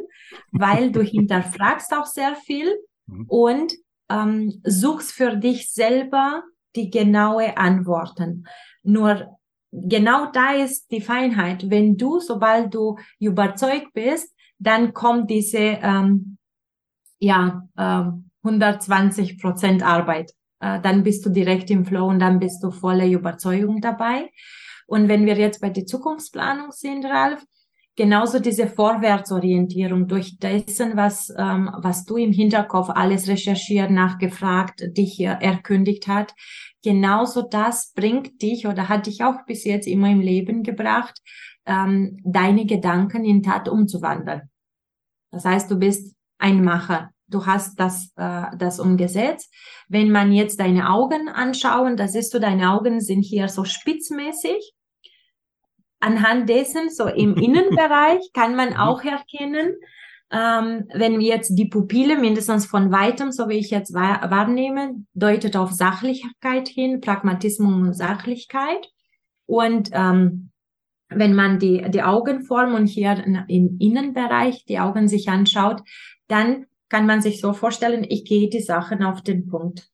weil 0.54 0.94
du 0.94 1.02
hinterfragst 1.02 1.94
auch 1.94 2.06
sehr 2.06 2.36
viel 2.36 2.74
mhm. 3.06 3.26
und 3.28 3.74
ähm, 4.10 4.62
suchst 4.64 5.12
für 5.12 5.36
dich 5.36 5.70
selber 5.74 6.44
die 6.78 6.90
genaue 6.90 7.58
Antworten. 7.58 8.46
Nur 8.82 9.38
genau 9.74 10.32
da 10.32 10.52
ist 10.54 10.92
die 10.92 11.02
Feinheit. 11.02 11.70
Wenn 11.70 11.98
du, 11.98 12.20
sobald 12.20 12.74
du 12.74 12.98
überzeugt 13.20 13.94
bist, 13.94 14.34
dann 14.60 14.94
kommt 14.94 15.30
diese 15.30 15.58
ähm, 15.58 16.38
ja 17.20 17.68
ähm, 17.78 18.30
120 18.44 19.42
Prozent 19.42 19.84
Arbeit. 19.84 20.32
Äh, 20.60 20.80
dann 20.82 21.04
bist 21.04 21.26
du 21.26 21.30
direkt 21.30 21.70
im 21.72 21.86
Flow 21.86 22.08
und 22.08 22.20
dann 22.20 22.40
bist 22.40 22.64
du 22.64 22.72
voller 22.72 23.08
Überzeugung 23.08 23.82
dabei. 23.82 24.30
Und 24.86 25.08
wenn 25.08 25.26
wir 25.26 25.36
jetzt 25.36 25.62
bei 25.62 25.70
der 25.70 25.86
Zukunftsplanung 25.86 26.72
sind, 26.72 27.06
Ralf, 27.06 27.44
genauso 27.96 28.40
diese 28.40 28.68
Vorwärtsorientierung 28.68 30.08
durch 30.08 30.38
dessen, 30.40 30.98
was, 30.98 31.34
ähm, 31.38 31.70
was 31.78 32.06
du 32.06 32.18
im 32.18 32.32
Hinterkopf 32.32 32.90
alles 32.90 33.28
recherchiert, 33.28 33.92
nachgefragt, 33.92 34.84
dich 34.98 35.20
äh, 35.20 35.38
erkündigt 35.40 36.08
hat, 36.08 36.34
genauso 36.84 37.42
das 37.42 37.94
bringt 37.94 38.42
dich 38.42 38.68
oder 38.68 38.90
hat 38.90 39.08
dich 39.08 39.24
auch 39.24 39.46
bis 39.48 39.64
jetzt 39.64 39.88
immer 39.88 40.10
im 40.10 40.20
Leben 40.20 40.64
gebracht, 40.64 41.20
ähm, 41.66 42.20
deine 42.24 42.66
Gedanken 42.66 43.26
in 43.26 43.42
Tat 43.42 43.70
umzuwandeln. 43.70 44.50
Das 45.32 45.46
heißt, 45.46 45.72
du 45.72 45.78
bist 45.78 46.16
ein 46.38 46.64
Macher. 46.64 47.10
Du 47.28 47.46
hast 47.46 47.80
das, 47.80 48.12
äh, 48.18 48.44
das 48.58 48.80
umgesetzt. 48.80 49.52
Wenn 49.88 50.12
man 50.12 50.32
jetzt 50.32 50.60
deine 50.60 50.90
Augen 50.90 51.30
anschauen, 51.30 51.98
da 51.98 52.08
siehst 52.08 52.34
du, 52.34 52.40
deine 52.40 52.72
Augen 52.72 53.02
sind 53.02 53.24
hier 53.24 53.48
so 53.48 53.64
spitzmäßig 53.64 54.74
anhand 56.00 56.50
dessen, 56.50 56.90
so 56.90 57.08
im 57.08 57.36
Innenbereich, 57.38 58.22
kann 58.34 58.56
man 58.56 58.72
mhm. 58.72 58.78
auch 58.78 59.04
erkennen, 59.04 59.76
ähm, 60.34 60.86
wenn 60.94 61.22
jetzt 61.22 61.56
die 61.56 61.68
Pupille 61.68 62.18
mindestens 62.18 62.66
von 62.66 62.92
weitem, 62.92 63.32
so 63.32 63.48
wie 63.48 63.58
ich 63.58 63.70
jetzt 63.70 63.94
wahrnehme, 63.94 64.96
deutet 65.14 65.56
auf 65.56 65.72
Sachlichkeit 65.72 66.68
hin, 66.68 67.00
Pragmatismus 67.00 67.74
und 67.74 67.94
Sachlichkeit. 67.94 68.90
Und 69.46 69.90
ähm, 69.94 70.50
wenn 71.10 71.36
man 71.36 71.60
die, 71.60 71.90
die 71.90 72.02
Augenform 72.02 72.74
und 72.74 72.88
hier 72.88 73.24
im 73.48 73.78
Innenbereich 73.80 74.66
die 74.66 74.80
Augen 74.80 75.08
sich 75.08 75.30
anschaut, 75.30 75.82
dann 76.28 76.66
kann 76.90 77.06
man 77.06 77.22
sich 77.22 77.40
so 77.40 77.54
vorstellen, 77.54 78.06
ich 78.08 78.26
gehe 78.26 78.50
die 78.50 78.62
Sachen 78.62 79.04
auf 79.04 79.22
den 79.22 79.48
Punkt 79.48 79.94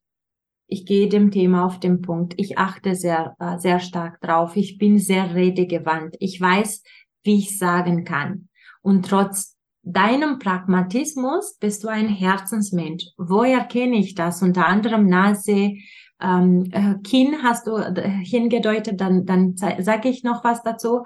ich 0.69 0.85
gehe 0.85 1.09
dem 1.09 1.31
Thema 1.31 1.65
auf 1.65 1.79
den 1.79 2.01
Punkt. 2.01 2.35
Ich 2.37 2.57
achte 2.57 2.95
sehr, 2.95 3.35
äh, 3.39 3.57
sehr 3.57 3.79
stark 3.79 4.21
drauf. 4.21 4.55
Ich 4.55 4.77
bin 4.77 4.99
sehr 4.99 5.33
redegewandt. 5.33 6.15
Ich 6.19 6.39
weiß, 6.39 6.83
wie 7.23 7.39
ich 7.39 7.57
sagen 7.57 8.05
kann. 8.05 8.49
Und 8.81 9.09
trotz 9.09 9.57
deinem 9.93 10.39
Pragmatismus 10.39 11.57
bist 11.59 11.83
du 11.83 11.87
ein 11.87 12.07
Herzensmensch. 12.07 13.05
Woher 13.17 13.63
kenne 13.65 13.97
ich 13.97 14.15
das? 14.15 14.41
Unter 14.41 14.67
anderem 14.67 15.07
Nase, 15.07 15.75
ähm, 16.21 16.69
äh, 16.71 16.95
Kinn 17.03 17.43
hast 17.43 17.67
du 17.67 17.77
äh, 17.77 18.09
hingedeutet, 18.23 18.99
dann, 18.99 19.25
dann 19.25 19.55
sage 19.55 20.09
ich 20.09 20.23
noch 20.23 20.43
was 20.43 20.63
dazu. 20.63 21.03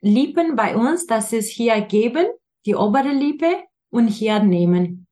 Lippen 0.00 0.56
bei 0.56 0.76
uns, 0.76 1.06
das 1.06 1.32
ist 1.32 1.50
hier 1.50 1.80
geben, 1.82 2.26
die 2.66 2.74
obere 2.74 3.12
Lippe 3.12 3.64
und 3.90 4.08
hier 4.08 4.40
nehmen. 4.40 5.06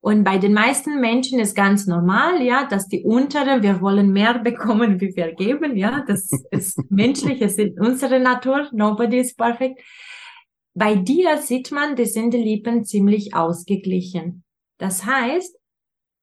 Und 0.00 0.24
bei 0.24 0.38
den 0.38 0.52
meisten 0.52 1.00
Menschen 1.00 1.38
ist 1.38 1.54
ganz 1.54 1.86
normal, 1.86 2.42
ja, 2.42 2.64
dass 2.64 2.88
die 2.88 3.04
untere, 3.04 3.62
wir 3.62 3.80
wollen 3.80 4.12
mehr 4.12 4.38
bekommen, 4.44 5.00
wie 5.00 5.14
wir 5.14 5.32
geben, 5.32 5.76
ja, 5.76 6.04
das 6.06 6.28
ist 6.50 6.78
menschlich, 6.90 7.40
es 7.40 7.56
ist 7.56 7.78
unsere 7.78 8.18
Natur, 8.18 8.68
nobody 8.72 9.18
is 9.18 9.34
perfect. 9.34 9.80
Bei 10.74 10.94
dir 10.94 11.38
sieht 11.38 11.70
man, 11.70 11.96
die 11.96 12.06
sind 12.06 12.32
die 12.32 12.42
Lippen 12.42 12.84
ziemlich 12.84 13.34
ausgeglichen. 13.34 14.44
Das 14.78 15.04
heißt, 15.04 15.56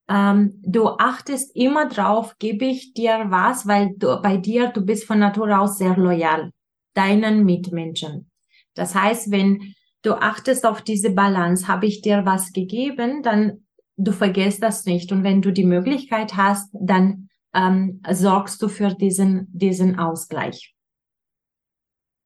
ähm, 0.09 0.59
du 0.63 0.87
achtest 0.87 1.55
immer 1.55 1.87
drauf, 1.87 2.35
gebe 2.39 2.65
ich 2.65 2.93
dir 2.93 3.27
was, 3.29 3.67
weil 3.67 3.93
du, 3.95 4.19
bei 4.21 4.37
dir, 4.37 4.69
du 4.69 4.81
bist 4.81 5.05
von 5.05 5.19
Natur 5.19 5.59
aus 5.59 5.77
sehr 5.77 5.95
loyal, 5.95 6.51
deinen 6.95 7.45
Mitmenschen. 7.45 8.31
Das 8.73 8.95
heißt, 8.95 9.31
wenn 9.31 9.75
du 10.01 10.13
achtest 10.13 10.65
auf 10.65 10.81
diese 10.81 11.11
Balance, 11.11 11.67
habe 11.67 11.85
ich 11.85 12.01
dir 12.01 12.25
was 12.25 12.51
gegeben, 12.51 13.21
dann 13.21 13.65
du 13.97 14.11
vergisst 14.11 14.63
das 14.63 14.85
nicht. 14.85 15.11
Und 15.11 15.23
wenn 15.23 15.41
du 15.41 15.51
die 15.51 15.65
Möglichkeit 15.65 16.35
hast, 16.35 16.69
dann 16.73 17.29
ähm, 17.53 18.01
sorgst 18.09 18.61
du 18.61 18.67
für 18.67 18.95
diesen, 18.95 19.47
diesen 19.51 19.99
Ausgleich. 19.99 20.73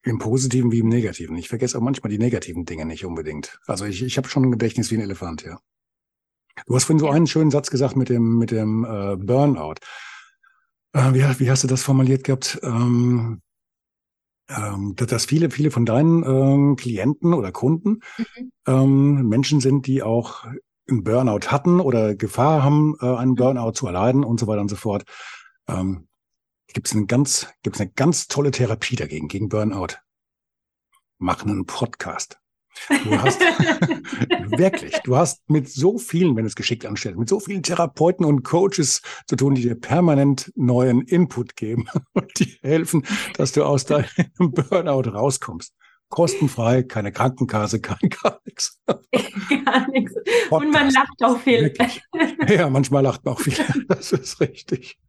Im 0.04 0.20
Positiven 0.20 0.72
wie 0.72 0.80
im 0.80 0.90
Negativen. 0.90 1.38
Ich 1.38 1.48
vergesse 1.48 1.78
auch 1.78 1.82
manchmal 1.82 2.12
die 2.12 2.18
negativen 2.18 2.66
Dinge 2.66 2.86
nicht 2.86 3.06
unbedingt. 3.06 3.60
Also 3.68 3.86
ich, 3.86 4.04
ich 4.04 4.18
habe 4.18 4.28
schon 4.28 4.44
ein 4.44 4.52
Gedächtnis 4.52 4.92
wie 4.92 4.96
ein 4.96 5.02
Elefant, 5.02 5.44
ja. 5.44 5.60
Du 6.66 6.76
hast 6.76 6.86
vorhin 6.86 7.00
so 7.00 7.10
einen 7.10 7.28
schönen 7.28 7.52
Satz 7.52 7.72
gesagt 7.72 7.96
mit 7.96 8.10
dem, 8.10 8.38
mit 8.38 8.52
dem 8.52 8.86
äh, 8.86 9.16
Burnout. 9.16 9.76
Äh, 10.94 11.14
wie, 11.14 11.40
wie 11.40 11.50
hast 11.50 11.64
du 11.64 11.68
das 11.68 11.84
formuliert 11.84 12.24
gehabt? 12.24 12.60
Ähm, 12.64 13.42
ähm, 14.50 14.96
dass 14.96 15.26
viele, 15.26 15.50
viele 15.50 15.72
von 15.72 15.86
deinen 15.86 16.24
ähm, 16.24 16.76
Klienten 16.76 17.34
oder 17.34 17.52
Kunden 17.52 18.02
mhm. 18.18 18.52
ähm, 18.68 19.30
Menschen 19.30 19.62
sind, 19.62 19.88
die 19.88 20.04
auch 20.04 20.46
einen 20.90 21.04
Burnout 21.04 21.48
hatten 21.48 21.80
oder 21.80 22.16
Gefahr 22.16 22.62
haben, 22.64 22.96
äh, 23.02 23.06
einen 23.06 23.32
mhm. 23.32 23.36
Burnout 23.36 23.72
zu 23.72 23.88
erleiden 23.88 24.24
und 24.24 24.40
so 24.40 24.48
weiter 24.48 24.62
und 24.62 24.70
so 24.70 24.76
fort. 24.76 25.04
Ähm, 25.68 26.08
gibt 26.74 26.88
es 26.88 26.96
eine 26.96 27.06
ganz, 27.06 27.48
gibt 27.62 27.76
es 27.76 27.82
eine 27.82 27.92
ganz 27.92 28.28
tolle 28.28 28.52
Therapie 28.52 28.96
dagegen, 28.96 29.28
gegen 29.28 29.50
Burnout. 29.50 29.96
Mach 31.20 31.44
einen 31.44 31.66
Podcast. 31.66 32.40
Du 33.04 33.22
hast 33.22 33.40
wirklich, 34.58 35.00
du 35.04 35.16
hast 35.16 35.48
mit 35.48 35.70
so 35.70 36.00
vielen, 36.00 36.36
wenn 36.36 36.46
es 36.46 36.56
geschickt 36.56 36.86
anstellt, 36.86 37.18
mit 37.18 37.30
so 37.30 37.40
vielen 37.40 37.62
Therapeuten 37.62 38.26
und 38.26 38.44
Coaches 38.44 39.02
zu 39.28 39.36
tun, 39.36 39.54
die 39.56 39.62
dir 39.62 39.76
permanent 39.76 40.52
neuen 40.56 41.02
Input 41.02 41.56
geben 41.56 41.88
und 42.14 42.40
die 42.40 42.58
helfen, 42.62 43.06
dass 43.36 43.52
du 43.52 43.64
aus 43.64 43.86
deinem 43.86 44.08
Burnout 44.38 45.12
rauskommst 45.12 45.74
kostenfrei, 46.14 46.84
keine 46.84 47.12
Krankenkasse, 47.12 47.82
kein 47.82 48.08
gar 48.22 48.40
nichts. 48.46 48.80
gar 48.86 49.90
nichts. 49.90 50.14
Und 50.52 50.72
man 50.72 50.92
lacht 50.92 51.24
auch 51.24 51.40
viel. 51.40 51.64
Wirklich. 51.64 52.04
Ja, 52.48 52.70
manchmal 52.70 53.02
lacht 53.02 53.26
man 53.26 53.34
auch 53.34 53.40
viel. 53.40 53.56
Das 53.88 54.12
ist 54.12 54.40
richtig. 54.40 55.00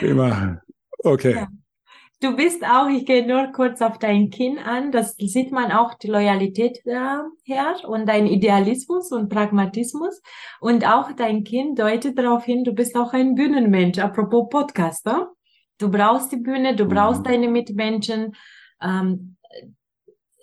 Immer. 0.00 0.62
Okay. 0.98 1.34
Ja. 1.34 1.48
Du 2.22 2.36
bist 2.36 2.62
auch, 2.64 2.88
ich 2.90 3.06
gehe 3.06 3.26
nur 3.26 3.50
kurz 3.50 3.80
auf 3.80 3.98
dein 3.98 4.28
Kinn 4.28 4.58
an, 4.58 4.92
das 4.92 5.16
sieht 5.16 5.52
man 5.52 5.72
auch 5.72 5.94
die 5.94 6.08
Loyalität 6.08 6.84
äh, 6.84 7.16
her 7.44 7.76
und 7.88 8.06
dein 8.06 8.26
Idealismus 8.26 9.10
und 9.10 9.30
Pragmatismus. 9.30 10.20
Und 10.60 10.86
auch 10.86 11.12
dein 11.12 11.44
Kind 11.44 11.78
deutet 11.78 12.18
darauf 12.18 12.44
hin, 12.44 12.62
du 12.62 12.72
bist 12.72 12.94
auch 12.94 13.14
ein 13.14 13.34
Bühnenmensch, 13.34 13.98
apropos 13.98 14.50
Podcaster. 14.50 15.30
Du 15.78 15.90
brauchst 15.90 16.30
die 16.30 16.36
Bühne, 16.36 16.76
du 16.76 16.84
brauchst 16.84 17.20
mhm. 17.20 17.24
deine 17.24 17.48
Mitmenschen. 17.48 18.36
Ähm, 18.82 19.36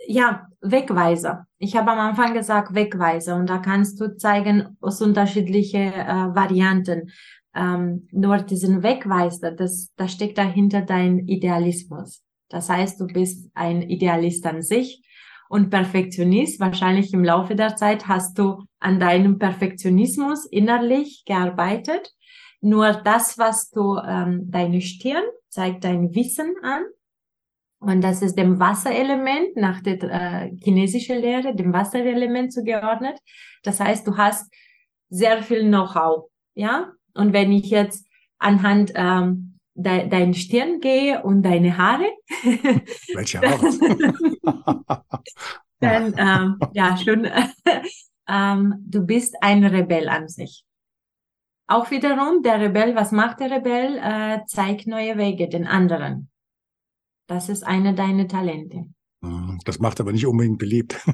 ja, 0.07 0.47
Wegweiser. 0.61 1.45
Ich 1.59 1.75
habe 1.75 1.91
am 1.91 1.99
Anfang 1.99 2.33
gesagt 2.33 2.73
Wegweiser 2.73 3.35
und 3.35 3.47
da 3.51 3.59
kannst 3.59 3.99
du 4.01 4.17
zeigen 4.17 4.77
aus 4.81 4.99
unterschiedliche 4.99 5.77
äh, 5.77 6.33
Varianten. 6.33 7.11
Ähm, 7.57 8.07
nur 8.11 8.37
diesen 8.37 8.83
Weg 8.83 9.07
weißt, 9.07 9.43
das, 9.57 9.91
das 9.95 10.11
steckt 10.11 10.37
dahinter 10.37 10.81
dein 10.81 11.27
Idealismus. 11.27 12.23
Das 12.49 12.69
heißt, 12.69 12.99
du 12.99 13.07
bist 13.07 13.49
ein 13.53 13.81
Idealist 13.81 14.45
an 14.45 14.61
sich 14.61 15.01
und 15.49 15.69
Perfektionist. 15.69 16.59
Wahrscheinlich 16.59 17.13
im 17.13 17.23
Laufe 17.23 17.55
der 17.55 17.75
Zeit 17.75 18.07
hast 18.07 18.37
du 18.37 18.63
an 18.79 18.99
deinem 18.99 19.39
Perfektionismus 19.39 20.45
innerlich 20.45 21.23
gearbeitet. 21.25 22.13
Nur 22.61 22.93
das, 22.93 23.37
was 23.37 23.69
du, 23.69 23.97
ähm, 23.97 24.49
deine 24.49 24.81
Stirn 24.81 25.23
zeigt 25.49 25.83
dein 25.83 26.13
Wissen 26.15 26.55
an. 26.63 26.83
Und 27.79 28.01
das 28.01 28.21
ist 28.21 28.35
dem 28.35 28.59
Wasserelement 28.59 29.55
nach 29.55 29.81
der 29.81 30.01
äh, 30.03 30.51
chinesischen 30.57 31.19
Lehre, 31.19 31.55
dem 31.55 31.73
Wasserelement 31.73 32.51
zugeordnet. 32.51 33.19
Das 33.63 33.79
heißt, 33.79 34.07
du 34.07 34.17
hast 34.17 34.51
sehr 35.09 35.43
viel 35.43 35.61
Know-how, 35.61 36.29
ja. 36.55 36.91
Und 37.17 37.33
wenn 37.33 37.51
ich 37.51 37.69
jetzt 37.69 38.05
anhand 38.39 38.91
ähm, 38.95 39.57
de 39.77 40.07
dein 40.09 40.33
Stirn 40.33 40.79
gehe 40.79 41.23
und 41.23 41.43
deine 41.43 41.77
Haare. 41.77 42.09
Welche 43.13 43.39
Haare? 43.41 45.03
dann, 45.79 46.13
ähm, 46.17 46.59
ja, 46.73 46.97
schon, 46.97 47.27
ähm, 48.27 48.75
du 48.85 49.05
bist 49.05 49.35
ein 49.41 49.63
Rebell 49.63 50.09
an 50.09 50.27
sich. 50.27 50.63
Auch 51.67 51.91
wiederum, 51.91 52.41
der 52.43 52.59
Rebell, 52.59 52.95
was 52.95 53.11
macht 53.11 53.39
der 53.39 53.51
Rebell? 53.51 53.97
Äh, 53.97 54.45
zeigt 54.47 54.87
neue 54.87 55.17
Wege 55.17 55.47
den 55.47 55.67
anderen. 55.67 56.29
Das 57.27 57.49
ist 57.49 57.63
eine 57.63 57.93
deiner 57.93 58.27
Talente. 58.27 58.85
Hm, 59.21 59.59
das 59.65 59.79
macht 59.79 59.99
aber 59.99 60.11
nicht 60.11 60.25
unbedingt 60.25 60.59
beliebt. 60.59 61.05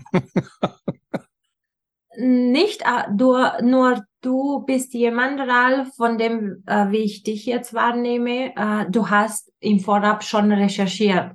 Nicht 2.18 2.82
äh, 2.82 3.10
du, 3.12 3.36
nur 3.62 4.04
du 4.22 4.64
bist 4.66 4.94
jemand, 4.94 5.40
Ralf, 5.40 5.96
von 5.96 6.18
dem, 6.18 6.64
äh, 6.66 6.90
wie 6.92 6.98
ich 6.98 7.24
dich 7.24 7.46
jetzt 7.46 7.74
wahrnehme, 7.74 8.56
äh, 8.56 8.86
du 8.90 9.10
hast 9.10 9.52
im 9.60 9.80
Vorab 9.80 10.24
schon 10.24 10.52
recherchiert. 10.52 11.32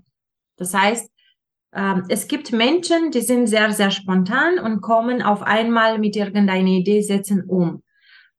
Das 0.57 0.75
heißt, 0.75 1.11
äh, 1.73 1.95
es 2.09 2.29
gibt 2.29 2.53
Menschen, 2.53 3.11
die 3.11 3.21
sind 3.21 3.47
sehr, 3.47 3.71
sehr 3.73 3.91
spontan 3.91 4.59
und 4.59 4.81
kommen 4.81 5.23
auf 5.23 5.43
einmal 5.43 5.99
mit 5.99 6.17
irgendeiner 6.17 6.71
Idee, 6.71 7.03
setzen 7.03 7.45
um. 7.45 7.83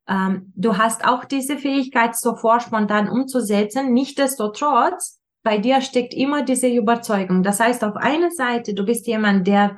Ähm, 0.07 0.51
du 0.55 0.77
hast 0.77 1.05
auch 1.05 1.25
diese 1.25 1.57
Fähigkeit, 1.57 2.15
sofort 2.17 2.63
spontan 2.63 3.07
umzusetzen. 3.07 3.93
Nichtsdestotrotz, 3.93 5.19
bei 5.43 5.57
dir 5.57 5.81
steckt 5.81 6.13
immer 6.13 6.43
diese 6.43 6.67
Überzeugung. 6.67 7.43
Das 7.43 7.59
heißt, 7.59 7.83
auf 7.83 7.95
einer 7.95 8.31
Seite, 8.31 8.73
du 8.73 8.83
bist 8.83 9.07
jemand, 9.07 9.47
der 9.47 9.77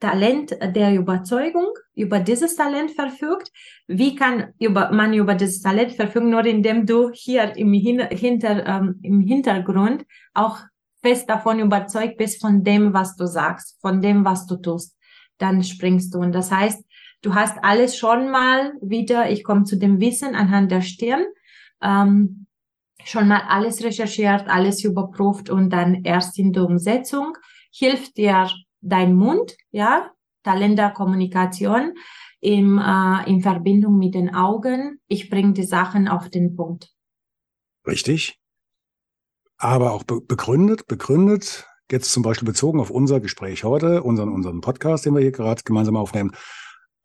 Talent 0.00 0.56
der 0.60 0.94
Überzeugung 0.94 1.66
über 1.94 2.20
dieses 2.20 2.54
Talent 2.54 2.92
verfügt. 2.92 3.50
Wie 3.86 4.14
kann 4.14 4.52
über, 4.60 4.92
man 4.92 5.12
über 5.12 5.34
dieses 5.34 5.60
Talent 5.60 5.92
verfügen? 5.92 6.30
Nur 6.30 6.44
indem 6.44 6.86
du 6.86 7.10
hier 7.12 7.56
im, 7.56 7.72
Hinter, 7.72 8.66
ähm, 8.66 9.00
im 9.02 9.20
Hintergrund 9.20 10.04
auch 10.34 10.58
fest 11.02 11.28
davon 11.28 11.58
überzeugt 11.58 12.16
bist 12.16 12.40
von 12.40 12.62
dem, 12.62 12.92
was 12.92 13.16
du 13.16 13.26
sagst, 13.26 13.78
von 13.80 14.00
dem, 14.00 14.24
was 14.24 14.46
du 14.46 14.56
tust. 14.56 14.96
Dann 15.38 15.62
springst 15.62 16.14
du. 16.14 16.18
Und 16.18 16.32
das 16.32 16.50
heißt, 16.50 16.84
du 17.22 17.34
hast 17.34 17.58
alles 17.62 17.96
schon 17.96 18.30
mal 18.30 18.72
wieder, 18.80 19.30
ich 19.30 19.42
komme 19.42 19.64
zu 19.64 19.76
dem 19.76 20.00
Wissen 20.00 20.34
anhand 20.34 20.70
der 20.70 20.82
Stirn, 20.82 21.24
ähm, 21.82 22.46
schon 23.04 23.28
mal 23.28 23.42
alles 23.48 23.82
recherchiert, 23.82 24.48
alles 24.48 24.84
überprüft 24.84 25.50
und 25.50 25.70
dann 25.70 26.04
erst 26.04 26.38
in 26.38 26.52
der 26.52 26.64
Umsetzung 26.64 27.36
hilft 27.70 28.16
dir 28.16 28.48
dein 28.80 29.14
Mund, 29.14 29.56
ja, 29.70 30.10
Talender 30.42 30.90
Kommunikation 30.90 31.94
im, 32.40 32.78
äh, 32.78 33.28
in 33.28 33.40
Verbindung 33.40 33.98
mit 33.98 34.14
den 34.14 34.34
Augen. 34.34 35.00
Ich 35.08 35.30
bringe 35.30 35.52
die 35.52 35.64
Sachen 35.64 36.08
auf 36.08 36.30
den 36.30 36.56
Punkt. 36.56 36.90
Richtig. 37.86 38.38
Aber 39.56 39.92
auch 39.92 40.04
be 40.04 40.20
begründet, 40.20 40.86
begründet, 40.86 41.66
jetzt 41.90 42.12
zum 42.12 42.22
Beispiel 42.22 42.46
bezogen 42.46 42.80
auf 42.80 42.90
unser 42.90 43.20
Gespräch 43.20 43.64
heute, 43.64 44.02
unseren, 44.02 44.28
unseren 44.28 44.60
Podcast, 44.60 45.04
den 45.04 45.14
wir 45.14 45.20
hier 45.20 45.32
gerade 45.32 45.62
gemeinsam 45.64 45.96
aufnehmen. 45.96 46.32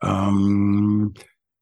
Ähm, 0.01 1.13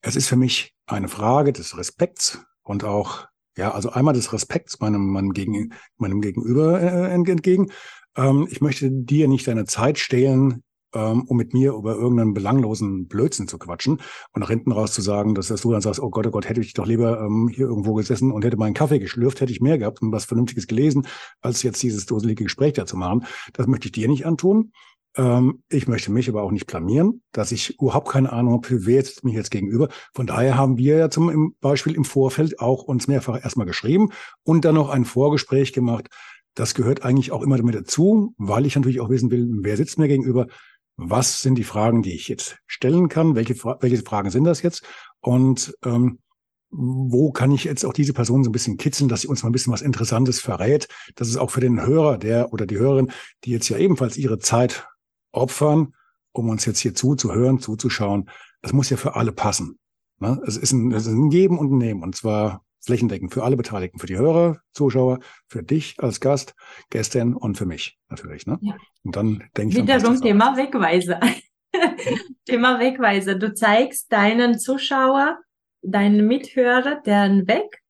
es 0.02 0.16
ist 0.16 0.28
für 0.28 0.36
mich 0.36 0.76
eine 0.86 1.08
Frage 1.08 1.54
des 1.54 1.78
Respekts 1.78 2.44
und 2.64 2.84
auch, 2.84 3.28
ja, 3.56 3.72
also 3.72 3.92
einmal 3.92 4.14
des 4.14 4.34
Respekts 4.34 4.80
meinem, 4.80 5.12
meinem, 5.12 5.32
Gegen, 5.34 5.74
meinem 5.98 6.22
Gegenüber 6.22 6.82
äh, 6.82 7.12
entgegen 7.12 7.72
ähm, 8.16 8.48
ich 8.50 8.62
möchte 8.62 8.90
dir 8.92 9.28
nicht 9.28 9.48
deine 9.48 9.66
Zeit 9.66 10.00
stehlen, 10.00 10.64
ähm, 10.94 11.24
um 11.28 11.38
mit 11.38 11.54
mir 11.54 11.74
über 11.74 11.96
irgendeinen 11.96 12.34
belanglosen 12.34 13.08
Blödsinn 13.08 13.48
zu 13.48 13.58
quatschen 13.58 14.02
und 14.34 14.40
nach 14.40 14.50
hinten 14.50 14.72
raus 14.72 14.94
zu 14.94 15.02
sagen, 15.02 15.36
dass, 15.36 15.48
dass 15.48 15.62
du 15.62 15.72
dann 15.72 15.82
sagst, 15.82 16.02
oh 16.02 16.10
Gott, 16.10 16.28
oh 16.28 16.32
Gott, 16.32 16.50
hätte 16.50 16.62
ich 16.62 16.74
doch 16.74 16.86
lieber 16.86 17.22
ähm, 17.22 17.48
hier 17.48 17.68
irgendwo 17.68 17.94
gesessen 17.94 18.32
und 18.32 18.44
hätte 18.44 18.58
meinen 18.58 18.74
Kaffee 18.74 19.00
geschlürft, 19.00 19.42
hätte 19.42 19.52
ich 19.52 19.62
mehr 19.62 19.78
gehabt 19.78 20.02
und 20.02 20.12
was 20.12 20.26
Vernünftiges 20.26 20.68
gelesen, 20.68 21.08
als 21.42 21.64
jetzt 21.64 21.82
dieses 21.82 22.06
doselige 22.06 22.44
Gespräch 22.44 22.74
da 22.74 22.86
zu 22.86 22.98
machen. 22.98 23.26
Das 23.54 23.68
möchte 23.68 23.88
ich 23.88 23.94
dir 23.94 24.08
nicht 24.08 24.26
antun. 24.26 24.72
Ähm, 25.16 25.64
ich 25.70 25.88
möchte 25.88 26.12
mich 26.12 26.30
aber 26.30 26.42
auch 26.44 26.52
nicht 26.52 26.68
blamieren, 26.68 27.22
dass 27.32 27.52
ich 27.52 27.80
überhaupt 27.80 28.10
keine 28.10 28.32
Ahnung 28.32 28.54
habe, 28.54 28.86
wer 28.86 28.96
jetzt 28.96 29.24
mich 29.24 29.36
jetzt 29.36 29.52
gegenüber. 29.52 29.90
Von 30.14 30.28
daher 30.28 30.58
haben 30.58 30.78
wir 30.78 30.98
ja 30.98 31.10
zum 31.10 31.56
Beispiel 31.60 31.96
im 31.96 32.06
Vorfeld 32.06 32.60
auch 32.60 32.84
uns 32.84 33.08
mehrfach 33.08 33.44
erstmal 33.44 33.66
geschrieben 33.66 34.10
und 34.44 34.66
dann 34.66 34.76
noch 34.76 34.90
ein 34.90 35.06
Vorgespräch 35.06 35.74
gemacht, 35.74 36.08
das 36.56 36.74
gehört 36.74 37.04
eigentlich 37.04 37.32
auch 37.32 37.42
immer 37.42 37.58
damit 37.58 37.76
dazu, 37.76 38.34
weil 38.38 38.66
ich 38.66 38.76
natürlich 38.76 39.00
auch 39.00 39.10
wissen 39.10 39.32
will, 39.32 39.48
wer 39.62 39.78
sitzt 39.78 39.98
mir 39.98 40.08
gegenüber, 40.08 40.48
was 40.98 41.42
sind 41.42 41.56
die 41.56 41.64
Fragen, 41.64 42.04
die 42.04 42.14
ich 42.14 42.28
jetzt 42.28 42.58
stellen 42.68 43.10
kann, 43.10 43.36
welche, 43.36 43.56
welche 43.56 43.98
Fragen 43.98 44.30
sind 44.30 44.44
das 44.44 44.62
jetzt 44.62 44.84
und 45.22 45.74
ähm, 45.84 46.20
wo 46.72 47.32
kann 47.32 47.52
ich 47.52 47.66
jetzt 47.66 47.84
auch 47.86 47.94
diese 47.94 48.14
Person 48.14 48.44
so 48.44 48.50
ein 48.50 48.54
bisschen 48.54 48.78
kitzeln, 48.78 49.10
dass 49.10 49.22
sie 49.22 49.28
uns 49.28 49.44
mal 49.44 49.50
ein 49.50 49.52
bisschen 49.52 49.74
was 49.74 49.82
Interessantes 49.82 50.40
verrät, 50.40 50.88
dass 51.16 51.28
es 51.28 51.36
auch 51.38 51.52
für 51.52 51.60
den 51.60 51.86
Hörer, 51.86 52.18
der 52.18 52.54
oder 52.54 52.66
die 52.66 52.78
Hörerin, 52.78 53.12
die 53.44 53.52
jetzt 53.52 53.68
ja 53.68 53.78
ebenfalls 53.78 54.18
ihre 54.18 54.40
Zeit 54.40 54.88
opfern, 55.34 55.94
um 56.32 56.50
uns 56.50 56.66
jetzt 56.66 56.80
hier 56.80 56.94
zuzuhören, 56.94 57.60
zuzuschauen, 57.60 58.30
das 58.62 58.72
muss 58.72 58.90
ja 58.90 58.96
für 58.96 59.16
alle 59.16 59.34
passen. 59.34 59.80
Ne? 60.20 60.42
Es, 60.46 60.56
ist 60.56 60.72
ein, 60.72 60.92
es 60.92 61.08
ist 61.08 61.14
ein 61.14 61.30
Geben 61.30 61.60
und 61.60 61.74
ein 61.74 61.78
Nehmen 61.78 62.04
und 62.04 62.16
zwar 62.16 62.64
flächendeckend 62.82 63.34
für 63.34 63.44
alle 63.44 63.58
Beteiligten, 63.58 64.00
für 64.00 64.08
die 64.08 64.18
Hörer, 64.18 64.60
Zuschauer, 64.74 65.20
für 65.48 65.64
dich 65.64 65.96
als 66.00 66.20
Gast, 66.20 66.56
Gästin 66.90 67.36
und 67.36 67.58
für 67.58 67.66
mich 67.66 67.98
natürlich. 68.10 68.46
Ne? 68.48 68.58
Ja. 68.62 68.76
Und 69.04 69.16
dann 69.16 69.44
denke 69.56 69.78
ich. 69.78 69.84
Wiederum 69.84 70.20
Thema 70.20 70.58
Wegweiser. 70.58 71.20
Thema 72.46 72.80
Wegweiser. 72.80 73.36
Du 73.36 73.54
zeigst 73.54 74.12
deinen 74.12 74.60
Zuschauer, 74.60 75.40
deinen 75.82 76.28
Mithörer 76.28 77.02
deren 77.06 77.48
Weg 77.48 77.81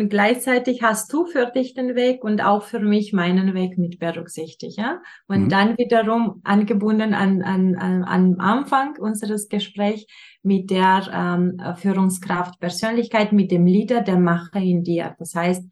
und 0.00 0.08
gleichzeitig 0.08 0.82
hast 0.82 1.12
du 1.12 1.26
für 1.26 1.46
dich 1.46 1.74
den 1.74 1.94
Weg 1.94 2.24
und 2.24 2.42
auch 2.42 2.62
für 2.62 2.80
mich 2.80 3.12
meinen 3.12 3.54
Weg 3.54 3.78
mit 3.78 3.98
berücksichtigt, 3.98 4.78
ja. 4.78 5.00
Und 5.28 5.44
mhm. 5.44 5.48
dann 5.48 5.78
wiederum 5.78 6.40
angebunden 6.44 7.14
an, 7.14 7.42
an, 7.42 7.76
an, 7.76 8.04
am 8.04 8.40
Anfang 8.40 8.96
unseres 8.98 9.48
Gesprächs 9.48 10.06
mit 10.42 10.70
der 10.70 11.08
ähm, 11.12 11.60
Führungskraft 11.76 12.58
Persönlichkeit, 12.58 13.32
mit 13.32 13.50
dem 13.50 13.66
Leader, 13.66 14.00
der 14.00 14.18
Macher 14.18 14.60
in 14.60 14.82
dir. 14.82 15.14
Das 15.18 15.34
heißt, 15.34 15.64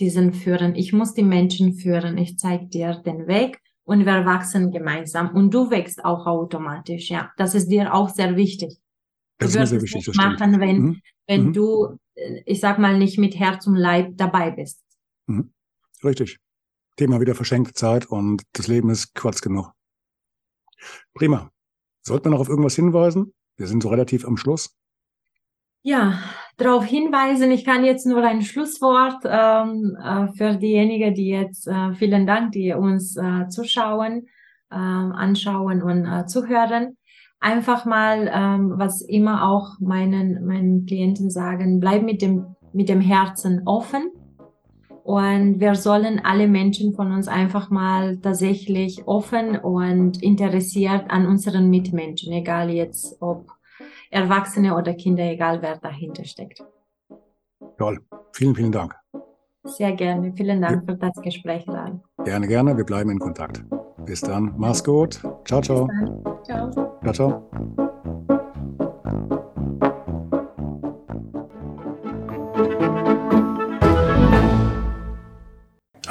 diesen 0.00 0.32
Führen. 0.32 0.74
Ich 0.74 0.92
muss 0.92 1.14
die 1.14 1.22
Menschen 1.22 1.74
führen. 1.74 2.18
Ich 2.18 2.38
zeige 2.38 2.66
dir 2.66 3.00
den 3.04 3.26
Weg 3.26 3.60
und 3.84 4.06
wir 4.06 4.24
wachsen 4.24 4.70
gemeinsam. 4.70 5.34
Und 5.34 5.52
du 5.52 5.70
wächst 5.70 6.04
auch 6.04 6.26
automatisch, 6.26 7.10
ja. 7.10 7.30
Das 7.36 7.54
ist 7.54 7.68
dir 7.68 7.94
auch 7.94 8.08
sehr 8.08 8.36
wichtig. 8.36 8.78
Das 9.38 9.52
du 9.52 9.60
wirst 9.60 9.72
es 9.72 9.94
nicht 9.94 10.16
machen, 10.16 10.60
wenn, 10.60 10.78
mhm. 10.78 11.00
wenn 11.26 11.44
mhm. 11.46 11.52
du, 11.52 11.98
ich 12.44 12.60
sag 12.60 12.78
mal, 12.78 12.98
nicht 12.98 13.18
mit 13.18 13.38
Herz 13.38 13.66
und 13.66 13.76
Leib 13.76 14.12
dabei 14.16 14.50
bist. 14.50 14.82
Mhm. 15.26 15.52
Richtig. 16.02 16.38
Thema 16.96 17.20
wieder 17.20 17.34
verschenkte 17.34 17.74
Zeit 17.74 18.06
und 18.06 18.42
das 18.52 18.68
Leben 18.68 18.90
ist 18.90 19.14
Quatsch 19.14 19.42
genug. 19.42 19.72
Prima. 21.14 21.50
Sollten 22.02 22.26
wir 22.26 22.30
noch 22.30 22.40
auf 22.40 22.48
irgendwas 22.48 22.76
hinweisen? 22.76 23.32
Wir 23.56 23.66
sind 23.66 23.82
so 23.82 23.88
relativ 23.88 24.26
am 24.26 24.36
Schluss. 24.36 24.76
Ja, 25.82 26.18
darauf 26.56 26.84
hinweisen, 26.84 27.50
ich 27.50 27.64
kann 27.64 27.84
jetzt 27.84 28.06
nur 28.06 28.22
ein 28.22 28.42
Schlusswort 28.42 29.22
ähm, 29.24 29.96
äh, 30.02 30.28
für 30.32 30.56
diejenigen, 30.56 31.14
die 31.14 31.28
jetzt, 31.28 31.66
äh, 31.66 31.94
vielen 31.94 32.26
Dank, 32.26 32.52
die 32.52 32.72
uns 32.72 33.16
äh, 33.16 33.48
zuschauen, 33.48 34.26
äh, 34.70 34.76
anschauen 34.76 35.82
und 35.82 36.06
äh, 36.06 36.26
zuhören 36.26 36.96
einfach 37.40 37.84
mal, 37.84 38.30
ähm, 38.32 38.74
was 38.76 39.02
immer 39.02 39.48
auch 39.48 39.78
meinen, 39.80 40.46
meinen 40.46 40.86
Klienten 40.86 41.30
sagen, 41.30 41.80
bleib 41.80 42.02
mit 42.02 42.22
dem, 42.22 42.56
mit 42.72 42.88
dem 42.88 43.00
Herzen 43.00 43.62
offen. 43.66 44.10
Und 45.04 45.60
wir 45.60 45.74
sollen 45.74 46.20
alle 46.24 46.48
Menschen 46.48 46.94
von 46.94 47.12
uns 47.12 47.28
einfach 47.28 47.68
mal 47.70 48.16
tatsächlich 48.18 49.06
offen 49.06 49.58
und 49.58 50.22
interessiert 50.22 51.10
an 51.10 51.26
unseren 51.26 51.68
Mitmenschen, 51.68 52.32
egal 52.32 52.70
jetzt 52.70 53.20
ob 53.20 53.50
Erwachsene 54.10 54.74
oder 54.74 54.94
Kinder, 54.94 55.24
egal 55.24 55.60
wer 55.60 55.76
dahinter 55.76 56.24
steckt. 56.24 56.64
Toll. 57.76 58.00
Vielen, 58.32 58.54
vielen 58.54 58.72
Dank. 58.72 58.94
Sehr 59.64 59.92
gerne. 59.92 60.32
Vielen 60.36 60.60
Dank 60.60 60.88
ja. 60.88 60.94
für 60.94 60.98
das 60.98 61.20
Gespräch, 61.20 61.66
Ran. 61.68 62.02
Gerne, 62.24 62.46
gerne. 62.46 62.76
Wir 62.76 62.84
bleiben 62.84 63.10
in 63.10 63.18
Kontakt. 63.18 63.62
Bis 64.04 64.20
dann. 64.20 64.54
Mach's 64.56 64.84
gut. 64.84 65.20
Ciao, 65.44 65.60
ciao. 65.60 65.88
Ciao. 66.44 66.72
Ciao, 67.02 67.12
ciao. 67.12 67.93